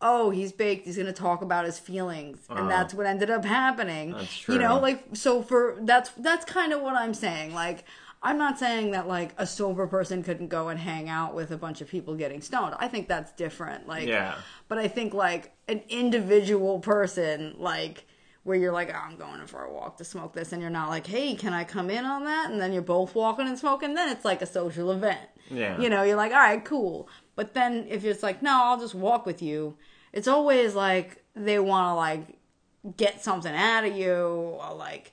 oh, 0.00 0.30
he's 0.30 0.52
baked. 0.52 0.86
He's 0.86 0.96
gonna 0.96 1.12
talk 1.12 1.42
about 1.42 1.64
his 1.64 1.78
feelings, 1.78 2.38
and 2.48 2.58
Uh-huh. 2.60 2.68
that's 2.68 2.94
what 2.94 3.06
ended 3.06 3.30
up 3.30 3.44
happening. 3.44 4.12
That's 4.12 4.48
You 4.48 4.58
know, 4.58 4.78
like 4.78 5.04
so 5.14 5.42
for 5.42 5.76
that's 5.80 6.10
that's 6.10 6.44
kind 6.44 6.72
of 6.72 6.80
what 6.82 6.94
I'm 6.94 7.14
saying. 7.14 7.52
Like, 7.54 7.84
I'm 8.22 8.38
not 8.38 8.58
saying 8.58 8.92
that 8.92 9.08
like 9.08 9.32
a 9.38 9.46
sober 9.46 9.86
person 9.86 10.22
couldn't 10.22 10.48
go 10.48 10.68
and 10.68 10.78
hang 10.78 11.08
out 11.08 11.34
with 11.34 11.50
a 11.50 11.56
bunch 11.56 11.80
of 11.80 11.88
people 11.88 12.14
getting 12.14 12.40
stoned. 12.40 12.74
I 12.78 12.88
think 12.88 13.08
that's 13.08 13.32
different. 13.32 13.86
Like, 13.88 14.06
Yeah. 14.08 14.34
But 14.68 14.78
I 14.78 14.88
think 14.88 15.14
like 15.14 15.52
an 15.68 15.82
individual 15.88 16.80
person, 16.80 17.54
like 17.58 18.06
where 18.44 18.56
you're 18.56 18.72
like, 18.72 18.90
oh, 18.94 18.98
I'm 18.98 19.16
going 19.16 19.46
for 19.46 19.62
a 19.64 19.70
walk 19.72 19.98
to 19.98 20.04
smoke 20.04 20.32
this, 20.32 20.52
and 20.52 20.62
you're 20.62 20.70
not 20.70 20.88
like, 20.88 21.06
hey, 21.06 21.34
can 21.34 21.52
I 21.52 21.64
come 21.64 21.90
in 21.90 22.04
on 22.04 22.24
that? 22.24 22.50
And 22.50 22.60
then 22.60 22.72
you're 22.72 22.80
both 22.82 23.14
walking 23.14 23.46
and 23.46 23.58
smoking. 23.58 23.94
Then 23.94 24.08
it's 24.08 24.24
like 24.24 24.40
a 24.42 24.46
social 24.46 24.90
event. 24.90 25.20
Yeah. 25.50 25.78
You 25.78 25.90
know, 25.90 26.02
you're 26.02 26.16
like, 26.16 26.32
all 26.32 26.38
right, 26.38 26.64
cool. 26.64 27.08
But 27.36 27.52
then 27.54 27.86
if 27.88 28.04
it's 28.04 28.22
like, 28.22 28.42
no, 28.42 28.52
I'll 28.64 28.80
just 28.80 28.94
walk 28.94 29.26
with 29.26 29.42
you. 29.42 29.76
It's 30.12 30.28
always 30.28 30.74
like 30.74 31.24
they 31.34 31.58
want 31.58 31.90
to 31.90 31.94
like 31.94 32.38
get 32.96 33.22
something 33.22 33.54
out 33.54 33.84
of 33.84 33.96
you 33.96 34.14
or 34.14 34.74
like 34.74 35.12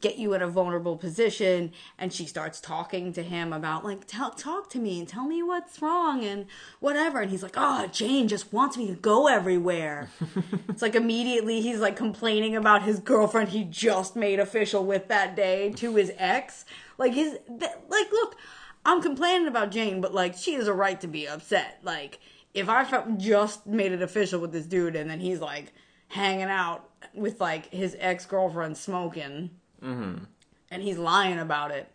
get 0.00 0.16
you 0.16 0.32
in 0.34 0.42
a 0.42 0.48
vulnerable 0.48 0.96
position 0.96 1.72
and 1.98 2.12
she 2.12 2.24
starts 2.24 2.60
talking 2.60 3.12
to 3.12 3.22
him 3.22 3.52
about 3.52 3.84
like 3.84 4.06
tell 4.06 4.30
talk 4.30 4.70
to 4.70 4.78
me 4.78 5.00
and 5.00 5.08
tell 5.08 5.26
me 5.26 5.42
what's 5.42 5.82
wrong 5.82 6.24
and 6.24 6.46
whatever 6.78 7.20
and 7.20 7.30
he's 7.30 7.42
like 7.42 7.56
oh 7.56 7.86
jane 7.88 8.28
just 8.28 8.52
wants 8.52 8.76
me 8.76 8.86
to 8.86 8.94
go 8.94 9.26
everywhere. 9.26 10.08
It's 10.68 10.82
like 10.82 10.94
immediately 10.94 11.60
he's 11.60 11.80
like 11.80 11.96
complaining 11.96 12.54
about 12.54 12.84
his 12.84 13.00
girlfriend 13.00 13.48
he 13.48 13.64
just 13.64 14.14
made 14.14 14.38
official 14.38 14.84
with 14.84 15.08
that 15.08 15.34
day 15.34 15.72
to 15.72 15.96
his 15.96 16.12
ex. 16.16 16.64
Like 16.98 17.14
his 17.14 17.38
like 17.48 18.12
look 18.12 18.36
i'm 18.84 19.02
complaining 19.02 19.48
about 19.48 19.72
jane 19.72 20.00
but 20.00 20.14
like 20.14 20.34
she 20.34 20.54
has 20.54 20.68
a 20.68 20.72
right 20.72 21.00
to 21.00 21.08
be 21.08 21.26
upset. 21.26 21.80
Like 21.82 22.20
if 22.54 22.68
i 22.68 22.84
felt 22.84 23.18
just 23.18 23.66
made 23.66 23.92
it 23.92 24.02
official 24.02 24.40
with 24.40 24.52
this 24.52 24.66
dude 24.66 24.96
and 24.96 25.08
then 25.10 25.20
he's 25.20 25.40
like 25.40 25.72
hanging 26.08 26.42
out 26.48 26.88
with 27.14 27.40
like 27.40 27.72
his 27.72 27.96
ex-girlfriend 28.00 28.76
smoking 28.76 29.50
Mm-hmm. 29.82 30.24
and 30.72 30.82
he's 30.82 30.98
lying 30.98 31.38
about 31.38 31.70
it. 31.70 31.88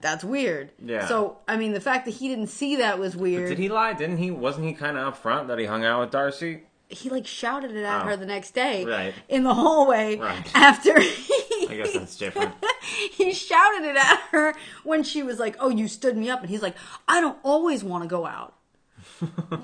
That's 0.00 0.24
weird. 0.24 0.72
Yeah. 0.82 1.06
So 1.06 1.38
I 1.46 1.56
mean, 1.58 1.72
the 1.72 1.80
fact 1.80 2.06
that 2.06 2.12
he 2.12 2.28
didn't 2.28 2.46
see 2.46 2.76
that 2.76 2.98
was 2.98 3.14
weird. 3.14 3.50
Did 3.50 3.58
he 3.58 3.68
lie? 3.68 3.92
Didn't 3.92 4.16
he? 4.16 4.30
Wasn't 4.30 4.64
he 4.66 4.72
kind 4.72 4.96
of 4.96 5.14
upfront 5.14 5.46
that 5.48 5.58
he 5.58 5.66
hung 5.66 5.84
out 5.84 6.00
with 6.00 6.10
Darcy? 6.10 6.62
He 6.88 7.08
like 7.10 7.26
shouted 7.26 7.70
it 7.76 7.84
at 7.84 8.02
Oh. 8.02 8.04
her 8.06 8.16
the 8.16 8.24
next 8.26 8.52
day 8.52 8.84
Right. 8.84 9.14
in 9.28 9.44
the 9.44 9.52
hallway 9.54 10.16
Right. 10.16 10.50
after. 10.56 10.98
He, 10.98 11.66
I 11.68 11.76
guess 11.76 11.92
that's 11.92 12.16
different. 12.16 12.54
he 13.12 13.32
shouted 13.32 13.84
it 13.86 13.96
at 13.96 14.20
her 14.30 14.54
when 14.84 15.02
she 15.02 15.22
was 15.22 15.38
like, 15.38 15.56
"Oh, 15.60 15.68
you 15.68 15.86
stood 15.86 16.16
me 16.16 16.30
up," 16.30 16.40
and 16.40 16.48
he's 16.50 16.62
like, 16.62 16.74
"I 17.06 17.20
don't 17.20 17.38
always 17.42 17.84
want 17.84 18.02
to 18.04 18.08
go 18.08 18.24
out." 18.26 18.54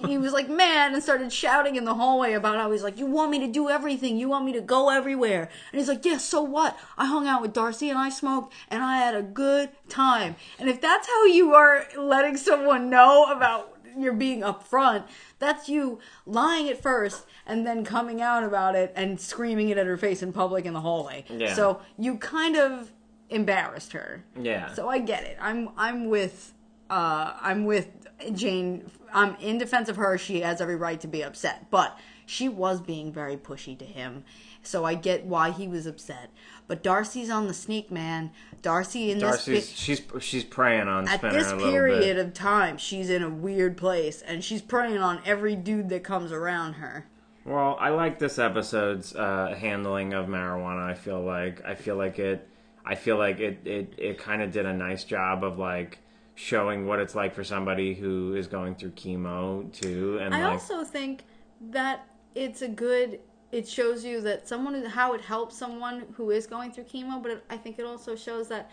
He 0.07 0.19
was 0.19 0.33
like 0.33 0.49
mad 0.49 0.93
and 0.93 1.03
started 1.03 1.33
shouting 1.33 1.77
in 1.77 1.85
the 1.85 1.95
hallway 1.95 2.33
about 2.33 2.57
how 2.57 2.71
he's 2.71 2.83
like, 2.83 2.99
"You 2.99 3.07
want 3.07 3.31
me 3.31 3.39
to 3.41 3.49
do 3.49 3.69
everything? 3.69 4.17
You 4.17 4.29
want 4.29 4.45
me 4.45 4.53
to 4.53 4.61
go 4.61 4.91
everywhere?" 4.91 5.49
And 5.73 5.79
he's 5.79 5.89
like, 5.89 6.05
"Yeah, 6.05 6.19
so 6.19 6.43
what? 6.43 6.79
I 6.97 7.07
hung 7.07 7.27
out 7.27 7.43
with 7.43 7.53
Darcy 7.53 7.91
and 7.91 7.99
I 7.99 8.09
smoked 8.09 8.53
and 8.69 8.83
I 8.83 8.99
had 8.99 9.15
a 9.15 9.23
good 9.23 9.71
time." 9.89 10.37
And 10.59 10.69
if 10.69 10.81
that's 10.81 11.07
how 11.07 11.25
you 11.25 11.55
are 11.55 11.87
letting 11.97 12.37
someone 12.37 12.91
know 12.91 13.25
about 13.31 13.75
you're 13.97 14.13
being 14.13 14.43
upfront, 14.43 15.05
that's 15.39 15.69
you 15.69 15.99
lying 16.27 16.69
at 16.69 16.81
first 16.81 17.27
and 17.47 17.67
then 17.67 17.85
coming 17.85 18.21
out 18.21 18.45
about 18.45 18.75
it 18.75 18.93
and 18.95 19.21
screaming 19.21 19.71
it 19.71 19.79
at 19.79 19.87
her 19.87 19.97
face 19.97 20.23
in 20.23 20.33
public 20.33 20.65
in 20.65 20.73
the 20.73 20.81
hallway. 20.81 21.25
Yeah. 21.29 21.55
So 21.55 21.81
you 21.99 22.19
kind 22.19 22.57
of 22.57 22.93
embarrassed 23.31 23.93
her. 23.93 24.25
Yeah. 24.41 24.73
So 24.75 24.89
I 24.89 24.99
get 24.99 25.25
it. 25.25 25.37
I'm 25.41 25.71
I'm 25.77 26.09
with 26.09 26.53
uh 26.91 27.35
I'm 27.41 27.65
with 27.65 27.89
Jane. 28.33 28.91
I'm 29.13 29.37
in 29.37 29.59
defense 29.59 29.89
of 29.89 29.97
her. 29.97 30.19
She 30.19 30.41
has 30.41 30.61
every 30.61 30.77
right 30.77 31.01
to 31.01 31.09
be 31.09 31.23
upset, 31.23 31.71
but 31.71 31.99
she 32.27 32.49
was 32.49 32.81
being 32.81 33.13
very 33.13 33.37
pushy 33.37 33.79
to 33.79 33.85
him. 33.85 34.25
So 34.63 34.85
I 34.85 34.95
get 34.95 35.25
why 35.25 35.51
he 35.51 35.67
was 35.67 35.87
upset. 35.87 36.31
But 36.67 36.83
Darcy's 36.83 37.31
on 37.31 37.47
the 37.47 37.55
sneak, 37.55 37.91
man. 37.91 38.33
Darcy 38.61 39.11
in 39.11 39.19
Darcy's 39.19 39.67
this 39.67 39.69
she's 39.71 40.03
she's 40.21 40.45
preying 40.45 40.89
on 40.89 41.09
at 41.09 41.23
this 41.23 41.53
period 41.53 42.19
of 42.19 42.35
time, 42.35 42.77
she's 42.77 43.09
in 43.09 43.23
a 43.23 43.31
weird 43.31 43.77
place, 43.77 44.21
and 44.21 44.45
she's 44.45 44.61
preying 44.61 44.99
on 44.99 45.21
every 45.25 45.57
dude 45.57 45.89
that 45.89 46.05
comes 46.05 46.33
around 46.33 46.75
her. 46.75 47.07
Well, 47.45 47.79
I 47.81 47.91
like 47.91 48.19
this 48.19 48.39
episode's 48.39 49.15
uh, 49.15 49.57
handling 49.59 50.13
of 50.13 50.27
marijuana. 50.27 50.91
I 50.91 50.95
feel 50.95 51.23
like 51.23 51.65
I 51.65 51.75
feel 51.75 51.97
like 51.97 52.19
it. 52.19 52.47
I 52.85 52.95
feel 52.95 53.17
like 53.17 53.41
it. 53.41 53.61
It, 53.65 53.95
it 53.97 54.19
kind 54.19 54.43
of 54.43 54.53
did 54.53 54.67
a 54.67 54.75
nice 54.75 55.05
job 55.05 55.45
of 55.45 55.59
like 55.59 55.99
showing 56.39 56.87
what 56.87 57.01
it's 57.01 57.17
like 57.17 57.35
for 57.35 57.43
somebody 57.43 57.95
who 57.95 58.35
is 58.37 58.47
going 58.47 58.77
through 58.77 58.93
chemo 58.93 59.71
too, 59.73 60.19
and 60.23 60.33
I 60.33 60.45
like 60.45 60.53
also 60.53 60.85
think 60.85 61.25
that 61.61 62.07
it's 62.37 62.63
a 62.63 62.69
good. 62.69 63.19
It 63.51 63.67
shows 63.67 64.05
you 64.05 64.21
that 64.21 64.47
someone 64.47 64.75
is- 64.77 64.93
how 64.93 65.15
it 65.15 65.21
helps 65.23 65.57
someone 65.59 66.05
who 66.17 66.31
is 66.31 66.47
going 66.47 66.71
through 66.71 66.85
chemo, 66.85 67.21
but 67.21 67.33
it, 67.33 67.45
I 67.51 67.57
think 67.57 67.79
it 67.81 67.85
also 67.85 68.15
shows 68.15 68.47
that 68.49 68.71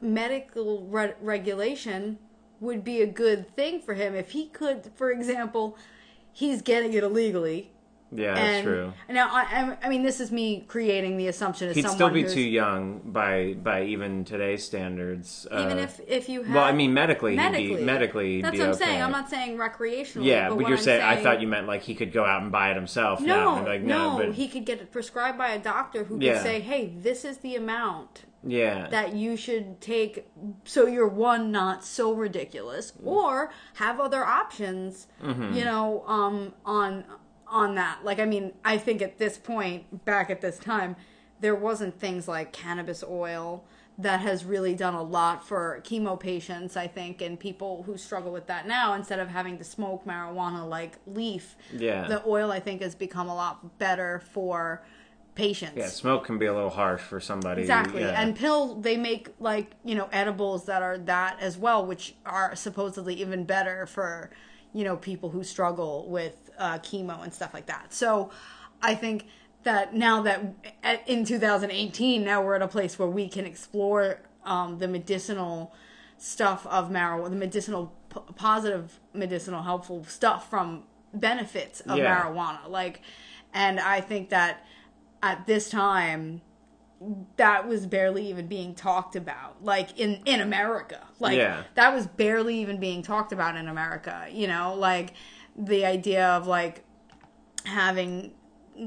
medical 0.00 0.82
re- 0.86 1.14
regulation 1.20 2.18
would 2.60 2.82
be 2.82 3.02
a 3.02 3.06
good 3.06 3.54
thing 3.54 3.80
for 3.80 3.94
him 3.94 4.14
if 4.14 4.30
he 4.30 4.48
could. 4.48 4.90
For 4.94 5.10
example, 5.10 5.76
he's 6.32 6.62
getting 6.62 6.94
it 6.94 7.04
illegally. 7.04 7.70
Yeah, 8.12 8.34
that's 8.34 8.40
and 8.40 8.64
true. 8.64 8.92
now 9.08 9.28
I, 9.30 9.76
I- 9.82 9.88
mean, 9.88 10.02
this 10.02 10.20
is 10.20 10.30
me 10.30 10.64
creating 10.68 11.16
the 11.16 11.28
assumption 11.28 11.68
as 11.68 11.76
He'd 11.76 11.82
someone 11.82 11.96
still 11.96 12.10
be 12.10 12.22
who's, 12.22 12.34
too 12.34 12.40
young 12.40 13.00
by 13.04 13.54
by 13.54 13.84
even 13.84 14.24
today's 14.24 14.64
standards. 14.64 15.46
even 15.52 15.78
uh, 15.78 15.82
if 15.82 16.00
if 16.06 16.28
you 16.28 16.42
have 16.42 16.54
well, 16.54 16.64
I 16.64 16.72
mean 16.72 16.94
medically, 16.94 17.32
he'd 17.32 17.36
medically 17.36 17.76
be 17.76 17.84
medically. 17.84 18.36
he'd 18.36 18.44
That's 18.44 18.58
what 18.58 18.64
I'm 18.64 18.74
okay. 18.74 18.84
saying. 18.84 19.02
I'm 19.02 19.10
not 19.10 19.28
saying 19.28 19.56
recreationally. 19.56 20.24
Yeah, 20.24 20.48
but, 20.48 20.58
but, 20.58 20.68
you're 20.68 20.78
I'm 20.78 20.84
saying, 20.84 21.02
I 21.02 21.16
thought 21.22 21.40
you 21.40 21.48
meant 21.48 21.66
like 21.66 21.82
he 21.82 21.94
could 21.94 22.12
go 22.12 22.24
out 22.24 22.42
and 22.42 22.52
buy 22.52 22.70
it 22.70 22.76
himself. 22.76 23.20
No. 23.20 23.62
Like, 23.64 23.82
no, 23.82 24.18
but 24.18 24.34
he 24.34 24.48
could 24.48 24.64
get 24.64 24.80
it 24.80 24.92
prescribed 24.92 25.38
by 25.38 25.50
a 25.50 25.58
doctor 25.58 26.04
who 26.04 26.18
could 26.18 26.42
say, 26.42 26.60
"Hey, 26.60 26.92
this 26.96 27.24
is 27.24 27.38
the 27.38 27.56
amount 27.56 28.24
yeah, 28.44 28.88
that 28.88 29.14
you 29.14 29.36
should 29.36 29.80
take, 29.80 30.28
so 30.64 30.86
you're 30.86 31.08
one 31.08 31.50
not 31.50 31.84
so 31.84 32.12
ridiculous, 32.12 32.92
or 33.02 33.50
have 33.74 33.98
other 33.98 34.24
options." 34.24 35.06
Mm-hmm. 35.22 35.54
You 35.54 35.64
know, 35.64 36.04
um, 36.06 36.54
on 36.64 37.04
on 37.48 37.74
that. 37.76 38.04
Like, 38.04 38.18
I 38.18 38.24
mean, 38.24 38.52
I 38.64 38.78
think 38.78 39.02
at 39.02 39.18
this 39.18 39.38
point, 39.38 40.04
back 40.04 40.30
at 40.30 40.40
this 40.40 40.58
time, 40.58 40.96
there 41.40 41.54
wasn't 41.54 41.98
things 42.00 42.26
like 42.28 42.52
cannabis 42.52 43.04
oil 43.08 43.64
that 43.98 44.20
has 44.20 44.44
really 44.44 44.74
done 44.74 44.94
a 44.94 45.02
lot 45.02 45.46
for 45.46 45.80
chemo 45.84 46.18
patients, 46.20 46.76
I 46.76 46.86
think, 46.86 47.22
and 47.22 47.40
people 47.40 47.82
who 47.84 47.96
struggle 47.96 48.30
with 48.30 48.46
that 48.48 48.66
now, 48.68 48.92
instead 48.92 49.18
of 49.18 49.28
having 49.28 49.56
to 49.58 49.64
smoke 49.64 50.04
marijuana 50.04 50.68
like 50.68 50.98
leaf, 51.06 51.56
Yeah. 51.72 52.06
the 52.06 52.22
oil 52.26 52.52
I 52.52 52.60
think 52.60 52.82
has 52.82 52.94
become 52.94 53.28
a 53.28 53.34
lot 53.34 53.78
better 53.78 54.20
for 54.32 54.82
patients. 55.34 55.76
yeah. 55.76 55.86
Smoke 55.86 56.24
can 56.26 56.38
be 56.38 56.46
a 56.46 56.52
little 56.54 56.70
harsh 56.70 57.00
for 57.00 57.20
somebody. 57.20 57.62
Exactly. 57.62 58.02
yeah. 58.02 58.20
And 58.20 58.36
pill 58.36 58.74
they 58.74 58.96
make 58.98 59.28
like, 59.38 59.70
you 59.84 59.94
know, 59.94 60.08
edibles 60.12 60.64
that 60.66 60.82
are 60.82 60.98
that 60.98 61.38
as 61.40 61.56
well, 61.56 61.84
which 61.84 62.14
are 62.26 62.54
supposedly 62.56 63.14
even 63.14 63.44
better 63.44 63.86
for, 63.86 64.30
you 64.74 64.84
know, 64.84 64.96
people 64.96 65.30
who 65.30 65.42
struggle 65.44 66.08
with 66.10 66.45
uh, 66.58 66.78
chemo 66.78 67.22
and 67.22 67.32
stuff 67.32 67.52
like 67.54 67.66
that. 67.66 67.92
So 67.92 68.30
I 68.82 68.94
think 68.94 69.26
that 69.64 69.94
now 69.94 70.22
that 70.22 70.40
at- 70.82 71.08
in 71.08 71.24
2018, 71.24 72.24
now 72.24 72.42
we're 72.42 72.54
at 72.54 72.62
a 72.62 72.68
place 72.68 72.98
where 72.98 73.08
we 73.08 73.28
can 73.28 73.44
explore 73.44 74.20
um, 74.44 74.78
the 74.78 74.86
medicinal 74.88 75.74
stuff 76.18 76.66
of 76.68 76.88
marijuana, 76.90 77.30
the 77.30 77.36
medicinal, 77.36 77.92
p- 78.14 78.20
positive 78.36 79.00
medicinal, 79.12 79.62
helpful 79.62 80.04
stuff 80.04 80.48
from 80.48 80.84
benefits 81.12 81.80
of 81.80 81.98
Yeah. 81.98 82.22
marijuana. 82.22 82.68
Like, 82.68 83.02
and 83.52 83.80
I 83.80 84.00
think 84.00 84.30
that 84.30 84.64
at 85.22 85.46
this 85.46 85.68
time, 85.68 86.42
that 87.36 87.68
was 87.68 87.86
barely 87.86 88.26
even 88.30 88.46
being 88.46 88.74
talked 88.74 89.16
about 89.16 89.62
like 89.62 89.98
in 90.00 90.18
in 90.24 90.40
america 90.40 90.98
like 91.20 91.36
Yeah. 91.36 91.62
that 91.74 91.94
was 91.94 92.06
barely 92.06 92.58
even 92.62 92.80
being 92.80 93.02
talked 93.02 93.32
about 93.32 93.54
in 93.54 93.68
america 93.68 94.26
you 94.32 94.46
know 94.46 94.74
like 94.74 95.12
the 95.56 95.84
idea 95.84 96.28
of 96.28 96.46
like 96.46 96.84
having 97.64 98.32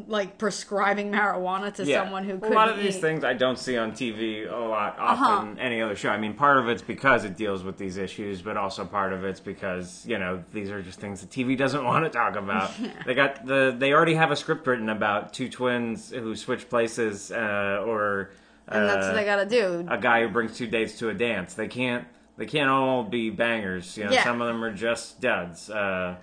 like 0.07 0.37
prescribing 0.37 1.11
marijuana 1.11 1.73
to 1.73 1.83
yeah. 1.83 2.03
someone 2.03 2.23
who 2.23 2.37
could 2.37 2.51
a 2.51 2.55
lot 2.55 2.69
of 2.69 2.77
these 2.77 2.97
things 2.97 3.23
I 3.23 3.33
don't 3.33 3.57
see 3.57 3.75
on 3.75 3.91
TV 3.91 4.51
a 4.51 4.55
lot 4.55 4.99
often 4.99 5.57
any 5.57 5.81
other 5.81 5.95
show. 5.95 6.09
I 6.09 6.17
mean, 6.19 6.35
part 6.35 6.57
of 6.57 6.69
it's 6.69 6.83
because 6.83 7.25
it 7.25 7.35
deals 7.35 7.63
with 7.63 7.77
these 7.77 7.97
issues, 7.97 8.41
but 8.41 8.55
also 8.55 8.85
part 8.85 9.13
of 9.13 9.23
it's 9.23 9.39
because 9.39 10.05
you 10.05 10.19
know 10.19 10.43
these 10.53 10.69
are 10.69 10.81
just 10.81 10.99
things 10.99 11.21
that 11.21 11.31
TV 11.31 11.57
doesn't 11.57 11.83
want 11.91 12.05
to 12.05 12.09
talk 12.11 12.35
about. 12.35 12.71
They 13.05 13.15
got 13.15 13.45
the 13.45 13.75
they 13.77 13.93
already 13.93 14.13
have 14.13 14.29
a 14.29 14.35
script 14.35 14.67
written 14.67 14.89
about 14.89 15.33
two 15.33 15.49
twins 15.49 16.11
who 16.11 16.35
switch 16.35 16.69
places 16.69 17.31
uh, 17.31 17.83
or 17.85 18.31
and 18.67 18.87
that's 18.87 19.07
what 19.07 19.11
uh, 19.11 19.13
they 19.13 19.25
gotta 19.25 19.45
do 19.45 19.87
a 19.89 19.97
guy 19.97 20.21
who 20.21 20.29
brings 20.29 20.55
two 20.57 20.67
dates 20.67 20.99
to 20.99 21.09
a 21.09 21.13
dance. 21.13 21.55
They 21.55 21.67
can't 21.67 22.05
they 22.37 22.45
can't 22.45 22.69
all 22.69 23.03
be 23.03 23.31
bangers. 23.31 23.97
You 23.97 24.05
know, 24.05 24.11
Yeah. 24.11 24.23
some 24.23 24.41
of 24.41 24.47
them 24.47 24.63
are 24.63 24.73
just 24.73 25.19
duds. 25.19 25.69
Uh, 25.69 26.17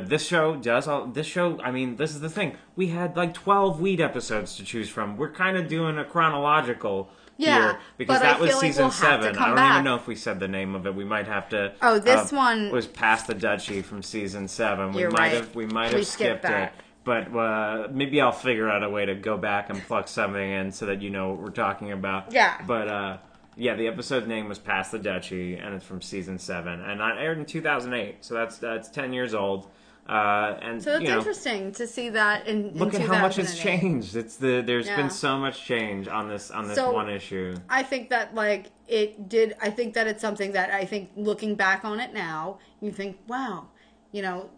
but 0.00 0.10
this 0.10 0.26
show 0.26 0.56
does 0.56 0.86
all. 0.86 1.06
This 1.06 1.26
show, 1.26 1.58
I 1.62 1.70
mean, 1.70 1.96
this 1.96 2.10
is 2.10 2.20
the 2.20 2.28
thing. 2.28 2.56
We 2.76 2.88
had 2.88 3.16
like 3.16 3.32
twelve 3.32 3.80
weed 3.80 3.98
episodes 3.98 4.54
to 4.56 4.62
choose 4.64 4.90
from. 4.90 5.16
We're 5.16 5.32
kind 5.32 5.56
of 5.56 5.68
doing 5.68 5.96
a 5.96 6.04
chronological. 6.04 7.08
Yeah, 7.38 7.54
here, 7.72 7.78
because 7.96 8.18
but 8.18 8.26
I 8.26 8.32
that 8.32 8.40
was 8.40 8.50
feel 8.50 8.58
like 8.58 8.66
season 8.66 8.84
we'll 8.84 8.90
seven. 8.92 9.36
I 9.38 9.46
don't 9.46 9.56
back. 9.56 9.72
even 9.72 9.84
know 9.84 9.94
if 9.96 10.06
we 10.06 10.14
said 10.14 10.38
the 10.38 10.48
name 10.48 10.74
of 10.74 10.86
it. 10.86 10.94
We 10.94 11.04
might 11.06 11.26
have 11.26 11.48
to. 11.50 11.72
Oh, 11.80 11.98
this 11.98 12.30
uh, 12.30 12.36
one- 12.36 12.70
was 12.70 12.86
past 12.86 13.26
the 13.26 13.34
dutchie 13.34 13.82
from 13.82 14.02
season 14.02 14.48
seven. 14.48 14.92
We 14.92 15.00
You're 15.00 15.10
might 15.10 15.18
right. 15.18 15.32
have. 15.32 15.54
We 15.54 15.64
might 15.64 15.92
We 15.92 16.00
have 16.00 16.06
skipped 16.06 16.40
skipped 16.40 16.42
that. 16.42 16.74
it. 16.74 16.84
But 17.04 17.34
uh, 17.34 17.88
maybe 17.90 18.20
I'll 18.20 18.32
figure 18.32 18.68
out 18.68 18.82
a 18.82 18.90
way 18.90 19.06
to 19.06 19.14
go 19.14 19.38
back 19.38 19.70
and 19.70 19.80
pluck 19.82 20.08
something 20.08 20.50
in 20.50 20.72
so 20.72 20.86
that 20.86 21.00
you 21.00 21.08
know 21.08 21.30
what 21.30 21.40
we're 21.40 21.50
talking 21.50 21.92
about. 21.92 22.32
Yeah. 22.32 22.60
But 22.66 22.88
uh, 22.88 23.16
yeah, 23.56 23.74
the 23.74 23.86
episode 23.86 24.26
name 24.26 24.48
was 24.48 24.58
"Past 24.58 24.92
the 24.92 24.98
Dutchie," 24.98 25.62
and 25.64 25.74
it's 25.74 25.84
from 25.84 26.02
season 26.02 26.38
seven, 26.38 26.80
and 26.80 27.00
it 27.00 27.18
aired 27.22 27.38
in 27.38 27.46
2008. 27.46 28.24
So 28.24 28.34
that's 28.34 28.58
that's 28.58 28.88
10 28.90 29.12
years 29.14 29.34
old. 29.34 29.68
Uh, 30.08 30.56
and 30.62 30.80
so 30.82 30.92
it's 30.94 31.02
you 31.02 31.08
know, 31.08 31.18
interesting 31.18 31.72
to 31.72 31.86
see 31.86 32.10
that 32.10 32.46
in 32.46 32.70
look 32.74 32.94
in 32.94 33.02
at 33.02 33.08
how 33.08 33.20
much 33.20 33.36
has 33.36 33.58
changed. 33.58 34.14
It's 34.14 34.36
the 34.36 34.62
there's 34.64 34.86
Yeah. 34.86 34.96
been 34.96 35.10
so 35.10 35.36
much 35.36 35.64
change 35.64 36.06
on 36.06 36.28
this 36.28 36.50
on 36.50 36.68
this 36.68 36.76
So- 36.76 36.92
one 36.92 37.10
issue. 37.10 37.56
I 37.68 37.82
think 37.82 38.10
that 38.10 38.34
like 38.34 38.66
it 38.86 39.28
did. 39.28 39.56
I 39.60 39.70
think 39.70 39.94
that 39.94 40.06
it's 40.06 40.20
something 40.20 40.52
that 40.52 40.70
I 40.70 40.84
think 40.84 41.10
looking 41.16 41.56
back 41.56 41.84
on 41.84 41.98
it 41.98 42.14
now, 42.14 42.58
you 42.80 42.92
think, 42.92 43.18
wow, 43.26 43.66
you 44.12 44.22
know, 44.22 44.50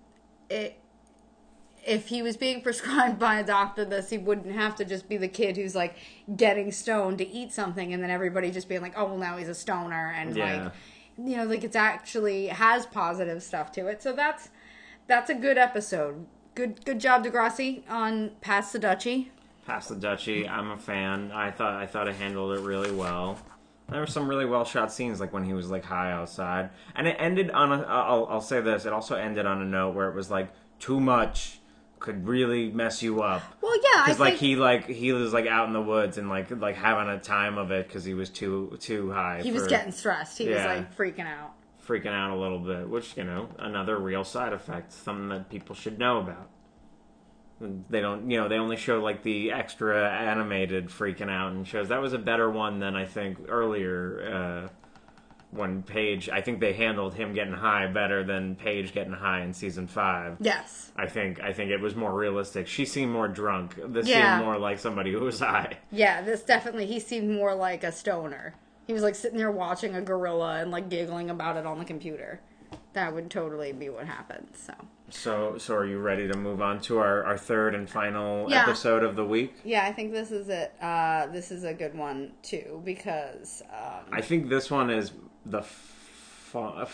it 0.51 0.79
if 1.87 2.09
he 2.09 2.21
was 2.21 2.37
being 2.37 2.61
prescribed 2.69 3.19
by 3.19 3.39
a 3.39 3.45
doctor 3.45 3.87
this, 3.87 4.11
he 4.11 4.19
wouldn't 4.19 4.55
have 4.55 4.77
to 4.77 4.85
just 4.85 5.09
be 5.09 5.17
the 5.17 5.29
kid 5.29 5.57
who's 5.57 5.75
like 5.75 5.97
getting 6.37 6.71
stoned 6.71 7.17
to 7.19 7.27
eat 7.27 7.53
something 7.53 7.95
and 7.95 8.03
then 8.03 8.11
everybody 8.11 8.51
just 8.51 8.69
being 8.69 8.83
like, 8.83 8.93
oh, 8.99 9.07
well, 9.07 9.17
now 9.17 9.39
he's 9.39 9.49
a 9.49 9.55
stoner. 9.55 10.13
And 10.15 10.37
Yeah. 10.37 10.65
like, 10.65 10.73
you 11.27 11.37
know, 11.39 11.45
like 11.45 11.65
it's 11.65 11.77
actually 11.77 12.49
has 12.49 12.85
positive 12.85 13.43
stuff 13.43 13.73
to 13.73 13.87
it. 13.87 14.03
So 14.03 14.13
that's 14.13 14.51
that's 15.09 15.31
a 15.31 15.35
good 15.35 15.59
episode. 15.59 16.27
Good 16.55 16.85
good 16.85 17.01
job, 17.01 17.25
Degrassi, 17.25 17.83
on 17.89 18.33
Pass 18.41 18.71
the 18.73 18.79
Dutchie. 18.79 19.29
Pass 19.67 19.89
the 19.89 19.97
Dutchie, 19.97 20.49
I'm 20.49 20.71
a 20.71 20.79
fan. 20.79 21.33
I 21.33 21.51
thought 21.51 21.75
I 21.75 21.87
thought 21.87 22.07
it 22.07 22.15
handled 22.15 22.57
it 22.59 22.63
really 22.63 22.93
well. 22.93 23.39
There 23.91 24.01
were 24.01 24.07
some 24.07 24.29
really 24.29 24.45
well 24.45 24.65
shot 24.65 24.93
scenes, 24.93 25.19
like 25.19 25.33
when 25.33 25.45
he 25.45 25.55
was 25.55 25.71
like 25.71 25.85
high 25.85 26.13
outside, 26.13 26.71
and 26.95 27.07
it 27.07 27.17
ended 27.19 27.51
on 27.51 27.73
a. 27.73 27.83
I'll, 27.83 28.27
I'll 28.31 28.41
say 28.41 28.61
this: 28.61 28.85
it 28.85 28.93
also 28.93 29.17
ended 29.17 29.47
on 29.47 29.63
a 29.63 29.65
note 29.65 29.95
where 29.95 30.09
it 30.09 30.15
was 30.15 30.31
like 30.31 30.51
too 30.79 31.01
much 31.01 31.61
could 31.99 32.27
really 32.29 32.71
mess 32.71 33.03
you 33.03 33.23
up. 33.23 33.43
Well, 33.61 33.75
yeah, 33.77 34.05
Because 34.05 34.21
like 34.21 34.31
think 34.35 34.41
he 34.41 34.57
like 34.57 34.87
he 34.87 35.13
was 35.13 35.33
like 35.33 35.47
out 35.47 35.67
in 35.67 35.73
the 35.73 35.83
woods 35.83 36.19
and 36.19 36.29
like 36.29 36.51
like 36.51 36.77
having 36.77 37.09
a 37.13 37.19
time 37.19 37.59
of 37.59 37.71
it 37.71 37.87
because 37.89 38.05
he 38.05 38.15
was 38.15 38.31
too 38.31 38.77
too 38.81 39.11
high. 39.11 39.41
he 39.43 39.53
was 39.53 39.67
getting 39.67 39.93
stressed. 39.93 40.39
He 40.39 40.49
was 40.49 40.65
like 40.65 40.97
freaking 40.97 41.27
out. 41.27 41.55
Freaking 41.89 42.13
out 42.13 42.31
a 42.31 42.39
little 42.39 42.59
bit, 42.59 42.89
which 42.89 43.17
you 43.17 43.25
know 43.25 43.49
another 43.59 43.99
real 43.99 44.25
side 44.25 44.53
effect, 44.53 44.93
something 44.93 45.29
that 45.31 45.49
people 45.51 45.75
should 45.75 45.99
know 45.99 46.19
about. 46.19 46.51
They 47.61 48.01
don't, 48.01 48.31
you 48.31 48.39
know, 48.39 48.47
they 48.49 48.55
only 48.57 48.77
show 48.77 49.01
like 49.01 49.25
the 49.25 49.51
extra 49.51 50.09
animated 50.09 50.89
freaking 50.91 51.29
out 51.29 51.51
and 51.53 51.67
shows. 51.67 51.89
That 51.89 52.01
was 52.01 52.13
a 52.13 52.19
better 52.19 52.49
one 52.49 52.79
than 52.79 52.95
I 52.95 53.05
think 53.05 53.39
earlier. 53.49 54.69
Uh, 54.69 54.73
when 55.51 55.83
Paige, 55.83 56.29
I 56.29 56.43
think 56.43 56.61
they 56.61 56.75
handled 56.75 57.15
him 57.15 57.33
getting 57.33 57.55
high 57.55 57.87
better 57.87 58.23
than 58.23 58.55
Paige 58.55 58.93
getting 58.93 59.15
high 59.15 59.41
in 59.41 59.55
season 59.55 59.87
five. 59.87 60.37
Yes. 60.41 60.93
I 60.95 61.07
think 61.07 61.41
I 61.41 61.53
think 61.55 61.71
it 61.71 61.81
was 61.81 61.97
more 61.97 62.13
realistic. 62.15 62.67
She 62.69 62.85
seemed 62.85 63.13
more 63.13 63.29
drunk. 63.29 63.75
This 63.87 64.07
Yeah. 64.07 64.37
seemed 64.37 64.45
more 64.45 64.59
like 64.59 64.79
somebody 64.79 65.11
who 65.11 65.21
was 65.21 65.41
high. 65.41 65.79
Yeah, 65.91 66.21
this 66.21 66.43
definitely 66.43 66.85
he 66.87 67.01
seemed 67.01 67.31
more 67.31 67.55
like 67.55 67.83
a 67.83 67.91
stoner. 67.93 68.55
He 68.89 68.95
was 68.95 69.03
like 69.03 69.15
sitting 69.15 69.37
there 69.39 69.51
watching 69.53 69.95
a 69.95 70.01
gorilla 70.01 70.61
and 70.61 70.71
like 70.71 70.89
giggling 70.89 71.29
about 71.29 71.59
it 71.59 71.67
on 71.67 71.79
the 71.79 71.85
computer. 71.85 72.41
That 72.95 73.15
would 73.15 73.31
totally 73.31 73.73
be 73.73 73.91
what 73.91 74.07
happened. 74.07 74.49
So 74.55 74.73
So, 75.11 75.59
so 75.59 75.75
are 75.75 75.85
you 75.87 75.99
ready 75.99 76.27
to 76.27 76.37
move 76.37 76.63
on 76.63 76.81
to 76.83 76.99
our, 76.99 77.23
our 77.23 77.37
third 77.37 77.75
and 77.75 77.89
final 77.89 78.51
Yeah. 78.51 78.63
episode 78.63 79.05
of 79.05 79.15
the 79.15 79.27
week? 79.27 79.55
yeah, 79.63 79.85
I 79.85 79.93
think 79.93 80.13
this 80.13 80.31
is 80.31 80.49
it. 80.49 80.73
Uh, 80.81 81.27
this 81.27 81.51
is 81.53 81.65
a 81.65 81.75
good 81.75 81.95
one 81.95 82.33
too 82.43 82.81
because 82.83 83.63
um, 83.71 84.07
I 84.11 84.23
think 84.23 84.49
this 84.49 84.71
one 84.71 84.89
is 84.91 85.13
the. 85.45 85.63
I 86.55 86.87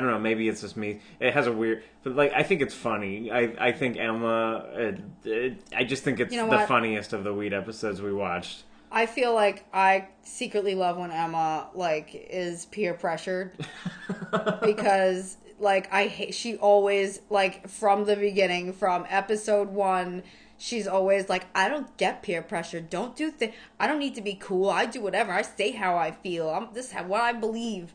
don't 0.00 0.06
know. 0.06 0.18
Maybe 0.18 0.48
it's 0.48 0.62
just 0.62 0.76
me. 0.76 1.00
It 1.20 1.32
has 1.32 1.46
a 1.46 1.52
weird, 1.52 1.84
but 2.02 2.16
like 2.16 2.32
I 2.34 2.42
think 2.42 2.60
it's 2.60 2.74
funny. 2.74 3.30
I 3.30 3.54
I 3.68 3.70
think 3.70 3.96
Emma. 3.98 4.66
It, 4.74 5.00
it, 5.24 5.58
I 5.76 5.84
just 5.84 6.02
think 6.02 6.18
it's 6.18 6.34
You 6.34 6.44
know 6.44 6.50
the 6.50 6.66
funniest 6.66 7.12
of 7.12 7.22
the 7.22 7.32
weed 7.32 7.52
episodes 7.54 8.02
we 8.02 8.12
watched. 8.12 8.64
I 8.96 9.04
feel 9.04 9.34
like 9.34 9.66
I 9.74 10.08
secretly 10.22 10.74
love 10.74 10.96
when 10.96 11.10
Emma 11.10 11.68
like 11.74 12.08
is 12.30 12.64
peer 12.64 12.94
pressured. 12.94 13.52
Because 14.62 15.36
like 15.60 15.92
I 15.92 16.06
hate 16.06 16.34
she 16.34 16.56
always 16.56 17.20
like 17.28 17.68
from 17.68 18.06
the 18.06 18.16
beginning 18.16 18.72
from 18.72 19.04
episode 19.10 19.68
1 19.68 20.22
she's 20.56 20.86
always 20.86 21.28
like 21.28 21.44
I 21.54 21.68
don't 21.68 21.94
get 21.98 22.22
peer 22.22 22.40
pressure. 22.40 22.80
Don't 22.80 23.14
do 23.14 23.30
things 23.30 23.54
I 23.78 23.86
don't 23.86 23.98
need 23.98 24.14
to 24.14 24.22
be 24.22 24.34
cool. 24.34 24.70
I 24.70 24.86
do 24.86 25.02
whatever. 25.02 25.30
I 25.30 25.42
say 25.42 25.72
how 25.72 25.98
I 25.98 26.10
feel. 26.12 26.48
I'm 26.48 26.68
this 26.72 26.92
how- 26.92 27.04
what 27.04 27.20
I 27.20 27.34
believe. 27.34 27.92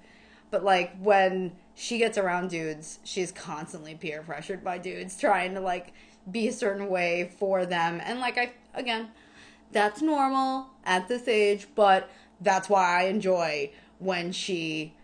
But 0.52 0.64
like 0.64 0.96
when 1.00 1.54
she 1.74 1.98
gets 1.98 2.18
around 2.20 2.52
dudes 2.52 3.00
she's 3.04 3.32
constantly 3.32 3.96
peer 3.96 4.22
pressured 4.22 4.64
by 4.64 4.78
dudes 4.78 5.18
trying 5.20 5.56
to 5.56 5.62
like 5.62 5.94
be 6.30 6.48
a 6.48 6.54
certain 6.54 6.90
way 6.90 7.32
for 7.40 7.66
them. 7.66 8.00
And 8.04 8.20
like 8.20 8.38
I 8.38 8.54
again 8.76 9.10
that's 9.72 10.02
normal 10.02 10.68
at 10.86 11.08
this 11.08 11.28
age, 11.28 11.68
but 11.76 12.10
that's 12.40 12.70
why 12.70 13.02
I 13.02 13.04
enjoy 13.04 13.72
when 14.00 14.32
she 14.32 14.96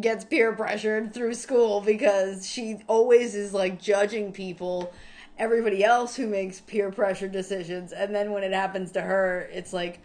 gets 0.00 0.24
peer 0.24 0.52
pressured 0.52 1.14
through 1.14 1.34
school 1.34 1.80
because 1.80 2.48
she 2.48 2.78
always 2.86 3.34
is 3.34 3.54
like 3.54 3.80
judging 3.80 4.32
people, 4.32 4.92
everybody 5.38 5.84
else 5.84 6.16
who 6.16 6.26
makes 6.26 6.60
peer 6.60 6.90
pressure 6.90 7.28
decisions, 7.28 7.92
and 7.92 8.14
then 8.14 8.32
when 8.32 8.42
it 8.42 8.52
happens 8.52 8.92
to 8.92 9.00
her, 9.00 9.48
it's 9.52 9.72
like 9.72 10.00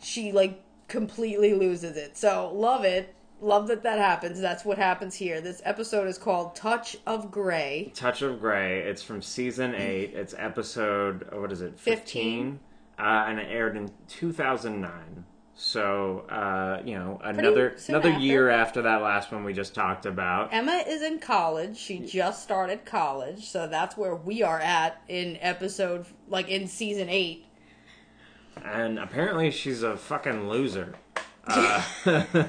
she 0.00 0.32
like 0.32 0.62
completely 0.88 1.54
loses 1.54 1.96
it. 1.96 2.16
So 2.16 2.52
love 2.54 2.84
it. 2.84 3.14
Love 3.42 3.68
that 3.68 3.82
that 3.84 3.98
happens. 3.98 4.38
That's 4.38 4.66
what 4.66 4.76
happens 4.76 5.14
here. 5.14 5.40
This 5.40 5.62
episode 5.64 6.06
is 6.08 6.18
called 6.18 6.54
Touch 6.54 6.98
of 7.06 7.30
Grey. 7.30 7.90
Touch 7.94 8.20
of 8.20 8.38
Grey. 8.38 8.80
It's 8.80 9.02
from 9.02 9.22
season 9.22 9.74
eight. 9.74 10.12
It's 10.12 10.34
episode 10.36 11.26
what 11.32 11.50
is 11.50 11.62
it? 11.62 11.80
15. 11.80 12.60
Uh, 13.00 13.24
and 13.28 13.38
it 13.38 13.46
aired 13.50 13.76
in 13.76 13.90
two 14.08 14.32
thousand 14.32 14.80
nine. 14.80 15.24
So 15.54 16.20
uh, 16.30 16.82
you 16.84 16.94
know 16.98 17.20
another 17.24 17.76
another 17.88 18.10
after. 18.10 18.20
year 18.20 18.50
after 18.50 18.82
that 18.82 19.00
last 19.02 19.30
one 19.32 19.44
we 19.44 19.52
just 19.54 19.74
talked 19.74 20.04
about. 20.06 20.52
Emma 20.52 20.82
is 20.86 21.02
in 21.02 21.18
college. 21.18 21.76
She 21.78 21.98
just 22.00 22.42
started 22.42 22.84
college, 22.84 23.48
so 23.48 23.66
that's 23.66 23.96
where 23.96 24.14
we 24.14 24.42
are 24.42 24.58
at 24.60 25.02
in 25.08 25.38
episode, 25.40 26.06
like 26.28 26.48
in 26.48 26.66
season 26.66 27.08
eight. 27.08 27.46
and 28.64 28.98
apparently 28.98 29.50
she's 29.50 29.82
a 29.82 29.96
fucking 29.96 30.48
loser. 30.48 30.94
Uh, 31.48 31.82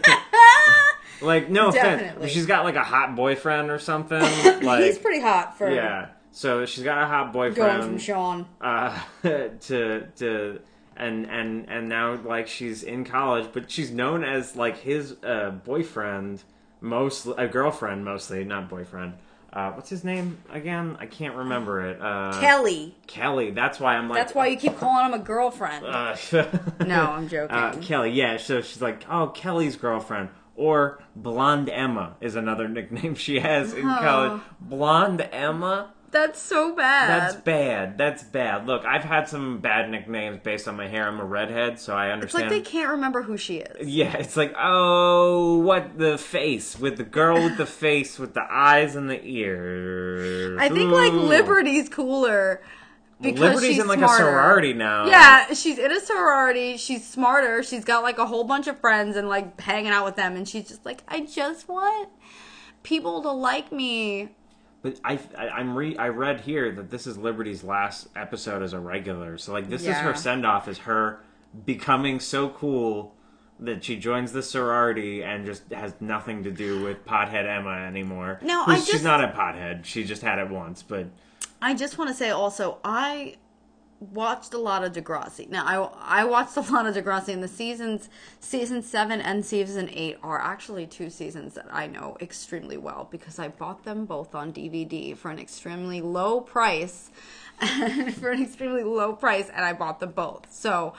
like 1.22 1.50
no 1.50 1.70
offense, 1.70 2.30
she's 2.32 2.46
got 2.46 2.66
like 2.66 2.76
a 2.76 2.84
hot 2.84 3.16
boyfriend 3.16 3.72
or 3.72 3.80
something. 3.80 4.22
Like 4.62 4.84
He's 4.84 5.00
pretty 5.00 5.22
hot 5.22 5.58
for 5.58 5.72
yeah, 5.74 6.10
so 6.32 6.66
she's 6.66 6.84
got 6.84 7.02
a 7.04 7.08
hot 7.08 7.34
boyfriend. 7.34 7.56
going 7.56 7.82
from. 7.82 7.98
Sean. 7.98 8.46
uh, 8.62 9.00
to 9.24 10.08
to 10.18 10.60
and 10.98 11.26
and 11.30 11.70
and 11.70 11.90
now 11.90 12.16
like 12.24 12.48
she's 12.48 12.84
in 12.84 13.06
college, 13.06 13.48
but 13.54 13.70
she's 13.72 13.92
known 13.92 14.24
as 14.24 14.56
like 14.56 14.78
his 14.80 15.16
uh, 15.24 15.52
boyfriend, 15.64 16.44
mostly 16.80 17.34
a 17.38 17.48
girlfriend 17.48 18.04
mostly, 18.06 18.44
not 18.44 18.70
boyfriend. 18.70 19.14
Uh, 19.54 19.70
what's 19.74 19.90
his 19.90 20.06
name 20.06 20.38
again? 20.50 20.96
I 20.98 21.08
can't 21.08 21.36
remember 21.36 21.86
it. 21.90 22.02
Uh, 22.02 22.40
Kelly. 22.40 22.96
Kelly. 23.08 23.52
That's 23.52 23.82
why 23.82 23.96
I'm 23.98 24.08
like. 24.08 24.18
That's 24.18 24.34
why 24.34 24.48
you 24.48 24.56
keep 24.56 24.78
calling 24.78 25.08
him 25.08 25.14
a 25.20 25.22
girlfriend. 25.22 25.86
Uh, 25.86 26.16
no, 26.86 27.12
I'm 27.12 27.28
joking. 27.28 27.54
Uh, 27.54 27.74
Kelly, 27.82 28.12
yeah. 28.12 28.38
So 28.38 28.62
she's 28.62 28.82
like, 28.82 29.04
oh, 29.10 29.28
Kelly's 29.28 29.76
girlfriend. 29.76 30.30
Or 30.56 31.04
Blonde 31.18 31.70
Emma 31.70 32.16
is 32.22 32.36
another 32.38 32.68
nickname 32.70 33.16
she 33.16 33.40
has 33.40 33.74
in 33.74 33.86
Oh. 33.86 33.98
college. 34.00 34.42
Blonde 34.62 35.28
Emma? 35.34 35.92
That's 36.12 36.40
so 36.42 36.76
bad. 36.76 37.10
That's 37.10 37.36
bad. 37.36 37.98
That's 37.98 38.24
bad. 38.24 38.68
Look, 38.68 38.86
I've 38.86 39.04
had 39.04 39.28
some 39.28 39.60
bad 39.60 39.90
nicknames 39.90 40.40
based 40.44 40.68
on 40.68 40.76
my 40.76 40.88
hair. 40.88 41.08
I'm 41.08 41.20
a 41.20 41.26
redhead, 41.26 41.80
so 41.80 41.96
I 41.96 42.12
understand. 42.12 42.46
it's 42.46 42.54
like 42.54 42.64
they 42.64 42.70
can't 42.70 42.92
remember 42.92 43.22
who 43.22 43.38
she 43.38 43.58
is. 43.58 43.88
yeah, 43.88 44.16
it's 44.18 44.38
like, 44.38 44.54
oh, 44.60 45.60
what 45.60 45.98
the 45.98 46.18
face 46.18 46.78
with 46.78 46.98
the 46.98 47.04
girl 47.04 47.42
with 47.44 47.58
the 47.58 47.66
face 47.66 48.20
with 48.20 48.34
the 48.34 48.46
eyes 48.50 48.96
and 48.96 49.10
the 49.10 49.24
ears. 49.24 50.58
I 50.60 50.70
think 50.70 50.92
like 50.92 51.14
Liberty's 51.14 51.90
cooler 51.90 52.62
because 53.22 53.40
Liberty's 53.40 53.70
she's 53.70 53.80
in 53.80 53.88
like 53.88 54.00
smarter. 54.00 54.28
a 54.28 54.32
sorority 54.32 54.74
now. 54.74 55.06
Yeah, 55.08 55.54
she's 55.54 55.78
in 55.78 55.92
a 55.92 56.00
sorority. 56.00 56.78
She's 56.78 57.08
smarter. 57.08 57.64
She's 57.64 57.86
got 57.86 58.04
like 58.04 58.18
a 58.18 58.26
whole 58.26 58.44
bunch 58.44 58.68
of 58.68 58.80
friends 58.80 59.16
and 59.16 59.30
like 59.30 59.60
hanging 59.62 59.92
out 59.92 60.06
with 60.06 60.16
them. 60.16 60.36
And 60.36 60.48
she's 60.48 60.68
just 60.68 60.86
like, 60.86 61.04
I 61.08 61.22
just 61.22 61.70
want 61.70 62.10
people 62.84 63.22
to 63.22 63.32
like 63.32 63.72
me. 63.72 64.30
But 64.82 65.00
I, 65.04 65.20
I 65.38 65.50
I'm 65.50 65.76
re 65.76 65.96
I 65.98 66.08
read 66.10 66.42
here 66.42 66.72
that 66.72 66.90
this 66.90 67.06
is 67.06 67.18
Liberty's 67.18 67.64
last 67.64 68.08
episode 68.16 68.64
as 68.64 68.74
a 68.74 68.80
regular. 68.80 69.38
So 69.38 69.54
like 69.54 69.70
this 69.70 69.86
is 69.86 69.96
her 69.96 70.16
send 70.16 70.46
off 70.46 70.68
is 70.68 70.80
her 70.80 71.22
becoming 71.66 72.20
so 72.20 72.50
cool 72.50 73.14
that 73.60 73.84
she 73.84 73.96
joins 73.96 74.32
the 74.32 74.42
sorority 74.42 75.24
and 75.24 75.46
just 75.46 75.72
has 75.72 75.94
nothing 76.00 76.44
to 76.44 76.52
do 76.52 76.84
with 76.84 77.06
pothead 77.06 77.46
Emma 77.46 77.86
anymore. 77.86 78.40
No, 78.42 78.64
I 78.66 78.80
she's 78.80 79.04
not 79.04 79.24
a 79.24 79.28
pothead. 79.28 79.86
She 79.86 80.04
just 80.04 80.24
had 80.24 80.40
it 80.40 80.50
once, 80.50 80.82
but 80.82 81.08
I 81.62 81.76
just 81.76 81.98
want 81.98 82.10
to 82.10 82.16
say 82.16 82.32
also, 82.32 82.80
I 82.84 83.36
watched 84.02 84.54
a 84.54 84.58
lot 84.58 84.84
of 84.84 84.94
Degrassi. 84.94 85.48
Now, 85.48 85.94
I 86.02 86.22
I 86.22 86.24
watched 86.26 86.58
a 86.58 86.62
lot 86.62 86.88
of 86.88 86.96
Degrassi, 86.96 87.30
and 87.30 87.44
the 87.44 87.48
seasons, 87.48 88.10
season 88.40 88.82
seven 88.82 89.22
and 89.22 89.46
season 89.46 89.90
eight, 89.94 90.18
are 90.24 90.42
actually 90.42 90.88
two 90.88 91.10
seasons 91.10 91.54
that 91.54 91.68
I 91.72 91.88
know 91.88 92.18
extremely 92.20 92.78
well 92.78 93.08
because 93.12 93.38
I 93.38 93.48
bought 93.50 93.84
them 93.86 94.06
both 94.06 94.34
on 94.34 94.52
DVD 94.52 95.16
for 95.16 95.30
an 95.30 95.40
extremely 95.40 96.02
low 96.02 96.42
price, 96.42 97.12
for 98.20 98.32
an 98.32 98.42
extremely 98.42 98.84
low 98.84 99.14
price, 99.14 99.50
and 99.50 99.64
I 99.64 99.74
bought 99.74 100.00
them 100.00 100.12
both. 100.12 100.52
So. 100.52 100.94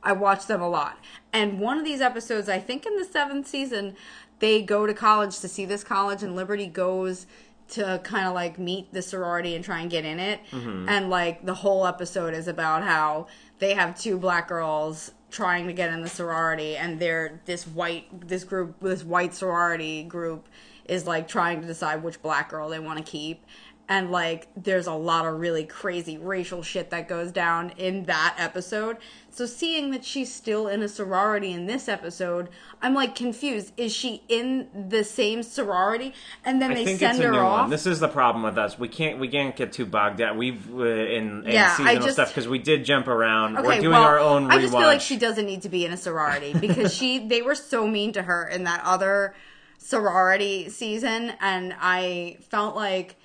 I 0.00 0.12
watched 0.12 0.46
them 0.46 0.62
a 0.62 0.68
lot. 0.68 0.96
And 1.32 1.58
one 1.58 1.76
of 1.76 1.84
these 1.84 2.00
episodes, 2.00 2.48
I 2.48 2.60
think 2.60 2.86
in 2.86 2.96
the 2.96 3.04
seventh 3.04 3.48
season, 3.48 3.96
they 4.38 4.62
go 4.62 4.86
to 4.86 4.94
college 4.94 5.40
to 5.40 5.48
see 5.48 5.64
this 5.64 5.82
college, 5.82 6.22
and 6.22 6.36
Liberty 6.36 6.68
goes 6.68 7.26
to 7.70 8.00
kind 8.02 8.26
of 8.26 8.34
like 8.34 8.58
meet 8.58 8.92
the 8.92 9.02
sorority 9.02 9.54
and 9.54 9.64
try 9.64 9.80
and 9.80 9.90
get 9.90 10.04
in 10.04 10.18
it. 10.18 10.40
Mm-hmm. 10.50 10.88
And 10.88 11.10
like 11.10 11.44
the 11.44 11.54
whole 11.54 11.86
episode 11.86 12.34
is 12.34 12.48
about 12.48 12.82
how 12.82 13.26
they 13.58 13.74
have 13.74 13.98
two 13.98 14.18
black 14.18 14.48
girls 14.48 15.12
trying 15.30 15.66
to 15.66 15.72
get 15.72 15.92
in 15.92 16.00
the 16.00 16.08
sorority, 16.08 16.76
and 16.76 16.98
they're 16.98 17.40
this 17.44 17.66
white, 17.66 18.28
this 18.28 18.44
group, 18.44 18.80
this 18.80 19.04
white 19.04 19.34
sorority 19.34 20.02
group 20.02 20.48
is 20.86 21.06
like 21.06 21.28
trying 21.28 21.60
to 21.60 21.66
decide 21.66 22.02
which 22.02 22.22
black 22.22 22.48
girl 22.48 22.70
they 22.70 22.78
want 22.78 22.98
to 22.98 23.04
keep. 23.04 23.44
And 23.88 24.10
like 24.10 24.48
there's 24.56 24.86
a 24.86 24.92
lot 24.92 25.24
of 25.24 25.40
really 25.40 25.64
crazy 25.64 26.18
racial 26.18 26.62
shit 26.62 26.90
that 26.90 27.08
goes 27.08 27.32
down 27.32 27.70
in 27.78 28.04
that 28.04 28.34
episode. 28.38 28.98
So 29.30 29.46
seeing 29.46 29.92
that 29.92 30.04
she's 30.04 30.34
still 30.34 30.66
in 30.66 30.82
a 30.82 30.88
sorority 30.88 31.52
in 31.52 31.66
this 31.66 31.88
episode, 31.88 32.48
I'm 32.82 32.92
like 32.92 33.14
confused. 33.14 33.72
Is 33.76 33.94
she 33.94 34.22
in 34.28 34.68
the 34.88 35.04
same 35.04 35.42
sorority? 35.42 36.12
And 36.44 36.60
then 36.60 36.72
I 36.72 36.84
they 36.84 36.96
send 36.96 37.22
her 37.22 37.34
off. 37.34 37.60
one. 37.62 37.70
This 37.70 37.86
is 37.86 38.00
the 38.00 38.08
problem 38.08 38.42
with 38.44 38.58
us. 38.58 38.78
We 38.78 38.88
can't 38.88 39.18
we 39.18 39.28
can't 39.28 39.54
get 39.56 39.72
too 39.72 39.86
bogged 39.86 40.18
down. 40.18 40.36
We've 40.36 40.74
uh, 40.74 40.84
in, 40.84 41.46
in 41.46 41.52
Yeah, 41.52 41.74
seasonal 41.76 42.02
just- 42.02 42.14
stuff 42.14 42.28
because 42.28 42.48
we 42.48 42.58
did 42.58 42.84
jump 42.84 43.06
around. 43.08 43.56
Okay, 43.58 43.66
We're 43.66 43.80
doing 43.80 43.92
well, 43.92 44.02
our 44.02 44.18
own 44.18 44.48
rewatch. 44.48 44.52
I 44.52 44.60
just 44.60 44.72
feel 44.74 44.82
like 44.82 45.00
she 45.00 45.16
doesn't 45.16 45.46
need 45.46 45.62
to 45.62 45.68
be 45.68 45.86
in 45.86 45.92
a 45.92 45.96
sorority 45.96 46.52
because 46.52 46.92
she 46.92 47.18
they 47.28 47.40
were 47.42 47.54
so 47.54 47.86
mean 47.86 48.12
to 48.12 48.22
her 48.22 48.46
in 48.48 48.64
that 48.64 48.82
other 48.84 49.34
sorority 49.78 50.68
season, 50.68 51.32
and 51.40 51.74
I 51.80 52.38
felt 52.50 52.76
like 52.76 53.16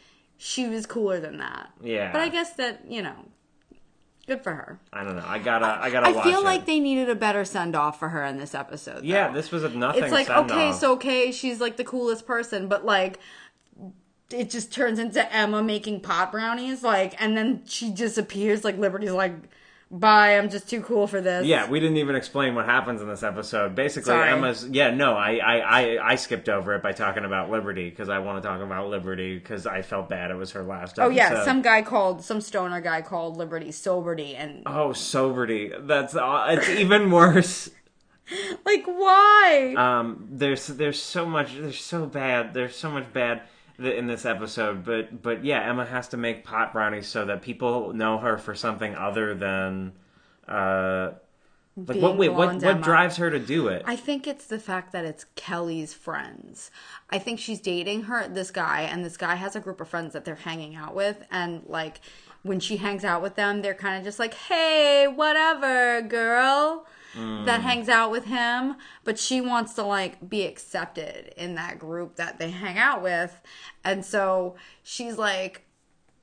she 0.43 0.67
was 0.67 0.85
cooler 0.85 1.21
than 1.21 1.37
that. 1.37 1.71
Yeah. 1.81 2.11
but 2.11 2.19
I 2.19 2.27
guess 2.27 2.51
that 2.53 2.81
you 2.89 3.01
know, 3.01 3.15
good 4.27 4.43
for 4.43 4.53
her. 4.53 4.77
I 4.91 5.05
don't 5.05 5.15
know. 5.15 5.23
I 5.25 5.39
gotta 5.39 5.65
I 5.65 5.89
gotta 5.89 6.07
I 6.07 6.11
watch 6.11 6.25
feel 6.25 6.39
it. 6.39 6.43
like 6.43 6.65
they 6.65 6.81
needed 6.81 7.09
a 7.09 7.15
better 7.15 7.45
send 7.45 7.77
off 7.77 7.97
for 7.97 8.09
her 8.09 8.25
in 8.25 8.37
this 8.37 8.53
episode. 8.53 9.05
yeah, 9.05 9.29
though. 9.29 9.35
this 9.35 9.51
was 9.51 9.63
a 9.63 9.69
nothing. 9.69 10.03
it's 10.03 10.11
like 10.11 10.27
send 10.27 10.51
okay, 10.51 10.73
so 10.73 10.93
okay, 10.93 11.31
she's 11.31 11.61
like 11.61 11.77
the 11.77 11.85
coolest 11.85 12.27
person, 12.27 12.67
but 12.67 12.85
like. 12.85 13.19
It 14.29 14.49
just 14.49 14.73
turns 14.73 14.97
into 14.97 15.31
Emma 15.31 15.61
making 15.61 15.99
pot 15.99 16.31
brownies, 16.31 16.81
like, 16.81 17.21
and 17.21 17.37
then 17.37 17.61
she 17.67 17.91
disappears. 17.91 18.63
Like 18.63 18.79
Liberty's 18.79 19.11
like, 19.11 19.35
"Bye, 19.93 20.37
I'm 20.37 20.49
just 20.49 20.67
too 20.69 20.81
cool 20.81 21.05
for 21.07 21.21
this." 21.21 21.45
Yeah, 21.45 21.69
we 21.69 21.79
didn't 21.79 21.97
even 21.97 22.15
explain 22.15 22.55
what 22.55 22.65
happens 22.65 23.01
in 23.01 23.07
this 23.07 23.21
episode. 23.23 23.75
Basically, 23.75 24.07
Sorry. 24.11 24.29
Emma's. 24.29 24.67
Yeah, 24.67 24.89
no, 24.91 25.13
I, 25.13 25.35
I, 25.37 25.57
I, 25.59 26.11
I 26.11 26.15
skipped 26.15 26.49
over 26.49 26.75
it 26.75 26.81
by 26.81 26.91
talking 26.91 27.25
about 27.25 27.49
Liberty 27.51 27.89
because 27.89 28.09
I 28.09 28.19
want 28.19 28.41
to 28.41 28.47
talk 28.47 28.61
about 28.61 28.89
Liberty 28.89 29.37
because 29.37 29.67
I 29.67 29.83
felt 29.83 30.09
bad 30.09 30.31
it 30.31 30.35
was 30.35 30.51
her 30.51 30.63
last. 30.63 30.97
Episode. 30.97 31.03
Oh 31.03 31.09
episode. 31.11 31.35
yeah, 31.35 31.45
some 31.45 31.61
guy 31.61 31.81
called 31.83 32.23
some 32.23 32.41
stoner 32.41 32.81
guy 32.81 33.01
called 33.01 33.37
Liberty 33.37 33.69
Soberty, 33.69 34.35
and 34.35 34.63
Oh, 34.65 34.89
Soberty. 34.89 35.71
That's 35.87 36.15
uh, 36.15 36.45
it's 36.49 36.69
even 36.69 37.11
worse. 37.11 37.69
like 38.65 38.85
why? 38.85 39.75
Um, 39.77 40.27
there's 40.31 40.67
there's 40.67 41.01
so 41.01 41.25
much. 41.25 41.55
There's 41.55 41.79
so 41.79 42.05
bad. 42.05 42.53
There's 42.53 42.75
so 42.75 42.89
much 42.89 43.11
bad 43.13 43.43
in 43.79 44.07
this 44.07 44.25
episode. 44.25 44.85
But 44.85 45.21
but 45.21 45.43
yeah, 45.43 45.61
Emma 45.61 45.85
has 45.85 46.07
to 46.09 46.17
make 46.17 46.43
pot 46.43 46.73
brownies 46.73 47.07
so 47.07 47.25
that 47.25 47.41
people 47.41 47.93
know 47.93 48.17
her 48.17 48.37
for 48.37 48.55
something 48.55 48.95
other 48.95 49.33
than. 49.33 49.93
Uh, 50.47 51.11
like 51.75 51.99
what? 51.99 52.17
Wait, 52.17 52.29
what? 52.29 52.53
What 52.53 52.63
Emma. 52.63 52.81
drives 52.83 53.17
her 53.17 53.31
to 53.31 53.39
do 53.39 53.67
it? 53.67 53.81
I 53.85 53.95
think 53.95 54.27
it's 54.27 54.45
the 54.45 54.59
fact 54.59 54.91
that 54.91 55.05
it's 55.05 55.25
Kelly's 55.35 55.93
friends. 55.93 56.69
I 57.09 57.17
think 57.17 57.39
she's 57.39 57.59
dating 57.59 58.03
her 58.03 58.27
this 58.27 58.51
guy, 58.51 58.81
and 58.81 59.03
this 59.03 59.17
guy 59.17 59.35
has 59.35 59.55
a 59.55 59.59
group 59.59 59.81
of 59.81 59.87
friends 59.87 60.13
that 60.13 60.23
they're 60.23 60.35
hanging 60.35 60.75
out 60.75 60.93
with, 60.93 61.23
and 61.31 61.63
like 61.65 61.99
when 62.43 62.59
she 62.59 62.77
hangs 62.77 63.03
out 63.03 63.23
with 63.23 63.35
them, 63.35 63.63
they're 63.63 63.73
kind 63.73 63.97
of 63.97 64.03
just 64.03 64.19
like, 64.19 64.35
"Hey, 64.35 65.07
whatever, 65.07 66.01
girl." 66.03 66.85
That 67.15 67.61
hangs 67.61 67.89
out 67.89 68.09
with 68.11 68.25
him, 68.25 68.75
but 69.03 69.19
she 69.19 69.39
wants 69.39 69.73
to 69.75 69.83
like 69.83 70.27
be 70.27 70.45
accepted 70.45 71.33
in 71.37 71.55
that 71.55 71.77
group 71.77 72.15
that 72.15 72.39
they 72.39 72.49
hang 72.49 72.77
out 72.77 73.03
with. 73.03 73.39
And 73.83 74.03
so 74.03 74.55
she's 74.81 75.17
like, 75.17 75.65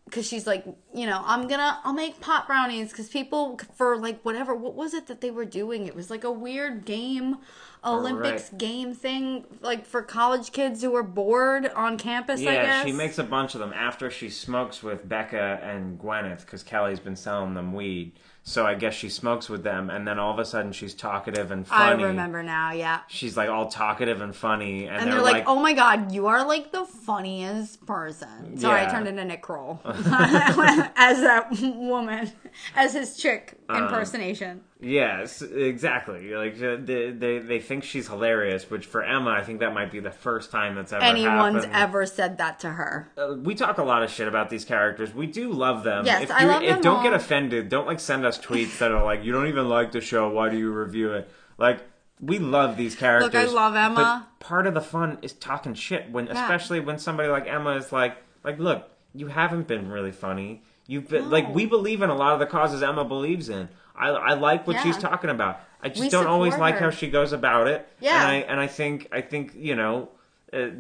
because 0.06 0.26
she's 0.26 0.46
like, 0.46 0.64
you 0.92 1.06
know, 1.06 1.22
I'm 1.24 1.46
gonna, 1.46 1.78
I'll 1.84 1.92
make 1.92 2.20
pot 2.20 2.48
brownies 2.48 2.90
because 2.90 3.08
people 3.08 3.60
for 3.76 3.96
like 3.96 4.20
whatever, 4.22 4.54
what 4.54 4.74
was 4.74 4.92
it 4.92 5.06
that 5.06 5.20
they 5.20 5.30
were 5.30 5.44
doing? 5.44 5.86
It 5.86 5.94
was 5.94 6.10
like 6.10 6.24
a 6.24 6.32
weird 6.32 6.84
game, 6.84 7.38
oh, 7.84 8.00
Olympics 8.00 8.50
Right. 8.50 8.58
game 8.58 8.92
thing, 8.94 9.44
like 9.60 9.86
for 9.86 10.02
college 10.02 10.50
kids 10.50 10.82
who 10.82 10.90
were 10.90 11.04
bored 11.04 11.68
on 11.68 11.96
campus. 11.96 12.40
I 12.40 12.44
Yeah, 12.44 12.84
she 12.84 12.92
makes 12.92 13.18
a 13.18 13.24
bunch 13.24 13.54
of 13.54 13.60
them 13.60 13.72
after 13.72 14.10
she 14.10 14.28
smokes 14.30 14.82
with 14.82 15.08
Becca 15.08 15.60
and 15.62 15.98
Gwyneth 16.00 16.40
because 16.40 16.64
Kelly's 16.64 17.00
been 17.00 17.16
selling 17.16 17.54
them 17.54 17.72
weed. 17.72 18.12
So 18.42 18.66
I 18.66 18.74
guess 18.74 18.94
she 18.94 19.08
smokes 19.10 19.48
with 19.48 19.62
them, 19.62 19.90
and 19.90 20.08
then 20.08 20.18
all 20.18 20.32
of 20.32 20.38
a 20.38 20.44
sudden 20.44 20.72
she's 20.72 20.94
talkative 20.94 21.50
and 21.50 21.66
funny. 21.66 22.02
I 22.02 22.06
remember 22.06 22.42
now, 22.42 22.72
yeah. 22.72 23.00
She's 23.06 23.36
like 23.36 23.48
all 23.50 23.68
talkative 23.68 24.20
and 24.22 24.34
funny, 24.34 24.86
and, 24.86 25.02
And 25.02 25.12
they're, 25.12 25.20
like, 25.20 25.44
"Oh 25.46 25.60
my 25.60 25.74
god, 25.74 26.10
you 26.12 26.26
are 26.26 26.46
like 26.46 26.72
the 26.72 26.84
funniest 26.84 27.84
person." 27.86 28.56
Sorry, 28.58 28.80
I 28.80 28.86
turned 28.90 29.06
into 29.06 29.24
Nick 29.24 29.42
Kroll 29.42 29.80
as 29.84 31.20
that 31.20 31.48
woman, 31.60 32.32
as 32.74 32.94
his 32.94 33.16
chick 33.16 33.58
Um, 33.68 33.84
impersonation. 33.84 34.62
Yes, 34.82 35.42
exactly. 35.42 36.34
Like 36.34 36.58
they, 36.58 37.10
they 37.10 37.38
they 37.38 37.60
think 37.60 37.84
she's 37.84 38.08
hilarious, 38.08 38.70
which 38.70 38.86
for 38.86 39.02
Emma, 39.04 39.30
I 39.30 39.42
think 39.42 39.60
that 39.60 39.74
might 39.74 39.92
be 39.92 40.00
the 40.00 40.10
first 40.10 40.50
time 40.50 40.74
that's 40.74 40.92
ever 40.92 41.04
Anyone's 41.04 41.64
happened. 41.64 41.72
ever 41.74 42.06
said 42.06 42.38
that 42.38 42.60
to 42.60 42.70
her. 42.70 43.12
Uh, 43.16 43.34
we 43.34 43.54
talk 43.54 43.76
a 43.76 43.84
lot 43.84 44.02
of 44.02 44.10
shit 44.10 44.26
about 44.26 44.48
these 44.48 44.64
characters. 44.64 45.14
We 45.14 45.26
do 45.26 45.52
love 45.52 45.84
them. 45.84 46.06
Yes, 46.06 46.22
if 46.22 46.30
I 46.30 46.42
you- 46.42 46.48
love 46.48 46.62
if, 46.62 46.70
them 46.70 46.80
Don't 46.82 47.02
get 47.02 47.12
offended. 47.12 47.68
Don't 47.68 47.86
like 47.86 48.00
send 48.00 48.24
us 48.24 48.38
tweets 48.38 48.78
that 48.78 48.90
are 48.90 49.04
like, 49.04 49.22
"You 49.22 49.32
don't 49.32 49.48
even 49.48 49.68
like 49.68 49.92
the 49.92 50.00
show. 50.00 50.30
Why 50.30 50.48
do 50.48 50.56
you 50.56 50.70
review 50.72 51.12
it?" 51.12 51.30
Like 51.58 51.82
we 52.18 52.38
love 52.38 52.76
these 52.78 52.94
characters. 52.96 53.34
Look, 53.34 53.50
I 53.50 53.52
love 53.52 53.74
Emma. 53.76 54.28
But 54.38 54.46
part 54.46 54.66
of 54.66 54.74
the 54.74 54.80
fun 54.80 55.18
is 55.20 55.32
talking 55.34 55.74
shit 55.74 56.10
when, 56.10 56.28
especially 56.28 56.80
when 56.80 56.98
somebody 56.98 57.28
like 57.28 57.46
Emma 57.46 57.72
is 57.76 57.92
like, 57.92 58.16
like, 58.44 58.58
look, 58.58 58.88
you 59.14 59.26
haven't 59.26 59.66
been 59.66 59.90
really 59.90 60.12
funny. 60.12 60.62
You've 60.90 61.06
been 61.08 61.30
like, 61.30 61.54
we 61.54 61.66
believe 61.66 62.02
in 62.02 62.10
a 62.10 62.16
lot 62.16 62.32
of 62.32 62.40
the 62.40 62.46
causes 62.46 62.82
Emma 62.82 63.04
believes 63.04 63.48
in. 63.48 63.68
I, 63.94 64.08
I 64.08 64.34
like 64.34 64.66
what 64.66 64.82
she's 64.82 64.98
talking 64.98 65.30
about. 65.30 65.60
I 65.80 65.88
just 65.88 66.00
We 66.00 66.08
don't 66.08 66.26
always 66.26 66.54
support 66.54 66.72
like 66.72 66.80
how 66.80 66.90
she 66.90 67.08
goes 67.08 67.32
about 67.32 67.68
it. 67.68 67.88
Yeah. 68.00 68.20
and 68.20 68.26
I 68.28 68.34
and 68.50 68.58
I 68.58 68.66
think 68.66 69.06
I 69.12 69.20
think 69.20 69.52
you 69.54 69.76
know. 69.76 70.08
Uh, 70.52 70.70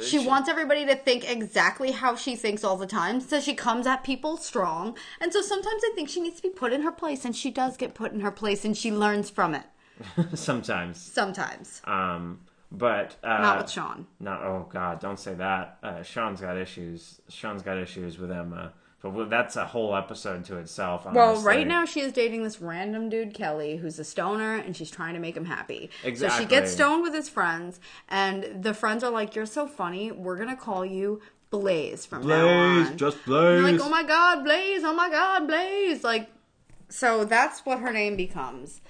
She 0.00 0.18
wants 0.18 0.48
everybody 0.48 0.84
to 0.86 0.96
think 0.96 1.30
exactly 1.30 1.92
how 1.92 2.16
she 2.16 2.34
thinks 2.34 2.64
all 2.64 2.76
the 2.76 2.88
time. 2.88 3.20
So 3.20 3.40
she 3.40 3.54
comes 3.54 3.86
at 3.86 4.02
people 4.02 4.36
strong. 4.36 4.96
And 5.20 5.32
so 5.32 5.40
sometimes 5.42 5.80
I 5.84 5.92
think 5.94 6.08
she 6.08 6.20
needs 6.20 6.36
to 6.38 6.42
be 6.42 6.48
put 6.48 6.72
in 6.72 6.82
her 6.82 6.90
place. 6.90 7.24
And 7.24 7.36
she 7.36 7.52
does 7.52 7.76
get 7.76 7.94
put 7.94 8.10
in 8.12 8.22
her 8.22 8.32
place 8.32 8.64
and 8.64 8.76
she 8.76 8.90
learns 8.90 9.30
from 9.30 9.54
it. 9.54 9.62
sometimes. 10.34 11.00
Sometimes. 11.00 11.80
Um, 11.84 12.40
but 12.72 13.14
uh, 13.22 13.38
Not 13.38 13.58
with 13.58 13.70
Sean. 13.70 14.08
Not 14.18 14.42
oh 14.42 14.66
god, 14.68 14.98
don't 14.98 15.20
say 15.20 15.34
that. 15.34 15.78
Uh, 15.84 16.02
Sean's 16.02 16.40
got 16.40 16.56
issues. 16.56 17.20
Sean's 17.28 17.62
got 17.62 17.78
issues 17.78 18.18
with 18.18 18.32
Emma, 18.32 18.72
but 19.10 19.30
that's 19.30 19.56
a 19.56 19.66
whole 19.66 19.94
episode 19.94 20.44
to 20.46 20.58
itself. 20.58 21.06
Well, 21.10 21.40
right 21.42 21.66
now 21.66 21.84
she 21.84 22.00
is 22.00 22.12
dating 22.12 22.42
this 22.42 22.60
random 22.60 23.08
dude, 23.08 23.34
Kelly, 23.34 23.76
who's 23.76 23.98
a 23.98 24.04
stoner, 24.04 24.56
and 24.56 24.76
she's 24.76 24.90
trying 24.90 25.14
to 25.14 25.20
make 25.20 25.36
him 25.36 25.44
happy. 25.44 25.90
So 26.14 26.28
she 26.28 26.44
gets 26.44 26.72
stoned 26.72 27.02
with 27.02 27.14
his 27.14 27.28
friends, 27.28 27.80
and 28.08 28.62
the 28.62 28.74
friends 28.74 29.02
are 29.04 29.10
like, 29.10 29.34
You're 29.34 29.46
so 29.46 29.66
funny. 29.66 30.12
We're 30.12 30.36
going 30.36 30.48
to 30.48 30.56
call 30.56 30.84
you 30.84 31.20
Blaze 31.50 32.04
from 32.04 32.26
now 32.26 32.48
on. 32.48 32.96
just 32.96 33.24
Blaze. 33.24 33.62
like, 33.62 33.80
oh 33.80 33.88
my 33.88 34.02
god, 34.02 34.44
Blaze, 34.44 34.82
oh 34.84 34.94
my 34.94 35.08
god, 35.08 35.46
Blaze. 35.46 36.02
Like, 36.02 36.28
so 36.88 37.24
that's 37.24 37.60
what 37.64 37.78
her 37.80 37.92
name 37.92 38.16
becomes. 38.16 38.80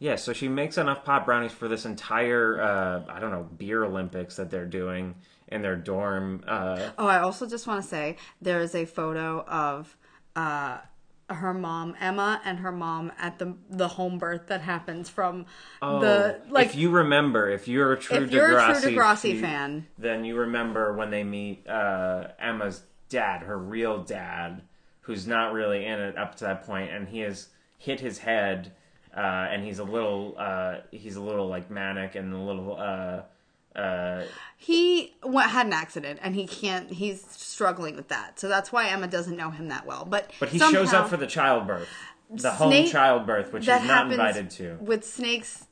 Yeah, 0.00 0.14
so 0.16 0.32
she 0.32 0.46
makes 0.48 0.78
enough 0.78 1.04
pot 1.04 1.26
brownies 1.26 1.52
for 1.52 1.66
this 1.68 1.84
entire 1.84 2.60
uh, 2.60 3.02
I 3.08 3.18
don't 3.20 3.30
know 3.30 3.48
beer 3.56 3.84
Olympics 3.84 4.36
that 4.36 4.50
they're 4.50 4.66
doing 4.66 5.16
in 5.48 5.62
their 5.62 5.76
dorm. 5.76 6.44
Uh, 6.46 6.90
Oh, 6.98 7.06
I 7.06 7.18
also 7.20 7.46
just 7.48 7.66
want 7.66 7.82
to 7.82 7.88
say 7.88 8.16
there 8.40 8.60
is 8.60 8.74
a 8.74 8.84
photo 8.84 9.40
of 9.46 9.96
uh, 10.36 10.78
her 11.30 11.52
mom, 11.52 11.96
Emma, 12.00 12.40
and 12.44 12.60
her 12.60 12.70
mom 12.72 13.10
at 13.18 13.38
the 13.40 13.54
the 13.68 13.88
home 13.88 14.18
birth 14.18 14.46
that 14.46 14.60
happens 14.60 15.08
from 15.08 15.46
the 15.80 16.40
like 16.48 16.66
Oh, 16.68 16.70
if 16.70 16.74
you 16.76 16.90
remember, 16.90 17.50
if 17.50 17.66
you're 17.66 17.92
a 17.92 17.98
true 17.98 18.22
if 18.24 18.30
you're 18.30 18.52
a 18.52 18.54
Degrassi, 18.56 18.82
true 18.82 18.92
Degrassi 18.92 19.32
fe- 19.32 19.40
fan. 19.40 19.86
then 19.98 20.24
you 20.24 20.36
remember 20.36 20.92
when 20.94 21.10
they 21.10 21.24
meet 21.24 21.66
uh, 21.68 22.28
Emma's 22.38 22.82
dad, 23.08 23.42
her 23.42 23.58
real 23.58 24.02
dad, 24.04 24.62
who's 25.00 25.26
not 25.26 25.52
really 25.52 25.84
in 25.84 25.98
it 25.98 26.16
up 26.16 26.36
to 26.36 26.44
that 26.44 26.64
point, 26.64 26.90
and 26.92 27.08
he 27.08 27.20
has 27.20 27.48
hit 27.78 28.00
his 28.00 28.18
head, 28.18 28.72
uh, 29.18 29.48
and 29.52 29.64
he's 29.64 29.78
a 29.80 29.84
little, 29.84 30.34
uh, 30.38 30.76
he's 30.92 31.16
a 31.16 31.20
little 31.20 31.48
like 31.48 31.70
manic 31.70 32.14
and 32.14 32.32
a 32.32 32.38
little. 32.38 32.76
Uh, 32.78 33.22
uh, 33.78 34.24
he 34.56 35.14
went, 35.22 35.50
had 35.50 35.66
an 35.66 35.72
accident 35.72 36.18
and 36.22 36.34
he 36.34 36.46
can't. 36.46 36.90
He's 36.90 37.24
struggling 37.30 37.96
with 37.96 38.08
that, 38.08 38.38
so 38.40 38.48
that's 38.48 38.72
why 38.72 38.88
Emma 38.88 39.06
doesn't 39.08 39.36
know 39.36 39.50
him 39.50 39.68
that 39.68 39.86
well. 39.86 40.04
But 40.04 40.30
but 40.40 40.48
he 40.50 40.58
somehow, 40.58 40.80
shows 40.80 40.92
up 40.92 41.08
for 41.08 41.16
the 41.16 41.26
childbirth, 41.26 41.88
the 42.30 42.50
home 42.52 42.70
Snake- 42.70 42.92
childbirth, 42.92 43.52
which 43.52 43.66
he's 43.66 43.84
not 43.84 44.10
invited 44.10 44.50
to. 44.50 44.78
with 44.80 45.04
Snake's 45.04 45.66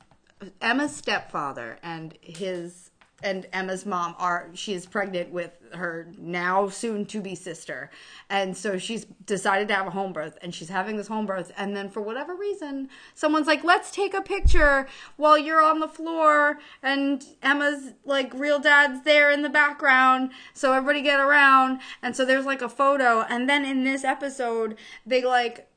Emma's 0.61 0.94
stepfather 0.94 1.78
and 1.82 2.16
his 2.20 2.86
and 3.23 3.47
Emma's 3.53 3.87
mom 3.87 4.14
are 4.19 4.51
she 4.53 4.75
is 4.75 4.85
pregnant 4.85 5.31
with 5.31 5.51
her 5.73 6.07
now 6.19 6.69
soon 6.69 7.07
to 7.07 7.21
be 7.21 7.35
sister. 7.35 7.91
And 8.29 8.55
so 8.55 8.77
she's 8.77 9.07
decided 9.25 9.69
to 9.69 9.75
have 9.75 9.87
a 9.87 9.91
home 9.91 10.12
birth 10.12 10.39
and 10.43 10.55
she's 10.55 10.69
having 10.69 10.97
this 10.97 11.09
home 11.09 11.25
birth. 11.25 11.51
And 11.57 11.75
then 11.75 11.89
for 11.89 12.03
whatever 12.03 12.35
reason 12.35 12.91
someone's 13.14 13.47
like 13.47 13.64
let's 13.64 13.91
take 13.91 14.12
a 14.12 14.21
picture 14.21 14.87
while 15.17 15.39
you're 15.39 15.62
on 15.62 15.81
the 15.81 15.89
floor. 15.89 16.59
And 16.83 17.25
Emma's 17.43 17.95
like 18.05 18.35
real 18.35 18.59
dad's 18.59 19.03
there 19.05 19.31
in 19.31 19.43
the 19.43 19.49
background. 19.49 20.31
So 20.53 20.75
everybody 20.75 21.01
get 21.01 21.19
around. 21.19 21.81
And 22.03 22.14
so 22.14 22.25
there's 22.25 22.47
like 22.47 22.62
a 22.62 22.69
photo. 22.69 23.23
And 23.23 23.49
then 23.49 23.64
in 23.64 23.85
this 23.85 24.05
episode 24.05 24.77
they 25.07 25.25
like 25.25 25.71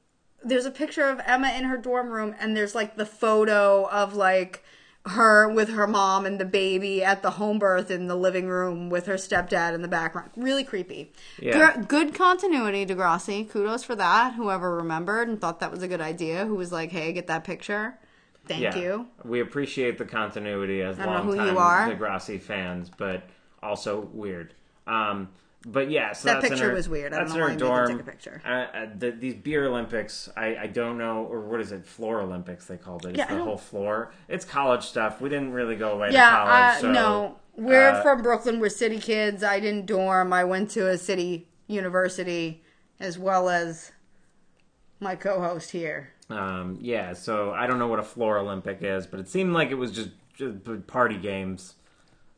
there's 0.43 0.65
a 0.65 0.71
picture 0.71 1.03
of 1.03 1.21
Emma 1.25 1.53
in 1.57 1.65
her 1.65 1.77
dorm 1.77 2.09
room 2.09 2.35
and 2.39 2.55
there's 2.55 2.75
like 2.75 2.95
the 2.97 3.05
photo 3.05 3.87
of 3.89 4.13
like 4.13 4.63
her 5.05 5.47
with 5.49 5.69
her 5.69 5.87
mom 5.87 6.25
and 6.25 6.39
the 6.39 6.45
baby 6.45 7.03
at 7.03 7.21
the 7.21 7.31
home 7.31 7.57
birth 7.57 7.89
in 7.89 8.07
the 8.07 8.15
living 8.15 8.47
room 8.47 8.89
with 8.89 9.05
her 9.05 9.15
stepdad 9.15 9.73
in 9.73 9.81
the 9.81 9.87
background. 9.87 10.29
Really 10.35 10.63
creepy. 10.63 11.11
Yeah. 11.41 11.73
Gr- 11.73 11.81
good 11.83 12.13
continuity, 12.13 12.85
Degrassi. 12.85 13.49
Kudos 13.49 13.83
for 13.83 13.95
that. 13.95 14.33
Whoever 14.33 14.75
remembered 14.75 15.29
and 15.29 15.39
thought 15.39 15.59
that 15.61 15.71
was 15.71 15.81
a 15.81 15.87
good 15.87 16.01
idea, 16.01 16.45
who 16.45 16.55
was 16.55 16.71
like, 16.71 16.91
"Hey, 16.91 17.13
get 17.13 17.27
that 17.27 17.43
picture." 17.43 17.97
Thank 18.45 18.61
yeah, 18.61 18.75
you. 18.75 19.07
We 19.23 19.41
appreciate 19.41 19.97
the 19.97 20.05
continuity 20.05 20.81
as 20.81 20.97
long 20.97 21.07
don't 21.07 21.15
know 21.15 21.21
who 21.31 21.37
longtime 21.37 21.53
you 21.53 21.59
are. 21.59 21.89
Degrassi 21.89 22.41
fans, 22.41 22.89
but 22.95 23.23
also 23.61 24.09
weird. 24.13 24.53
Um, 24.87 25.29
but 25.65 25.89
yeah, 25.91 26.13
so 26.13 26.29
That 26.29 26.41
picture 26.41 26.69
her- 26.69 26.73
was 26.73 26.87
weird. 26.87 27.13
I 27.13 27.17
don't 27.17 27.25
That's 27.27 27.37
know 27.37 27.37
in 27.37 27.41
why 27.41 27.47
her 27.47 27.53
made 27.53 27.59
dorm. 27.59 27.97
take 27.97 28.07
a 28.07 28.11
picture. 28.11 28.41
Uh, 28.45 28.49
uh, 28.49 28.85
the, 28.97 29.11
these 29.11 29.35
beer 29.35 29.65
Olympics, 29.67 30.29
I, 30.37 30.55
I 30.55 30.67
don't 30.67 30.97
know, 30.97 31.23
or 31.25 31.41
what 31.41 31.59
is 31.59 31.71
it? 31.71 31.85
Floor 31.85 32.21
Olympics, 32.21 32.65
they 32.65 32.77
called 32.77 33.05
it. 33.05 33.09
It's 33.09 33.17
Yeah, 33.19 33.35
the 33.35 33.43
whole 33.43 33.57
floor. 33.57 34.11
It's 34.27 34.45
college 34.45 34.83
stuff. 34.85 35.19
We 35.21 35.29
didn't 35.29 35.51
really 35.51 35.75
go 35.75 35.91
away 35.91 36.11
Yeah, 36.11 36.29
to 36.29 36.35
college. 36.35 36.51
uh, 36.51 36.79
so, 36.81 36.91
no. 36.91 37.35
We're 37.57 37.89
uh, 37.89 38.01
from 38.01 38.21
Brooklyn. 38.21 38.59
We're 38.61 38.69
city 38.69 38.99
kids. 38.99 39.43
I 39.43 39.59
didn't 39.59 39.85
dorm. 39.85 40.31
I 40.31 40.45
went 40.45 40.71
to 40.71 40.87
a 40.87 40.97
city 40.97 41.49
university 41.67 42.63
as 43.01 43.17
well 43.19 43.49
as 43.49 43.91
my 45.01 45.15
co-host 45.15 45.71
here. 45.71 46.09
Um, 46.29 46.77
yeah, 46.81 47.13
so 47.13 47.51
I 47.51 47.67
don't 47.67 47.79
know 47.79 47.87
what 47.87 47.99
a 47.99 48.03
floor 48.03 48.37
Olympic 48.37 48.79
is, 48.81 49.07
but 49.07 49.19
it 49.19 49.27
seemed 49.27 49.53
like 49.53 49.71
it 49.71 49.75
was 49.75 49.91
just, 49.91 50.09
just 50.35 50.87
party 50.87 51.17
games 51.17 51.73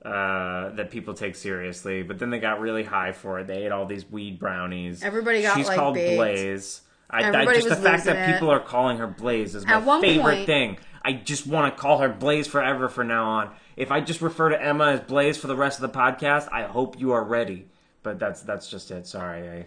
uh, 0.03 0.69
that 0.69 0.89
people 0.91 1.13
take 1.13 1.35
seriously. 1.35 2.03
But 2.03 2.19
then 2.19 2.29
they 2.29 2.39
got 2.39 2.59
really 2.59 2.83
high 2.83 3.11
for 3.11 3.39
it. 3.39 3.47
They 3.47 3.65
ate 3.65 3.71
all 3.71 3.85
these 3.85 4.09
weed 4.09 4.39
brownies. 4.39 5.03
Everybody 5.03 5.41
got, 5.41 5.57
She's 5.57 5.67
like, 5.67 5.77
called 5.77 5.95
baked. 5.95 6.17
Blaze. 6.17 6.81
I, 7.09 7.29
I 7.29 7.45
just 7.53 7.67
the 7.67 7.75
fact 7.75 8.05
that 8.05 8.29
it. 8.29 8.33
people 8.33 8.49
are 8.49 8.59
calling 8.61 8.97
her 8.97 9.07
Blaze 9.07 9.53
is 9.53 9.65
my 9.65 9.81
favorite 10.01 10.33
point- 10.35 10.45
thing. 10.45 10.77
I 11.03 11.13
just 11.13 11.47
want 11.47 11.75
to 11.75 11.81
call 11.81 11.97
her 11.97 12.09
Blaze 12.09 12.47
forever 12.47 12.87
from 12.87 13.07
now 13.07 13.25
on. 13.25 13.51
If 13.75 13.91
I 13.91 14.01
just 14.01 14.21
refer 14.21 14.49
to 14.49 14.61
Emma 14.61 14.85
as 14.91 14.99
Blaze 15.01 15.35
for 15.37 15.47
the 15.47 15.55
rest 15.55 15.81
of 15.81 15.91
the 15.91 15.97
podcast, 15.97 16.47
I 16.51 16.63
hope 16.63 16.99
you 16.99 17.11
are 17.11 17.23
ready. 17.23 17.67
But 18.03 18.19
that's 18.19 18.41
that's 18.41 18.69
just 18.69 18.91
it. 18.91 19.07
Sorry. 19.07 19.65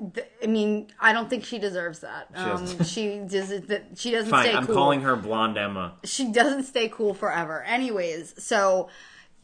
I, 0.00 0.22
I 0.42 0.46
mean, 0.46 0.88
I 1.00 1.12
don't 1.12 1.30
think 1.30 1.44
she 1.44 1.58
deserves 1.58 2.00
that. 2.00 2.28
Um, 2.34 2.60
doesn't. 2.60 2.84
she 2.86 3.18
does. 3.20 3.48
That 3.66 3.84
she 3.96 4.10
doesn't 4.10 4.30
fine. 4.30 4.44
stay 4.46 4.54
I'm 4.54 4.66
cool. 4.66 4.74
calling 4.74 5.00
her 5.02 5.16
Blonde 5.16 5.56
Emma. 5.56 5.94
she 6.04 6.30
doesn't 6.32 6.64
stay 6.64 6.88
cool 6.88 7.14
forever. 7.14 7.62
Anyways, 7.62 8.42
so 8.42 8.88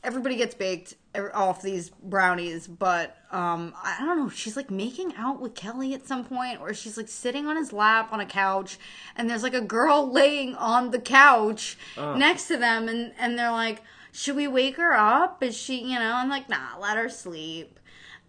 everybody 0.05 0.37
gets 0.37 0.55
baked 0.55 0.95
off 1.35 1.63
these 1.63 1.91
brownies, 1.91 2.67
but 2.67 3.17
um, 3.31 3.75
I 3.83 3.97
don't 4.01 4.19
know. 4.19 4.29
She's 4.29 4.57
like 4.57 4.71
making 4.71 5.15
out 5.17 5.41
with 5.41 5.55
Kelly 5.55 5.95
at 5.95 6.07
some 6.07 6.25
point, 6.25 6.61
or 6.61 6.75
she's 6.75 6.97
like 6.97 7.09
sitting 7.09 7.47
on 7.47 7.57
his 7.57 7.73
lap 7.73 8.13
on 8.13 8.21
a 8.21 8.27
couch, 8.27 8.79
and 9.17 9.29
there's 9.29 9.43
like 9.43 9.55
a 9.55 9.61
girl 9.61 10.11
laying 10.13 10.55
on 10.57 10.91
the 10.91 10.99
couch 10.99 11.77
next 11.97 12.49
to 12.49 12.57
them, 12.57 12.89
and 12.89 13.13
and 13.19 13.39
they're 13.39 13.53
like, 13.53 13.83
"Should 14.13 14.37
we 14.37 14.49
wake 14.49 14.77
her 14.77 14.93
up? 14.93 15.43
Is 15.43 15.57
she, 15.57 15.83
you 15.83 15.99
know?" 15.99 16.15
I'm 16.15 16.29
like, 16.29 16.49
"Nah, 16.49 16.79
let 16.81 16.97
her 16.97 17.09
sleep," 17.09 17.79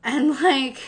and 0.04 0.30
like 0.42 0.80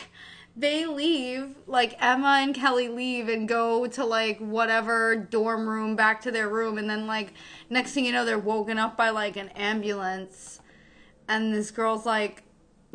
they 0.58 0.86
leave 0.86 1.54
like 1.68 1.98
emma 2.00 2.40
and 2.42 2.56
kelly 2.56 2.88
leave 2.88 3.28
and 3.28 3.46
go 3.46 3.86
to 3.88 4.06
like 4.06 4.40
whatever 4.40 5.14
dorm 5.14 5.68
room 5.68 5.98
back 5.98 6.22
to 6.22 6.32
their 6.32 6.48
room 6.48 6.78
and 6.78 6.90
then 6.90 7.06
like 7.06 7.34
next 7.70 7.92
thing 7.92 8.06
you 8.06 8.14
know 8.14 8.24
they're 8.24 8.40
woken 8.40 8.78
up 8.78 8.96
by 8.96 9.10
like 9.10 9.36
an 9.36 9.50
ambulance 9.50 10.62
and 11.28 11.54
this 11.54 11.72
girl's 11.72 12.06
like 12.06 12.44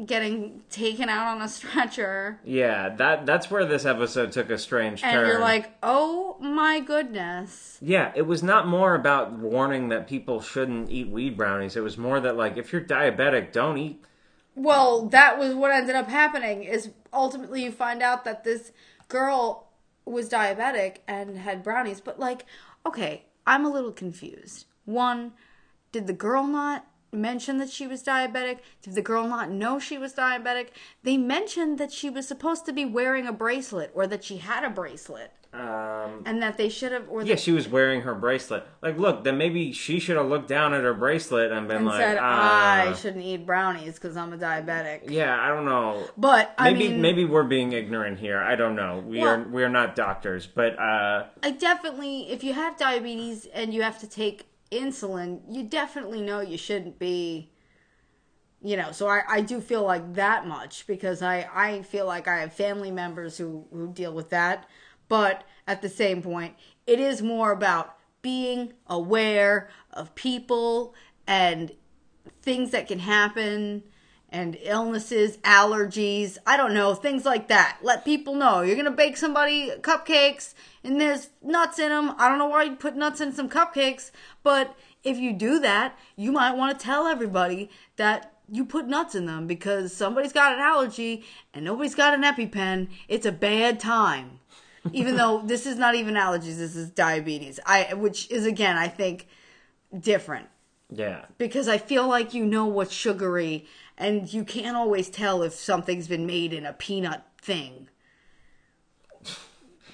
getting 0.06 0.62
taken 0.70 1.08
out 1.08 1.26
on 1.36 1.42
a 1.42 1.48
stretcher 1.48 2.40
Yeah, 2.44 2.88
that 2.96 3.26
that's 3.26 3.50
where 3.50 3.64
this 3.66 3.84
episode 3.84 4.32
took 4.32 4.50
a 4.50 4.58
strange 4.58 5.02
and 5.02 5.12
turn. 5.12 5.24
And 5.24 5.28
you're 5.28 5.40
like 5.40 5.74
oh 5.82 6.36
my 6.40 6.80
goodness 6.80 7.78
Yeah, 7.82 8.12
it 8.14 8.22
was 8.22 8.42
not 8.42 8.66
more 8.66 8.94
about 8.94 9.32
warning 9.32 9.88
that 9.90 10.08
people 10.08 10.40
shouldn't 10.40 10.90
eat 10.90 11.08
weed 11.08 11.36
brownies. 11.36 11.76
It 11.76 11.82
was 11.82 11.98
more 11.98 12.20
that 12.20 12.36
like 12.36 12.56
if 12.56 12.72
you're 12.72 12.82
diabetic, 12.82 13.52
don't 13.52 13.78
eat. 13.78 14.02
Well, 14.54 15.06
that 15.08 15.38
was 15.38 15.54
what 15.54 15.70
ended 15.70 15.96
up 15.96 16.08
happening. 16.08 16.64
Is 16.64 16.90
ultimately 17.12 17.62
you 17.64 17.72
find 17.72 18.02
out 18.02 18.24
that 18.24 18.44
this 18.44 18.72
girl 19.08 19.68
was 20.04 20.28
diabetic 20.28 20.98
and 21.06 21.38
had 21.38 21.62
brownies. 21.62 22.00
But 22.00 22.18
like, 22.18 22.44
okay, 22.84 23.24
I'm 23.46 23.64
a 23.64 23.70
little 23.70 23.92
confused. 23.92 24.66
One, 24.84 25.32
did 25.92 26.06
the 26.06 26.12
girl 26.12 26.46
not 26.46 26.86
mention 27.12 27.58
that 27.58 27.70
she 27.70 27.86
was 27.86 28.02
diabetic? 28.02 28.58
Did 28.82 28.94
the 28.94 29.02
girl 29.02 29.26
not 29.28 29.50
know 29.50 29.78
she 29.78 29.98
was 29.98 30.14
diabetic? 30.14 30.68
They 31.02 31.16
mentioned 31.16 31.78
that 31.78 31.92
she 31.92 32.10
was 32.10 32.26
supposed 32.28 32.66
to 32.66 32.72
be 32.72 32.84
wearing 32.84 33.26
a 33.26 33.32
bracelet 33.32 33.90
or 33.94 34.06
that 34.06 34.24
she 34.24 34.38
had 34.38 34.64
a 34.64 34.70
bracelet 34.70 35.32
Um, 35.52 36.22
and 36.24 36.40
that 36.42 36.56
they 36.56 36.68
should 36.68 36.92
have 36.92 37.08
or 37.08 37.22
yeah, 37.22 37.34
she 37.34 37.50
was 37.50 37.66
wearing 37.66 38.02
her 38.02 38.14
bracelet. 38.14 38.64
Like, 38.82 38.96
look, 38.98 39.24
then 39.24 39.36
maybe 39.36 39.72
she 39.72 39.98
should 39.98 40.16
have 40.16 40.28
looked 40.28 40.46
down 40.46 40.72
at 40.72 40.84
her 40.84 40.94
bracelet 40.94 41.50
and 41.50 41.66
been 41.66 41.78
and 41.78 41.86
like, 41.86 42.00
said 42.00 42.18
ah. 42.20 42.90
I 42.90 42.92
shouldn't 42.94 43.24
eat 43.24 43.44
brownies 43.46 43.94
because 43.94 44.16
I'm 44.16 44.32
a 44.32 44.38
diabetic. 44.38 45.10
Yeah, 45.10 45.36
I 45.40 45.48
don't 45.48 45.64
know. 45.64 46.06
But 46.16 46.54
I 46.56 46.70
Maybe 46.72 46.88
mean, 46.90 47.02
maybe 47.02 47.24
we're 47.24 47.42
being 47.42 47.72
ignorant 47.72 48.20
here. 48.20 48.38
I 48.38 48.54
don't 48.54 48.76
know. 48.76 49.02
We 49.04 49.18
Well- 49.18 49.28
are 49.28 49.42
we 49.48 49.64
are 49.64 49.68
not 49.68 49.96
doctors, 49.96 50.46
but 50.46 50.78
uh, 50.78 51.24
I 51.42 51.50
definitely, 51.50 52.30
if 52.30 52.44
you 52.44 52.52
have 52.52 52.76
diabetes 52.78 53.46
and 53.52 53.74
you 53.74 53.82
have 53.82 53.98
to 54.00 54.06
take 54.08 54.46
insulin, 54.70 55.40
you 55.48 55.64
definitely 55.64 56.20
know 56.20 56.40
you 56.40 56.56
shouldn't 56.56 56.98
be, 56.98 57.50
you 58.62 58.76
know. 58.76 58.92
So 58.92 59.08
I, 59.08 59.22
I 59.28 59.40
do 59.40 59.60
feel 59.60 59.82
like 59.82 60.14
that 60.14 60.46
much 60.46 60.86
because 60.86 61.22
I, 61.22 61.48
I 61.52 61.82
feel 61.82 62.06
like 62.06 62.28
I 62.28 62.38
have 62.38 62.52
family 62.52 62.90
members 62.90 63.38
who, 63.38 63.66
who 63.72 63.92
deal 63.92 64.12
with 64.12 64.30
that. 64.30 64.68
But 65.08 65.44
at 65.66 65.82
the 65.82 65.88
same 65.88 66.22
point, 66.22 66.54
it 66.86 67.00
is 67.00 67.20
more 67.20 67.50
about 67.50 67.96
being 68.22 68.74
aware 68.86 69.68
of 69.92 70.14
people 70.14 70.94
and 71.26 71.72
things 72.42 72.70
that 72.70 72.86
can 72.86 73.00
happen 73.00 73.82
and 74.32 74.56
illnesses, 74.62 75.38
allergies, 75.38 76.38
I 76.46 76.56
don't 76.56 76.74
know, 76.74 76.94
things 76.94 77.24
like 77.24 77.48
that. 77.48 77.78
Let 77.82 78.04
people 78.04 78.34
know. 78.34 78.60
You're 78.60 78.76
to 78.84 78.92
bake 78.92 79.16
somebody 79.16 79.72
cupcakes 79.80 80.54
and 80.82 81.00
there's 81.00 81.28
nuts 81.42 81.78
in 81.78 81.90
them. 81.90 82.14
I 82.18 82.28
don't 82.28 82.38
know 82.38 82.48
why 82.48 82.64
you 82.64 82.76
put 82.76 82.96
nuts 82.96 83.20
in 83.20 83.32
some 83.32 83.48
cupcakes, 83.48 84.10
but 84.42 84.76
if 85.04 85.18
you 85.18 85.32
do 85.32 85.58
that, 85.60 85.98
you 86.16 86.32
might 86.32 86.56
want 86.56 86.78
to 86.78 86.84
tell 86.84 87.06
everybody 87.06 87.70
that 87.96 88.34
you 88.50 88.64
put 88.64 88.88
nuts 88.88 89.14
in 89.14 89.26
them 89.26 89.46
because 89.46 89.94
somebody's 89.94 90.32
got 90.32 90.54
an 90.54 90.60
allergy 90.60 91.24
and 91.54 91.64
nobody's 91.64 91.94
got 91.94 92.14
an 92.14 92.22
EpiPen. 92.22 92.88
It's 93.08 93.26
a 93.26 93.32
bad 93.32 93.78
time. 93.78 94.40
even 94.92 95.16
though 95.16 95.42
this 95.44 95.66
is 95.66 95.76
not 95.76 95.94
even 95.94 96.14
allergies, 96.14 96.56
this 96.56 96.74
is 96.74 96.90
diabetes. 96.90 97.60
I 97.66 97.92
which 97.94 98.30
is 98.30 98.46
again, 98.46 98.76
I 98.76 98.88
think 98.88 99.28
different 99.98 100.48
yeah. 100.90 101.26
because 101.36 101.68
I 101.68 101.78
feel 101.78 102.08
like 102.08 102.32
you 102.32 102.46
know 102.46 102.66
what's 102.66 102.92
sugary 102.92 103.66
and 103.98 104.32
you 104.32 104.44
can't 104.44 104.76
always 104.76 105.10
tell 105.10 105.42
if 105.42 105.52
something's 105.52 106.08
been 106.08 106.26
made 106.26 106.52
in 106.52 106.64
a 106.64 106.72
peanut 106.72 107.24
thing. 107.42 107.89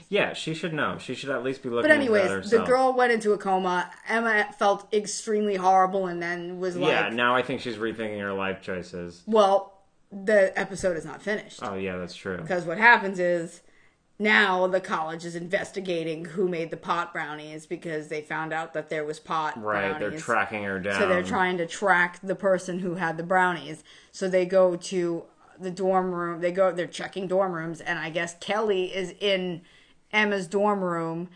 Yeah, 0.09 0.32
she 0.34 0.54
should 0.54 0.72
know. 0.72 0.98
She 0.98 1.14
should 1.14 1.30
at 1.30 1.42
least 1.42 1.62
be 1.62 1.68
looking. 1.68 1.90
But 1.90 1.94
anyways, 1.96 2.50
the 2.50 2.62
girl 2.64 2.92
went 2.92 3.12
into 3.12 3.32
a 3.32 3.38
coma. 3.38 3.90
Emma 4.09 4.46
felt 4.59 4.92
extremely 4.94 5.57
horrible 5.57 6.07
and 6.07 6.22
then 6.22 6.61
was 6.61 6.76
like, 6.76 6.90
Yeah, 6.90 7.09
now 7.09 7.34
I 7.34 7.42
think 7.42 7.61
she's 7.61 7.76
rethinking 7.76 8.20
her 8.20 8.32
life 8.32 8.62
choices. 8.62 9.22
well, 9.26 9.72
the 10.12 10.57
episode 10.59 10.96
is 10.96 11.04
not 11.04 11.20
finished. 11.20 11.59
Oh 11.62 11.74
yeah, 11.74 11.96
that's 11.96 12.14
true. 12.14 12.36
Because 12.38 12.64
what 12.64 12.78
happens 12.78 13.18
is 13.18 13.62
now 14.18 14.66
the 14.68 14.80
college 14.80 15.24
is 15.24 15.34
investigating 15.34 16.24
who 16.24 16.48
made 16.48 16.70
the 16.70 16.76
pot 16.76 17.12
brownies 17.12 17.66
because 17.66 18.09
they 18.09 18.22
found 18.22 18.52
out 18.52 18.72
that 18.74 18.88
there 18.88 19.04
was 19.04 19.18
pot 19.20 19.61
Right, 19.61 19.90
they're 19.98 20.09
brownies. 20.11 20.22
tracking 20.22 20.62
her 20.64 20.78
down. 20.78 21.00
So 21.00 21.09
they're 21.09 21.22
trying 21.24 21.59
to 21.59 21.66
track 21.66 22.20
the 22.22 22.36
person 22.36 22.78
who 22.78 22.94
had 22.94 23.16
the 23.16 23.22
brownies. 23.24 23.82
So 24.12 24.28
they 24.28 24.46
go 24.46 24.76
to 24.76 25.24
the 25.59 25.70
dorm 25.70 26.12
room. 26.12 26.40
They 26.40 26.52
go. 26.52 26.70
They're 26.72 26.86
checking 26.86 27.26
dorm 27.26 27.52
rooms, 27.52 27.80
and 27.80 27.98
I 27.98 28.11
guess 28.11 28.36
Kelly 28.40 28.94
is 28.94 29.12
in 29.20 29.62
Emma's 30.12 30.46
dorm 30.46 30.82
room 30.82 31.28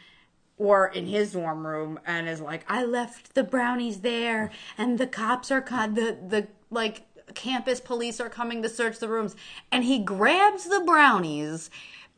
or 0.58 0.88
in 0.88 1.06
his 1.06 1.32
dorm 1.32 1.66
room, 1.66 1.98
and 2.04 2.28
is 2.28 2.40
like, 2.40 2.64
"I 2.68 2.84
left 2.84 3.34
the 3.34 3.42
brownies 3.42 4.00
there, 4.00 4.50
and 4.76 4.98
the 4.98 5.06
cops 5.06 5.50
are 5.50 5.62
con- 5.62 5.94
the 5.94 6.18
the 6.26 6.48
like." 6.70 7.06
Campus 7.32 7.78
police 7.78 8.18
are 8.18 8.28
coming 8.28 8.60
to 8.60 8.68
search 8.68 8.98
the 8.98 9.06
rooms, 9.08 9.36
and 9.70 9.84
he 9.84 10.00
grabs 10.00 10.64
the 10.64 10.80
brownies, 10.80 11.70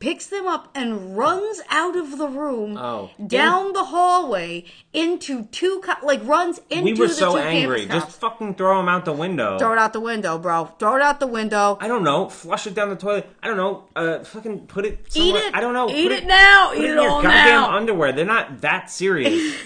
picks 0.03 0.25
them 0.27 0.45
up, 0.45 0.67
and 0.75 1.17
runs 1.17 1.61
out 1.69 1.95
of 1.95 2.17
the 2.17 2.27
room, 2.27 2.77
Oh. 2.77 3.09
down 3.25 3.71
the 3.71 3.85
hallway 3.85 4.65
into 4.91 5.43
two 5.45 5.79
co- 5.81 6.05
like 6.05 6.19
runs 6.25 6.59
into 6.69 6.83
we 6.83 6.93
were 6.93 7.07
the 7.07 7.13
so 7.13 7.31
two 7.31 7.37
angry. 7.37 7.85
Just 7.85 8.07
cops. 8.07 8.15
fucking 8.17 8.55
throw 8.55 8.81
him 8.81 8.89
out 8.89 9.05
the 9.05 9.13
window. 9.13 9.57
Throw 9.57 9.71
it 9.71 9.79
out 9.79 9.93
the 9.93 10.01
window, 10.01 10.37
bro. 10.37 10.65
Throw 10.77 10.97
it 10.97 11.01
out 11.01 11.21
the 11.21 11.27
window. 11.27 11.77
I 11.79 11.87
don't 11.87 12.03
know. 12.03 12.27
Flush 12.27 12.67
it 12.67 12.75
down 12.75 12.89
the 12.89 12.97
toilet. 12.97 13.29
I 13.41 13.47
don't 13.47 13.55
know. 13.57 13.85
Uh, 13.95 14.19
fucking 14.25 14.67
put 14.67 14.85
it 14.85 14.99
Eat 15.15 15.35
it. 15.35 15.55
I 15.55 15.61
don't 15.61 15.73
know. 15.73 15.89
Eat 15.89 16.09
Put 16.09 16.17
it 16.17 16.25
now. 16.27 16.69
Put 16.69 16.77
Eat 16.79 16.83
it 16.83 16.87
it 16.87 16.91
in 16.91 17.01
your 17.01 17.09
all 17.09 17.21
goddamn 17.21 17.61
now. 17.61 17.75
underwear. 17.77 18.11
They're 18.11 18.25
not 18.25 18.59
that 18.61 18.89
serious. 18.91 19.55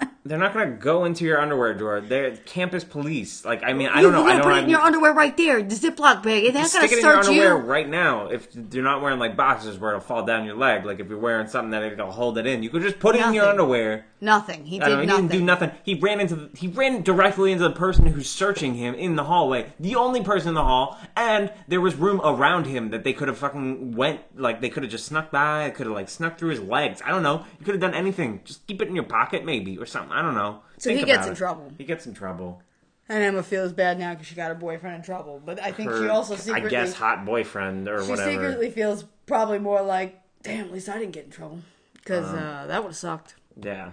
They're 0.24 0.38
not 0.38 0.54
gonna 0.54 0.70
go 0.70 1.04
into 1.04 1.24
your 1.24 1.40
underwear 1.40 1.74
drawer. 1.74 2.00
They're 2.00 2.36
campus 2.36 2.84
police. 2.84 3.44
Like 3.44 3.62
I 3.64 3.72
mean, 3.72 3.88
I 3.88 3.96
You- 3.96 4.02
don't 4.04 4.12
know. 4.12 4.20
You're 4.20 4.28
I 4.28 4.32
gonna 4.34 4.42
don't 4.44 4.52
put 4.52 4.58
it 4.58 4.64
in 4.64 4.70
your 4.70 4.80
underwear 4.80 5.12
right 5.12 5.36
there, 5.36 5.62
the 5.62 5.74
Ziploc 5.74 6.22
bag, 6.22 6.44
they're 6.44 6.52
not 6.52 6.54
gonna 6.54 6.68
Stick 6.68 6.92
it 6.92 6.98
in 6.98 7.04
your 7.04 7.16
underwear 7.18 7.56
you. 7.56 7.62
right 7.64 7.88
now. 7.88 8.28
If 8.28 8.46
you're 8.72 8.84
not 8.84 9.02
wearing 9.02 9.18
like 9.18 9.36
boxers 9.36 9.78
where 9.78 9.90
it'll 9.90 10.00
fall 10.00 10.24
down 10.24 10.44
your 10.44 10.54
leg, 10.56 10.84
like 10.86 11.00
if 11.00 11.08
you're 11.08 11.18
wearing 11.18 11.48
something 11.48 11.70
that 11.70 11.82
it'll 11.82 12.12
hold 12.12 12.38
it 12.38 12.46
in, 12.46 12.62
you 12.62 12.70
could 12.70 12.82
just 12.82 13.00
put 13.00 13.16
it 13.16 13.22
in 13.26 13.34
your 13.34 13.46
underwear. 13.46 14.06
Nothing. 14.22 14.64
He 14.64 14.80
I 14.80 14.88
don't 14.88 14.90
know, 14.90 14.96
did 14.98 15.02
he 15.02 15.06
nothing. 15.08 15.26
didn't 15.26 15.40
do 15.40 15.44
nothing. 15.44 15.70
He 15.82 15.94
ran 15.96 16.20
into 16.20 16.36
the, 16.36 16.56
he 16.56 16.68
ran 16.68 17.02
directly 17.02 17.50
into 17.50 17.64
the 17.64 17.74
person 17.74 18.06
who's 18.06 18.30
searching 18.30 18.74
him 18.74 18.94
in 18.94 19.16
the 19.16 19.24
hallway. 19.24 19.72
The 19.80 19.96
only 19.96 20.22
person 20.22 20.50
in 20.50 20.54
the 20.54 20.62
hall, 20.62 20.96
and 21.16 21.52
there 21.66 21.80
was 21.80 21.96
room 21.96 22.20
around 22.22 22.66
him 22.66 22.90
that 22.90 23.02
they 23.02 23.12
could 23.14 23.26
have 23.26 23.36
fucking 23.38 23.96
went 23.96 24.20
like 24.38 24.60
they 24.60 24.70
could 24.70 24.84
have 24.84 24.92
just 24.92 25.06
snuck 25.06 25.32
by. 25.32 25.68
Could 25.70 25.86
have 25.86 25.94
like 25.96 26.08
snuck 26.08 26.38
through 26.38 26.50
his 26.50 26.60
legs. 26.60 27.02
I 27.04 27.10
don't 27.10 27.24
know. 27.24 27.44
You 27.58 27.64
could 27.64 27.74
have 27.74 27.80
done 27.80 27.94
anything. 27.94 28.42
Just 28.44 28.64
keep 28.68 28.80
it 28.80 28.86
in 28.86 28.94
your 28.94 29.02
pocket 29.04 29.44
maybe 29.44 29.76
or 29.76 29.86
something. 29.86 30.12
I 30.12 30.22
don't 30.22 30.34
know. 30.34 30.62
So 30.78 30.90
Think 30.90 31.00
he 31.00 31.04
gets 31.04 31.26
in 31.26 31.32
it. 31.32 31.36
trouble. 31.36 31.72
He 31.76 31.82
gets 31.82 32.06
in 32.06 32.14
trouble. 32.14 32.62
And 33.08 33.24
Emma 33.24 33.42
feels 33.42 33.72
bad 33.72 33.98
now 33.98 34.12
because 34.14 34.28
she 34.28 34.36
got 34.36 34.50
her 34.50 34.54
boyfriend 34.54 34.94
in 34.94 35.02
trouble. 35.02 35.42
But 35.44 35.60
I 35.60 35.72
think 35.72 35.90
she 35.90 36.06
also 36.06 36.34
also 36.34 36.54
I 36.54 36.60
guess 36.60 36.92
hot 36.94 37.24
boyfriend 37.24 37.88
or 37.88 38.04
she 38.04 38.10
whatever. 38.10 38.30
She 38.30 38.36
secretly 38.36 38.70
feels 38.70 39.04
probably 39.26 39.58
more 39.58 39.82
like, 39.82 40.20
damn, 40.44 40.66
at 40.66 40.72
least 40.72 40.88
I 40.88 41.00
didn't 41.00 41.10
get 41.10 41.24
in 41.24 41.30
trouble 41.32 41.58
because 41.94 42.26
uh, 42.32 42.66
that 42.68 42.84
would 42.84 42.90
have 42.90 42.96
sucked. 42.96 43.34
Yeah. 43.60 43.90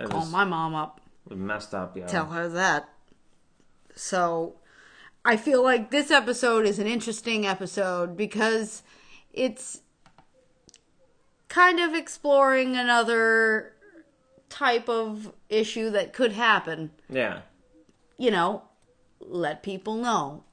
It 0.00 0.10
Call 0.10 0.26
my 0.26 0.44
mom 0.44 0.74
up, 0.74 1.00
We 1.28 1.36
messed 1.36 1.74
up, 1.74 1.96
yeah. 1.96 2.06
tell 2.06 2.26
her 2.26 2.48
that. 2.48 2.88
So, 3.94 4.54
I 5.24 5.36
feel 5.36 5.62
like 5.62 5.90
this 5.90 6.10
episode 6.10 6.64
is 6.64 6.78
an 6.78 6.86
interesting 6.86 7.46
episode 7.46 8.16
because 8.16 8.82
it's 9.32 9.82
kind 11.48 11.80
of 11.80 11.94
exploring 11.94 12.76
another 12.76 13.72
type 14.48 14.88
of 14.88 15.32
issue 15.48 15.90
that 15.90 16.12
could 16.12 16.32
happen. 16.32 16.90
Yeah. 17.08 17.40
you 18.16 18.30
know, 18.30 18.62
let 19.20 19.62
people 19.62 19.96
know. 19.96 20.44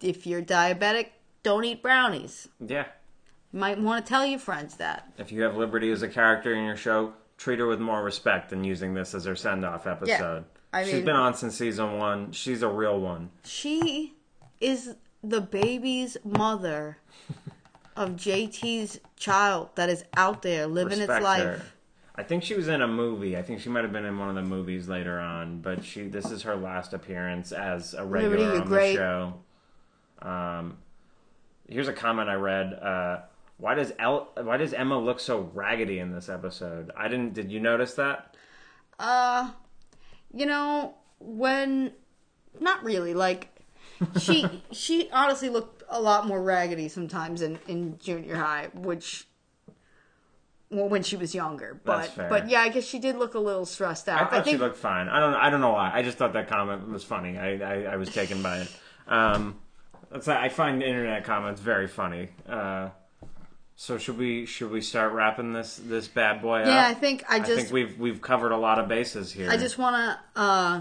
If 0.00 0.26
you're 0.26 0.42
diabetic, 0.42 1.08
don't 1.42 1.64
eat 1.64 1.82
brownies. 1.82 2.48
Yeah. 2.64 2.86
You 3.52 3.60
might 3.60 3.80
want 3.80 4.04
to 4.04 4.08
tell 4.08 4.26
your 4.26 4.38
friends 4.38 4.76
that. 4.76 5.12
If 5.18 5.30
you 5.32 5.42
have 5.42 5.56
Liberty 5.56 5.90
as 5.90 6.02
a 6.02 6.08
character 6.08 6.52
in 6.54 6.64
your 6.64 6.76
show, 6.76 7.12
treat 7.38 7.58
her 7.58 7.66
with 7.66 7.80
more 7.80 8.02
respect 8.04 8.50
than 8.50 8.62
using 8.64 8.92
this 8.92 9.14
as 9.14 9.24
her 9.24 9.34
send 9.36 9.64
off 9.64 9.86
episode. 9.86 10.44
Yeah, 10.44 10.78
I 10.78 10.84
She's 10.84 10.94
mean- 10.94 11.04
been 11.06 11.16
on 11.16 11.32
since 11.34 11.56
season 11.56 11.96
one. 11.98 12.32
She's 12.32 12.62
a 12.62 12.68
real 12.68 13.00
one. 13.00 13.30
She 13.44 14.14
is 14.60 14.96
the 15.24 15.40
baby's 15.40 16.16
mother 16.24 16.98
of 17.96 18.10
JT's 18.10 19.00
child 19.16 19.70
that 19.76 19.88
is 19.88 20.04
out 20.16 20.42
there 20.42 20.66
living 20.66 20.98
Respect 20.98 21.18
its 21.18 21.24
life. 21.24 21.42
her. 21.42 21.62
I 22.16 22.24
think 22.24 22.42
she 22.42 22.54
was 22.54 22.66
in 22.66 22.82
a 22.82 22.88
movie. 22.88 23.36
I 23.36 23.42
think 23.42 23.60
she 23.60 23.68
might 23.68 23.84
have 23.84 23.92
been 23.92 24.04
in 24.04 24.18
one 24.18 24.28
of 24.28 24.34
the 24.34 24.42
movies 24.42 24.88
later 24.88 25.20
on, 25.20 25.60
but 25.60 25.84
she 25.84 26.08
this 26.08 26.30
is 26.32 26.42
her 26.42 26.56
last 26.56 26.92
appearance 26.92 27.52
as 27.52 27.94
a 27.94 28.04
regular 28.04 28.36
Liberty, 28.38 28.58
on 28.60 28.66
great. 28.66 28.96
the 28.96 28.98
show. 30.22 30.28
Um, 30.28 30.78
here's 31.68 31.86
a 31.86 31.92
comment 31.92 32.28
I 32.28 32.34
read. 32.34 32.72
Uh, 32.74 33.18
why 33.58 33.74
does 33.74 33.92
El- 33.98 34.30
why 34.40 34.56
does 34.56 34.72
Emma 34.72 34.98
look 34.98 35.20
so 35.20 35.50
raggedy 35.52 35.98
in 35.98 36.12
this 36.12 36.28
episode? 36.28 36.90
I 36.96 37.08
didn't. 37.08 37.34
Did 37.34 37.50
you 37.50 37.60
notice 37.60 37.94
that? 37.94 38.36
Uh, 38.98 39.50
you 40.32 40.46
know, 40.46 40.94
when 41.20 41.92
not 42.60 42.82
really 42.82 43.14
like 43.14 43.48
she 44.18 44.62
she 44.72 45.10
honestly 45.12 45.48
looked 45.48 45.82
a 45.88 46.00
lot 46.00 46.26
more 46.26 46.42
raggedy 46.42 46.88
sometimes 46.88 47.42
in 47.42 47.58
in 47.66 47.98
junior 47.98 48.36
high, 48.36 48.68
which 48.74 49.26
well 50.70 50.88
when 50.88 51.02
she 51.02 51.16
was 51.16 51.34
younger. 51.34 51.80
But 51.84 51.98
That's 51.98 52.12
fair. 52.12 52.28
but 52.28 52.48
yeah, 52.48 52.60
I 52.60 52.68
guess 52.68 52.84
she 52.84 53.00
did 53.00 53.16
look 53.16 53.34
a 53.34 53.40
little 53.40 53.66
stressed 53.66 54.08
out. 54.08 54.20
I 54.20 54.24
thought 54.26 54.44
think 54.44 54.56
she 54.56 54.58
looked 54.58 54.76
fine. 54.76 55.08
I 55.08 55.18
don't. 55.18 55.34
I 55.34 55.50
don't 55.50 55.60
know 55.60 55.72
why. 55.72 55.90
I 55.92 56.02
just 56.02 56.16
thought 56.16 56.32
that 56.34 56.48
comment 56.48 56.88
was 56.88 57.02
funny. 57.02 57.36
I 57.36 57.58
I, 57.58 57.82
I 57.92 57.96
was 57.96 58.08
taken 58.12 58.40
by 58.40 58.60
it. 58.60 58.76
Um, 59.08 59.58
I 60.12 60.48
find 60.48 60.82
internet 60.82 61.24
comments 61.24 61.60
very 61.60 61.88
funny. 61.88 62.28
Uh, 62.48 62.90
so 63.80 63.96
should 63.96 64.18
we 64.18 64.44
should 64.44 64.72
we 64.72 64.80
start 64.80 65.12
wrapping 65.12 65.52
this 65.52 65.76
this 65.76 66.08
bad 66.08 66.42
boy 66.42 66.62
up? 66.62 66.66
yeah, 66.66 66.88
I 66.88 66.94
think 66.94 67.22
I 67.28 67.38
just 67.38 67.52
I 67.52 67.56
think 67.58 67.72
we've 67.72 67.96
we've 67.96 68.20
covered 68.20 68.50
a 68.50 68.56
lot 68.56 68.80
of 68.80 68.88
bases 68.88 69.30
here. 69.30 69.48
I 69.48 69.56
just 69.56 69.78
want 69.78 69.94
to 69.94 70.40
uh 70.40 70.80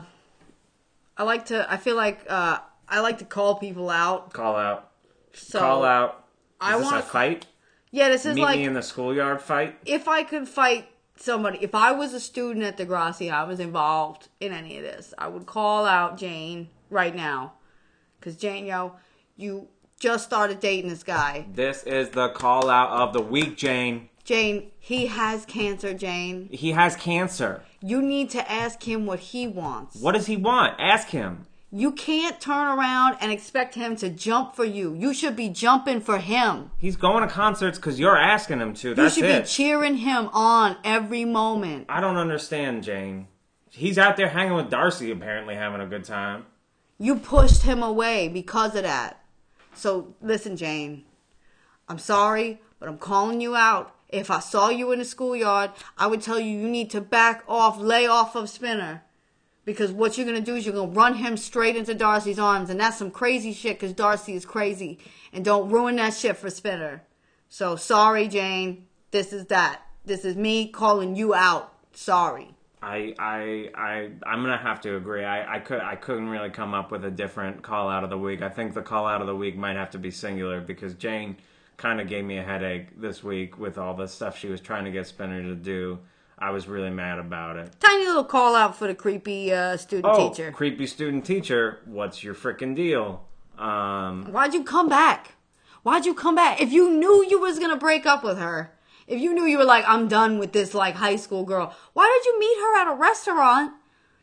I 1.16 1.24
like 1.24 1.46
to 1.46 1.72
I 1.72 1.78
feel 1.78 1.96
like 1.96 2.26
uh 2.28 2.58
I 2.90 3.02
like 3.02 3.20
to 3.20 3.26
call 3.26 3.60
people 3.60 3.92
out. 3.92 4.34
call 4.34 4.56
out. 4.56 4.90
So 5.34 5.60
call 5.60 5.86
out. 5.86 6.26
Is 6.60 6.68
I 6.70 6.76
wanna- 6.78 6.98
a 6.98 7.02
fight? 7.04 7.46
Yeah, 7.92 8.10
this 8.10 8.26
is 8.26 8.36
Meet 8.36 8.42
like 8.42 8.58
me 8.58 8.66
in 8.66 8.74
the 8.74 8.82
schoolyard 8.82 9.42
fight. 9.44 9.78
if 9.86 10.08
I 10.08 10.24
could 10.24 10.48
fight 10.48 10.90
somebody, 11.18 11.60
if 11.62 11.76
I 11.76 11.92
was 11.92 12.16
a 12.16 12.20
student 12.20 12.66
at 12.66 12.78
Degrassi, 12.78 13.32
I 13.32 13.44
was 13.44 13.60
involved 13.60 14.28
in 14.40 14.52
any 14.54 14.76
of 14.78 14.84
this, 14.84 15.14
I 15.20 15.28
would 15.28 15.46
call 15.46 15.86
out 15.86 16.18
Jane 16.18 16.70
right 16.90 17.16
now. 17.16 17.54
Because, 18.20 18.36
Jane, 18.36 18.66
yo, 18.66 18.94
you 19.36 19.68
just 20.00 20.26
started 20.26 20.60
dating 20.60 20.90
this 20.90 21.04
guy. 21.04 21.46
This 21.52 21.84
is 21.84 22.10
the 22.10 22.30
call 22.30 22.70
out 22.70 22.90
of 22.90 23.14
the 23.14 23.22
week, 23.22 23.58
Jane. 23.58 24.10
Jane, 24.24 24.72
he 24.80 25.08
has 25.08 25.46
cancer, 25.46 25.94
Jane. 25.94 26.50
He 26.52 26.72
has 26.72 26.96
cancer. 26.96 27.64
You 27.82 28.02
need 28.02 28.30
to 28.32 28.52
ask 28.52 28.84
him 28.84 29.06
what 29.06 29.20
he 29.20 29.48
wants. 29.48 29.96
What 29.96 30.14
does 30.14 30.28
he 30.28 30.38
want? 30.38 30.76
Ask 30.80 31.10
him. 31.10 31.46
You 31.72 31.92
can't 31.92 32.40
turn 32.40 32.78
around 32.78 33.18
and 33.20 33.32
expect 33.32 33.76
him 33.76 33.96
to 33.98 34.10
jump 34.10 34.56
for 34.56 34.64
you. 34.64 34.94
You 34.94 35.14
should 35.14 35.36
be 35.36 35.50
jumping 35.50 36.00
for 36.02 36.18
him. 36.18 36.72
He's 36.78 36.96
going 36.96 37.28
to 37.28 37.34
concerts 37.34 37.78
because 37.78 38.00
you're 38.00 38.18
asking 38.18 38.60
him 38.60 38.74
to. 38.76 38.94
You 38.96 39.10
should 39.10 39.26
it. 39.26 39.44
be 39.44 39.48
cheering 39.48 39.98
him 39.98 40.30
on 40.32 40.78
every 40.84 41.26
moment. 41.26 41.88
I 41.90 42.00
don't 42.00 42.18
understand, 42.18 42.84
Jane. 42.84 43.28
He's 43.70 43.98
out 43.98 44.18
there 44.18 44.30
hanging 44.30 44.56
with 44.56 44.70
Darcy, 44.70 45.12
apparently 45.12 45.56
having 45.56 45.82
a 45.82 45.88
good 45.88 46.06
time. 46.06 46.46
You 46.98 47.18
pushed 47.18 47.64
him 47.64 47.84
away 47.84 48.28
because 48.28 48.76
of 48.76 48.84
that. 48.84 49.17
So 49.78 50.16
listen, 50.22 50.58
Jane. 50.58 51.04
I'm 51.88 52.00
sorry, 52.00 52.60
but 52.80 52.90
I'm 52.90 52.98
calling 52.98 53.40
you 53.40 53.56
out. 53.56 53.96
If 54.10 54.32
I 54.32 54.40
saw 54.40 54.70
you 54.70 54.92
in 54.92 55.00
the 55.00 55.06
schoolyard, 55.06 55.72
I 55.98 56.08
would 56.08 56.22
tell 56.22 56.40
you 56.40 56.58
you 56.58 56.68
need 56.68 56.90
to 56.92 57.02
back 57.02 57.44
off, 57.48 57.78
lay 57.78 58.08
off 58.08 58.36
of 58.36 58.50
Spinner. 58.50 59.04
Because 59.66 59.92
what 59.92 60.18
you're 60.18 60.26
gonna 60.26 60.42
do 60.42 60.56
is 60.56 60.66
you're 60.66 60.76
gonna 60.76 60.92
run 60.92 61.16
him 61.16 61.38
straight 61.38 61.76
into 61.76 61.94
Darcy's 61.94 62.40
arms, 62.40 62.70
and 62.70 62.80
that's 62.80 62.98
some 62.98 63.12
crazy 63.12 63.54
shit. 63.54 63.78
Because 63.78 63.94
Darcy 63.94 64.34
is 64.34 64.46
crazy, 64.46 64.98
and 65.32 65.46
don't 65.46 65.70
ruin 65.70 65.98
that 65.98 66.14
shit 66.14 66.38
for 66.38 66.50
Spinner. 66.50 67.04
So 67.50 67.76
sorry, 67.76 68.28
Jane. 68.28 68.88
This 69.12 69.32
is 69.32 69.46
that. 69.46 69.82
This 70.06 70.26
is 70.26 70.36
me 70.36 70.70
calling 70.70 71.16
you 71.16 71.34
out. 71.34 71.74
Sorry. 71.94 72.57
I 72.82 73.16
I 73.18 73.70
I 73.76 74.10
I'm 74.26 74.42
gonna 74.44 74.58
have 74.58 74.82
to 74.82 74.96
agree. 74.98 75.24
I, 75.24 75.56
I 75.56 75.60
could 75.60 75.80
I 75.82 75.96
couldn't 75.96 76.30
really 76.30 76.50
come 76.52 76.74
up 76.74 76.92
with 76.92 77.04
a 77.06 77.12
different 77.12 77.64
call 77.64 77.90
out 77.90 78.04
of 78.04 78.10
the 78.10 78.18
week. 78.18 78.42
I 78.42 78.50
think 78.50 78.74
the 78.74 78.82
call 78.84 79.08
out 79.08 79.22
of 79.22 79.28
the 79.28 79.36
week 79.36 79.58
might 79.58 79.76
have 79.76 79.90
to 79.92 79.98
be 80.00 80.12
singular 80.12 80.62
because 80.62 80.94
Jane 80.94 81.38
kind 81.78 82.00
of 82.00 82.08
gave 82.08 82.24
me 82.26 82.38
a 82.38 82.44
headache 82.44 83.00
this 83.00 83.24
week 83.24 83.58
with 83.58 83.78
all 83.78 83.94
the 83.96 84.08
stuff 84.08 84.38
she 84.38 84.48
was 84.48 84.62
trying 84.62 84.86
to 84.86 84.92
get 84.92 85.08
Spinner 85.08 85.42
to 85.42 85.56
do. 85.56 86.00
I 86.40 86.52
was 86.52 86.68
really 86.68 86.92
mad 86.92 87.18
about 87.18 87.58
it. 87.58 87.72
Tiny 87.80 88.06
little 88.06 88.24
call 88.24 88.56
out 88.56 88.76
for 88.76 88.86
the 88.88 88.94
creepy 88.94 89.52
uh, 89.52 89.76
student 89.78 90.14
Oh, 90.16 90.30
teacher. 90.30 90.52
creepy 90.52 90.86
student 90.86 91.26
teacher, 91.26 91.80
what's 91.86 92.24
your 92.24 92.36
freaking 92.36 92.76
deal? 92.76 93.26
Um, 93.58 94.32
Why'd 94.32 94.54
you 94.54 94.64
come 94.64 94.88
back? 94.88 95.34
Why'd 95.82 96.06
you 96.06 96.14
come 96.14 96.36
back? 96.36 96.62
If 96.62 96.72
you 96.72 96.92
knew 96.92 97.26
you 97.28 97.40
was 97.40 97.58
gonna 97.58 97.76
break 97.78 98.06
up 98.06 98.24
with 98.24 98.38
her, 98.38 98.72
if 99.08 99.20
you 99.22 99.34
knew 99.34 99.46
you 99.46 99.58
were 99.58 99.64
like, 99.66 99.86
I'm 99.88 100.08
done 100.08 100.38
with 100.40 100.52
this 100.54 100.74
like 100.74 100.96
high 100.96 101.16
school 101.16 101.44
girl, 101.44 101.74
why 101.94 102.06
did 102.22 102.26
you 102.28 102.40
meet 102.40 102.58
her 102.60 102.82
at 102.82 102.94
a 102.94 102.96
restaurant 102.96 103.74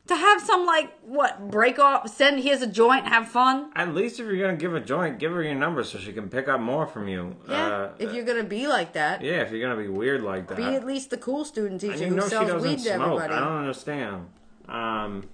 to 0.07 0.14
have 0.16 0.43
some 0.43 0.66
like 0.66 0.93
what 1.03 1.51
break 1.51 1.78
off? 1.78 2.09
Send 2.14 2.41
here's 2.41 2.61
a 2.62 2.66
joint, 2.66 3.07
have 3.09 3.26
fun. 3.28 3.70
at 3.74 3.95
least 3.95 4.20
if 4.20 4.26
you're 4.26 4.37
gonna 4.45 4.57
give 4.59 4.74
a 4.74 4.80
joint, 4.80 5.18
give 5.18 5.32
her 5.32 5.43
your 5.43 5.55
number 5.55 5.82
so 5.82 5.99
she 5.99 6.12
can 6.12 6.28
pick 6.28 6.47
up 6.49 6.61
more 6.61 6.87
from 6.87 7.09
you. 7.09 7.35
Yeah, 7.49 7.66
Uh, 7.66 7.91
if 7.99 8.12
you're 8.12 8.24
gonna 8.26 8.45
be 8.45 8.66
like 8.66 8.93
that, 8.93 9.22
yeah, 9.22 9.41
if 9.41 9.51
you're 9.51 9.66
gonna 9.66 9.80
be 9.80 9.89
weird 9.89 10.22
like 10.22 10.49
that. 10.49 10.57
be 10.59 10.64
at 10.64 10.85
least 10.85 11.09
the 11.11 11.16
cool 11.16 11.45
student 11.47 11.80
teacher 11.80 11.97
you 11.97 12.07
who 12.09 12.16
know 12.16 12.24
she 12.24 12.28
sells 12.30 12.62
weed 12.62 12.78
to 12.80 12.85
smoke. 12.95 13.01
everybody. 13.22 13.32
I 13.35 13.41
don't 13.41 13.59
understand. 13.59 14.26
Um, 14.68 15.28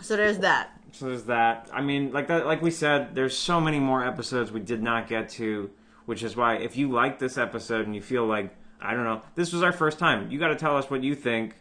So 0.00 0.16
there's 0.16 0.38
that. 0.38 0.70
so 0.92 1.06
there's 1.06 1.24
that. 1.24 1.68
I 1.72 1.82
mean, 1.82 2.12
like 2.12 2.28
that, 2.28 2.46
like 2.46 2.62
we 2.62 2.70
said, 2.70 3.14
there's 3.14 3.36
so 3.36 3.60
many 3.60 3.78
more 3.80 4.02
episodes 4.06 4.50
we 4.52 4.60
did 4.60 4.82
not 4.82 5.08
get 5.08 5.28
to, 5.30 5.70
which 6.06 6.22
is 6.22 6.34
why 6.36 6.54
if 6.56 6.76
you 6.76 6.90
like 6.90 7.18
this 7.18 7.36
episode 7.36 7.84
and 7.84 7.94
you 7.94 8.00
feel 8.00 8.24
like 8.24 8.54
I 8.80 8.94
don't 8.94 9.04
know, 9.04 9.22
this 9.34 9.52
was 9.52 9.62
our 9.62 9.72
first 9.72 9.98
time, 9.98 10.30
you 10.30 10.38
got 10.38 10.48
to 10.48 10.56
tell 10.56 10.76
us 10.76 10.88
what 10.90 11.02
you 11.02 11.14
think 11.14 11.56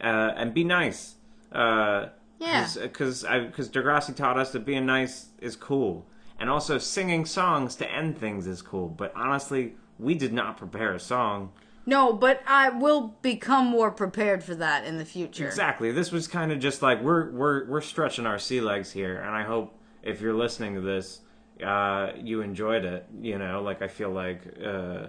uh, 0.00 0.32
and 0.36 0.52
be 0.54 0.64
nice. 0.64 1.14
Uh, 1.52 2.08
Yeah. 2.40 2.66
because 2.82 3.22
because 3.22 3.68
Degrassi 3.68 4.14
taught 4.16 4.38
us 4.38 4.52
that 4.52 4.64
being 4.64 4.86
nice 4.86 5.26
is 5.40 5.54
cool, 5.54 6.06
and 6.40 6.48
also 6.50 6.78
singing 6.78 7.24
songs 7.26 7.76
to 7.76 7.90
end 7.90 8.18
things 8.18 8.46
is 8.46 8.62
cool. 8.62 8.88
But 8.88 9.12
honestly, 9.14 9.74
we 9.98 10.14
did 10.14 10.32
not 10.32 10.56
prepare 10.56 10.92
a 10.94 10.98
song. 10.98 11.52
No, 11.84 12.12
but 12.12 12.42
I 12.46 12.70
will 12.70 13.16
become 13.22 13.66
more 13.66 13.90
prepared 13.90 14.42
for 14.42 14.54
that 14.56 14.84
in 14.84 14.98
the 14.98 15.04
future. 15.04 15.46
Exactly. 15.46 15.92
This 15.92 16.10
was 16.10 16.26
kind 16.26 16.50
of 16.52 16.58
just 16.58 16.80
like 16.82 17.00
we're 17.02 17.30
we're 17.30 17.66
we're 17.66 17.80
stretching 17.80 18.26
our 18.26 18.38
sea 18.38 18.60
legs 18.60 18.90
here, 18.92 19.20
and 19.20 19.30
I 19.34 19.42
hope 19.44 19.78
if 20.02 20.20
you're 20.20 20.34
listening 20.34 20.74
to 20.76 20.80
this, 20.80 21.20
uh, 21.64 22.12
you 22.16 22.40
enjoyed 22.40 22.84
it. 22.84 23.06
You 23.20 23.38
know, 23.38 23.62
like 23.62 23.82
I 23.82 23.88
feel 23.88 24.10
like 24.10 24.40
uh, 24.64 25.08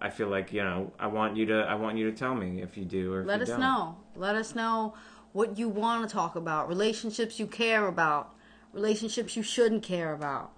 I 0.00 0.10
feel 0.10 0.28
like 0.28 0.52
you 0.52 0.62
know 0.62 0.92
I 0.98 1.06
want 1.08 1.36
you 1.36 1.46
to 1.46 1.54
I 1.68 1.74
want 1.74 1.98
you 1.98 2.10
to 2.10 2.16
tell 2.16 2.34
me 2.34 2.62
if 2.62 2.76
you 2.76 2.84
do 2.84 3.12
or 3.12 3.20
if 3.22 3.26
Let 3.26 3.38
you 3.38 3.42
us 3.44 3.48
don't. 3.50 3.60
know. 3.60 3.96
Let 4.16 4.34
us 4.34 4.54
know 4.54 4.94
what 5.32 5.58
you 5.58 5.68
want 5.68 6.08
to 6.08 6.12
talk 6.12 6.36
about, 6.36 6.68
relationships 6.68 7.38
you 7.38 7.46
care 7.46 7.86
about, 7.86 8.34
relationships 8.72 9.36
you 9.36 9.42
shouldn't 9.44 9.82
care 9.84 10.12
about, 10.12 10.50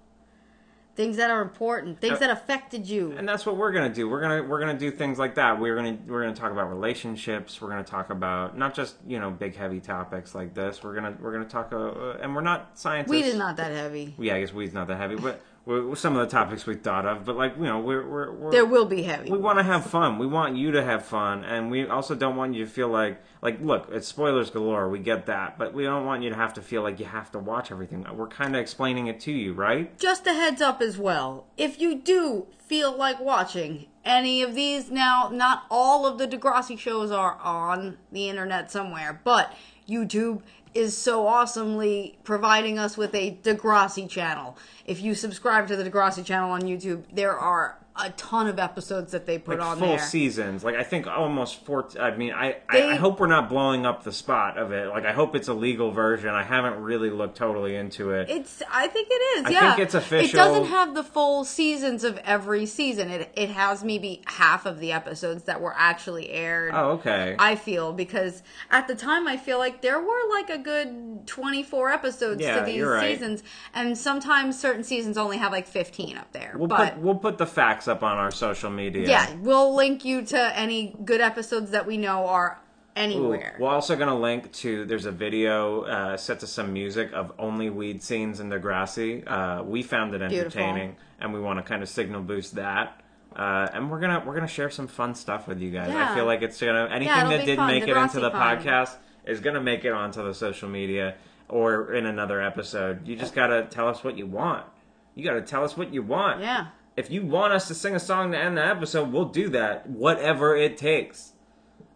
things 0.97 1.17
that 1.19 1.31
are 1.31 1.43
important, 1.43 2.01
things 2.01 2.15
Uh, 2.17 2.21
that 2.21 2.31
affected 2.31 2.89
you. 2.89 3.13
and 3.19 3.29
that's 3.29 3.45
what 3.45 3.57
we're 3.57 3.73
gonna 3.73 3.93
do. 3.93 4.09
We're 4.09 4.21
gonna 4.21 4.43
we're 4.43 4.61
gonna 4.61 4.79
do 4.79 4.91
things 4.91 5.19
like 5.19 5.35
that. 5.35 5.59
We're 5.61 5.75
gonna 5.77 5.99
we're 6.07 6.23
gonna 6.23 6.35
talk 6.35 6.53
about 6.53 6.69
relationships. 6.71 7.61
We're 7.61 7.69
gonna 7.69 7.83
talk 7.85 8.11
about 8.11 8.57
not 8.57 8.75
just 8.75 8.97
you 9.07 9.19
know 9.19 9.31
big 9.31 9.57
heavy 9.57 9.81
topics 9.81 10.35
like 10.35 10.55
this. 10.55 10.83
We're 10.83 10.95
gonna 10.95 11.17
we're 11.21 11.33
gonna 11.33 11.45
talk 11.47 11.73
uh, 11.73 12.13
and 12.23 12.35
we're 12.35 12.43
not 12.43 12.79
scientists. 12.79 13.11
Weed 13.11 13.25
is 13.27 13.37
not 13.37 13.57
that 13.57 13.73
heavy. 13.73 14.15
Yeah, 14.19 14.37
I 14.37 14.41
guess 14.41 14.53
weed's 14.55 14.73
not 14.75 14.87
that 14.89 14.99
heavy, 14.99 15.17
but 15.17 15.41
we're, 15.65 15.95
some 15.95 16.17
of 16.17 16.27
the 16.27 16.31
topics 16.31 16.67
we 16.67 16.75
thought 16.75 17.07
of. 17.07 17.25
But 17.25 17.37
like 17.37 17.57
you 17.57 17.65
know 17.65 17.79
we're 17.79 18.07
we're, 18.07 18.33
we're 18.33 18.51
There 18.51 18.65
will 18.65 18.87
be 18.87 19.03
heavy. 19.03 19.31
we 19.31 19.39
want 19.39 19.59
to 19.59 19.63
have 19.63 19.87
fun. 19.87 20.19
We 20.19 20.27
want 20.27 20.57
you 20.57 20.73
to 20.73 20.83
have 20.83 21.05
fun, 21.05 21.45
and 21.45 21.71
we 21.71 21.87
also 21.87 22.15
don't 22.15 22.37
want 22.37 22.55
you 22.55 22.65
to 22.65 22.71
feel 22.71 22.89
like 22.89 23.21
like 23.41 23.61
look, 23.61 23.89
it's 23.91 24.09
spoilers 24.09 24.51
galore. 24.51 24.89
We 24.89 24.99
get 24.99 25.27
that, 25.27 25.59
but 25.59 25.75
we 25.75 25.85
don't 25.85 26.05
want 26.05 26.23
you 26.23 26.31
to 26.31 26.37
have 26.37 26.55
to 26.55 26.63
feel 26.63 26.83
like 26.83 26.99
you 26.99 27.07
have 27.07 27.31
to 27.33 27.39
watch 27.39 27.71
everything. 27.71 28.07
We're 28.13 28.29
kind 28.29 28.57
of 28.57 28.61
explaining 28.61 29.07
it 29.07 29.21
to 29.21 29.33
you, 29.33 29.53
right? 29.53 29.97
Just 29.99 30.27
a 30.27 30.33
heads 30.33 30.61
up 30.61 30.81
as 30.81 30.99
well. 30.99 31.47
If 31.57 31.81
you 31.81 31.97
do 31.97 32.47
feel 32.59 32.97
like 32.97 33.21
watching 33.21 33.87
any 34.05 34.43
of 34.43 34.55
these, 34.55 34.91
now, 34.91 35.31
not 35.33 35.65
all 35.71 36.07
of 36.07 36.19
the 36.19 36.27
Degrassi 36.27 36.77
shows 36.77 37.13
are 37.13 37.39
on 37.41 37.99
the 38.11 38.29
internet 38.29 38.71
somewhere, 38.71 39.21
but 39.23 39.55
YouTube 39.89 40.43
is 40.75 40.97
so 40.97 41.27
awesomely 41.27 42.19
providing 42.25 42.79
us 42.79 42.97
with 42.97 43.15
a 43.15 43.37
Degrassi 43.43 44.09
channel. 44.09 44.57
If 44.87 45.01
you 45.01 45.15
subscribe 45.15 45.69
to 45.69 45.77
the 45.77 45.89
Degrassi 45.89 46.25
channel 46.25 46.51
on 46.51 46.63
YouTube, 46.63 47.05
there 47.13 47.39
are 47.39 47.79
a 47.95 48.09
ton 48.11 48.47
of 48.47 48.59
episodes 48.59 49.13
that 49.13 49.27
they 49.27 49.37
put 49.39 49.59
Like 49.59 49.69
on 49.69 49.79
full 49.79 49.89
there. 49.89 49.99
seasons. 49.99 50.65
Like 50.65 50.77
I 50.77 50.83
think 50.83 51.07
almost 51.07 51.65
four. 51.67 51.89
I 52.01 52.13
mean, 52.17 52.33
I, 52.33 52.57
I 52.69 52.73
They- 52.73 52.91
I 52.93 52.95
hope 52.95 53.21
we're 53.21 53.27
not 53.27 53.49
blowing 53.51 53.85
up 53.85 54.03
the 54.03 54.13
spot 54.13 54.57
of 54.57 54.73
it. 54.73 54.89
Like 54.89 55.05
I 55.05 55.13
hope 55.13 55.37
it's 55.37 55.49
a 55.49 55.53
legal 55.55 55.91
version. 55.91 56.31
I 56.31 56.43
haven't 56.43 56.81
really 56.83 57.11
looked 57.11 57.37
totally 57.37 57.77
into 57.77 58.13
it. 58.13 58.31
It's. 58.31 58.63
I 58.73 58.87
think 58.89 59.09
it 59.11 59.15
is. 59.41 59.45
I 59.47 59.51
yeah, 59.51 59.75
think 59.75 59.85
it's 59.87 59.95
official. 59.95 60.31
It 60.31 60.33
doesn't 60.43 60.65
have 60.67 60.95
the 60.95 61.05
full 61.05 61.45
seasons 61.45 62.03
of 62.03 62.17
every 62.25 62.65
season. 62.65 63.11
It 63.11 63.31
it 63.37 63.51
has 63.51 63.85
maybe 63.85 64.23
half 64.27 64.65
of 64.65 64.79
the 64.81 64.93
episodes 64.93 65.45
that 65.45 65.61
were 65.61 65.75
actually 65.77 66.31
aired. 66.31 66.73
oh, 66.75 66.93
okay. 66.93 67.37
I 67.39 67.57
feel 67.57 67.93
because 67.93 68.43
at 68.71 68.89
the 68.89 68.95
time 68.95 69.29
I 69.29 69.37
feel 69.37 69.59
like 69.59 69.83
there 69.83 70.01
were 70.01 70.29
like 70.31 70.49
a 70.49 70.59
good 70.59 71.27
24 71.27 71.91
episodes 71.91 72.41
Yeah, 72.41 72.61
to 72.61 72.65
these 72.65 72.83
right. 72.83 73.13
seasons 73.19 73.43
and 73.75 73.97
sometimes 73.99 74.59
certain 74.59 74.83
seasons 74.85 75.19
only 75.19 75.37
have 75.37 75.53
like 75.53 75.67
15 75.67 76.17
up 76.17 76.33
there. 76.33 76.55
we'll 76.57 76.69
but 76.69 76.95
put 76.95 77.03
we'll 77.03 77.15
put 77.17 77.39
the 77.39 77.47
facts 77.47 77.82
up 77.89 78.03
on 78.03 78.17
our 78.19 78.31
social 78.31 78.71
media. 78.71 79.09
yeah, 79.09 79.35
we'll 79.41 79.75
link 79.75 80.05
you 80.05 80.23
to 80.27 80.59
any 80.59 80.97
good 81.05 81.21
episodes 81.21 81.71
that 81.73 81.87
we 81.87 81.97
know 81.97 82.27
are 82.27 82.59
Ooh, 82.61 83.01
anywhere. 83.01 83.57
We're 83.59 83.69
also 83.71 83.97
going 83.97 84.09
to 84.09 84.15
link 84.15 84.53
to 84.53 84.85
there's 84.85 85.07
a 85.07 85.13
video 85.13 85.83
uh, 85.83 86.17
set 86.17 86.41
to 86.41 86.47
some 86.47 86.73
music 86.73 87.11
of 87.13 87.33
only 87.39 87.71
weed 87.71 88.03
scenes 88.03 88.41
in 88.41 88.51
Degrassi. 88.51 89.25
Uh, 89.27 89.63
we 89.65 89.83
found 89.83 90.15
it 90.15 90.19
Beautiful. 90.19 90.61
entertaining, 90.61 90.97
and 91.21 91.33
we 91.33 91.41
want 91.41 91.59
to 91.59 91.63
kind 91.63 91.83
of 91.83 91.89
signal 91.89 92.21
boost 92.23 92.55
that. 92.57 92.99
Uh, 93.35 93.67
and 93.73 93.91
we're 93.91 93.99
gonna 94.01 94.23
we're 94.27 94.35
gonna 94.35 94.47
share 94.47 94.69
some 94.69 94.87
fun 94.87 95.15
stuff 95.15 95.49
with 95.49 95.59
you 95.59 95.71
guys. 95.71 95.89
I 95.91 96.15
feel 96.15 96.27
like 96.27 96.43
it's 96.43 96.61
gonna 96.61 96.87
anything 96.93 97.17
it'll 97.17 97.31
that 97.31 97.47
didn't 97.47 97.57
fun. 97.57 97.67
make 97.69 97.89
it 97.89 97.97
into 97.97 98.21
the 98.21 98.31
fun. 98.31 98.59
podcast 98.59 98.97
is 99.25 99.41
gonna 99.41 99.61
make 99.63 99.87
it 99.87 99.93
onto 99.93 100.23
the 100.23 100.35
social 100.35 100.69
media 100.69 101.15
or 101.49 101.95
in 101.95 102.05
another 102.05 102.43
episode. 102.43 103.09
You 103.09 103.17
just 103.17 103.35
gotta 103.35 103.65
tell 103.71 103.89
us 103.89 104.05
what 104.05 104.19
you 104.19 104.27
want. 104.27 104.67
You 105.15 105.25
gotta 105.25 105.41
tell 105.41 105.65
us 105.65 105.79
what 105.79 105.95
you 105.95 106.03
want. 106.03 106.43
yeah. 106.43 106.67
If 106.97 107.11
you 107.11 107.25
want 107.25 107.53
us 107.53 107.69
to 107.69 107.75
sing 107.75 107.95
a 107.95 108.01
song 108.01 108.33
to 108.33 108.39
end 108.39 108.57
the 108.59 108.67
episode, 108.67 109.13
we'll 109.13 109.27
do 109.27 109.49
that, 109.51 109.89
whatever 109.89 110.55
it 110.57 110.77
takes. 110.77 111.33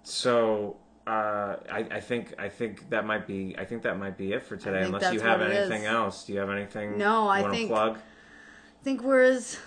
So 0.03 0.77
uh, 1.07 1.57
I, 1.71 1.87
I 1.91 2.01
think 2.01 2.35
I 2.39 2.49
think 2.49 2.89
that 2.91 3.05
might 3.07 3.27
be 3.27 3.55
I 3.59 3.65
think 3.65 3.83
that 3.83 3.99
might 3.99 4.17
be 4.17 4.33
it 4.33 4.43
for 4.45 4.57
today. 4.57 4.83
Unless 4.83 5.13
you 5.13 5.21
have 5.21 5.41
anything 5.43 5.85
else, 5.85 6.25
do 6.25 6.33
you 6.33 6.39
have 6.41 6.51
anything? 6.51 6.97
No, 6.99 7.29
I 7.29 7.49
think- 7.51 7.71
plug. 7.71 7.99
I 7.99 8.85
think 8.89 9.03
we're 9.03 9.23
as 9.23 9.59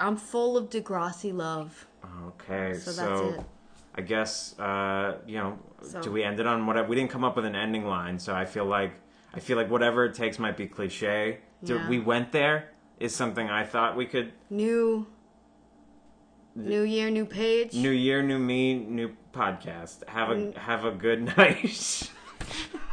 I'm 0.00 0.16
full 0.16 0.56
of 0.56 0.68
Degrassi 0.68 1.32
love. 1.32 1.86
Okay, 2.26 2.74
So 2.74 2.90
so, 2.90 3.02
that's 3.30 3.38
it. 3.38 3.46
I 3.94 4.00
guess 4.02 4.58
uh, 4.58 5.18
you 5.26 5.38
know, 5.38 5.58
So- 5.82 6.00
do 6.02 6.10
we 6.10 6.22
end 6.24 6.40
it 6.40 6.46
on 6.46 6.66
whatever? 6.66 6.88
We 6.88 6.96
didn't 6.96 7.10
come 7.10 7.24
up 7.24 7.36
with 7.36 7.44
an 7.44 7.54
ending 7.56 7.86
line, 7.86 8.18
so 8.18 8.34
I 8.34 8.44
feel 8.44 8.64
like 8.66 8.92
I 9.32 9.40
feel 9.40 9.56
like 9.56 9.70
whatever 9.70 10.04
it 10.04 10.14
takes 10.14 10.38
might 10.38 10.56
be 10.56 10.66
cliche. 10.66 11.38
Do- 11.64 11.76
Yeah. 11.76 11.88
We 11.88 11.98
went 12.00 12.32
there 12.32 12.70
is 13.00 13.14
something 13.14 13.48
I 13.48 13.64
thought 13.64 13.96
we 13.96 14.06
could. 14.06 14.32
New 14.50 15.06
New 16.54 16.82
year, 16.82 17.08
new 17.08 17.24
page. 17.24 17.72
New 17.74 17.90
year, 17.90 18.22
new 18.22 18.38
me, 18.38 18.74
new 18.74 19.12
podcast. 19.32 20.06
Have 20.08 20.30
a 20.30 20.58
have 20.58 20.84
a 20.84 20.90
good 20.90 21.24
night. 21.36 22.10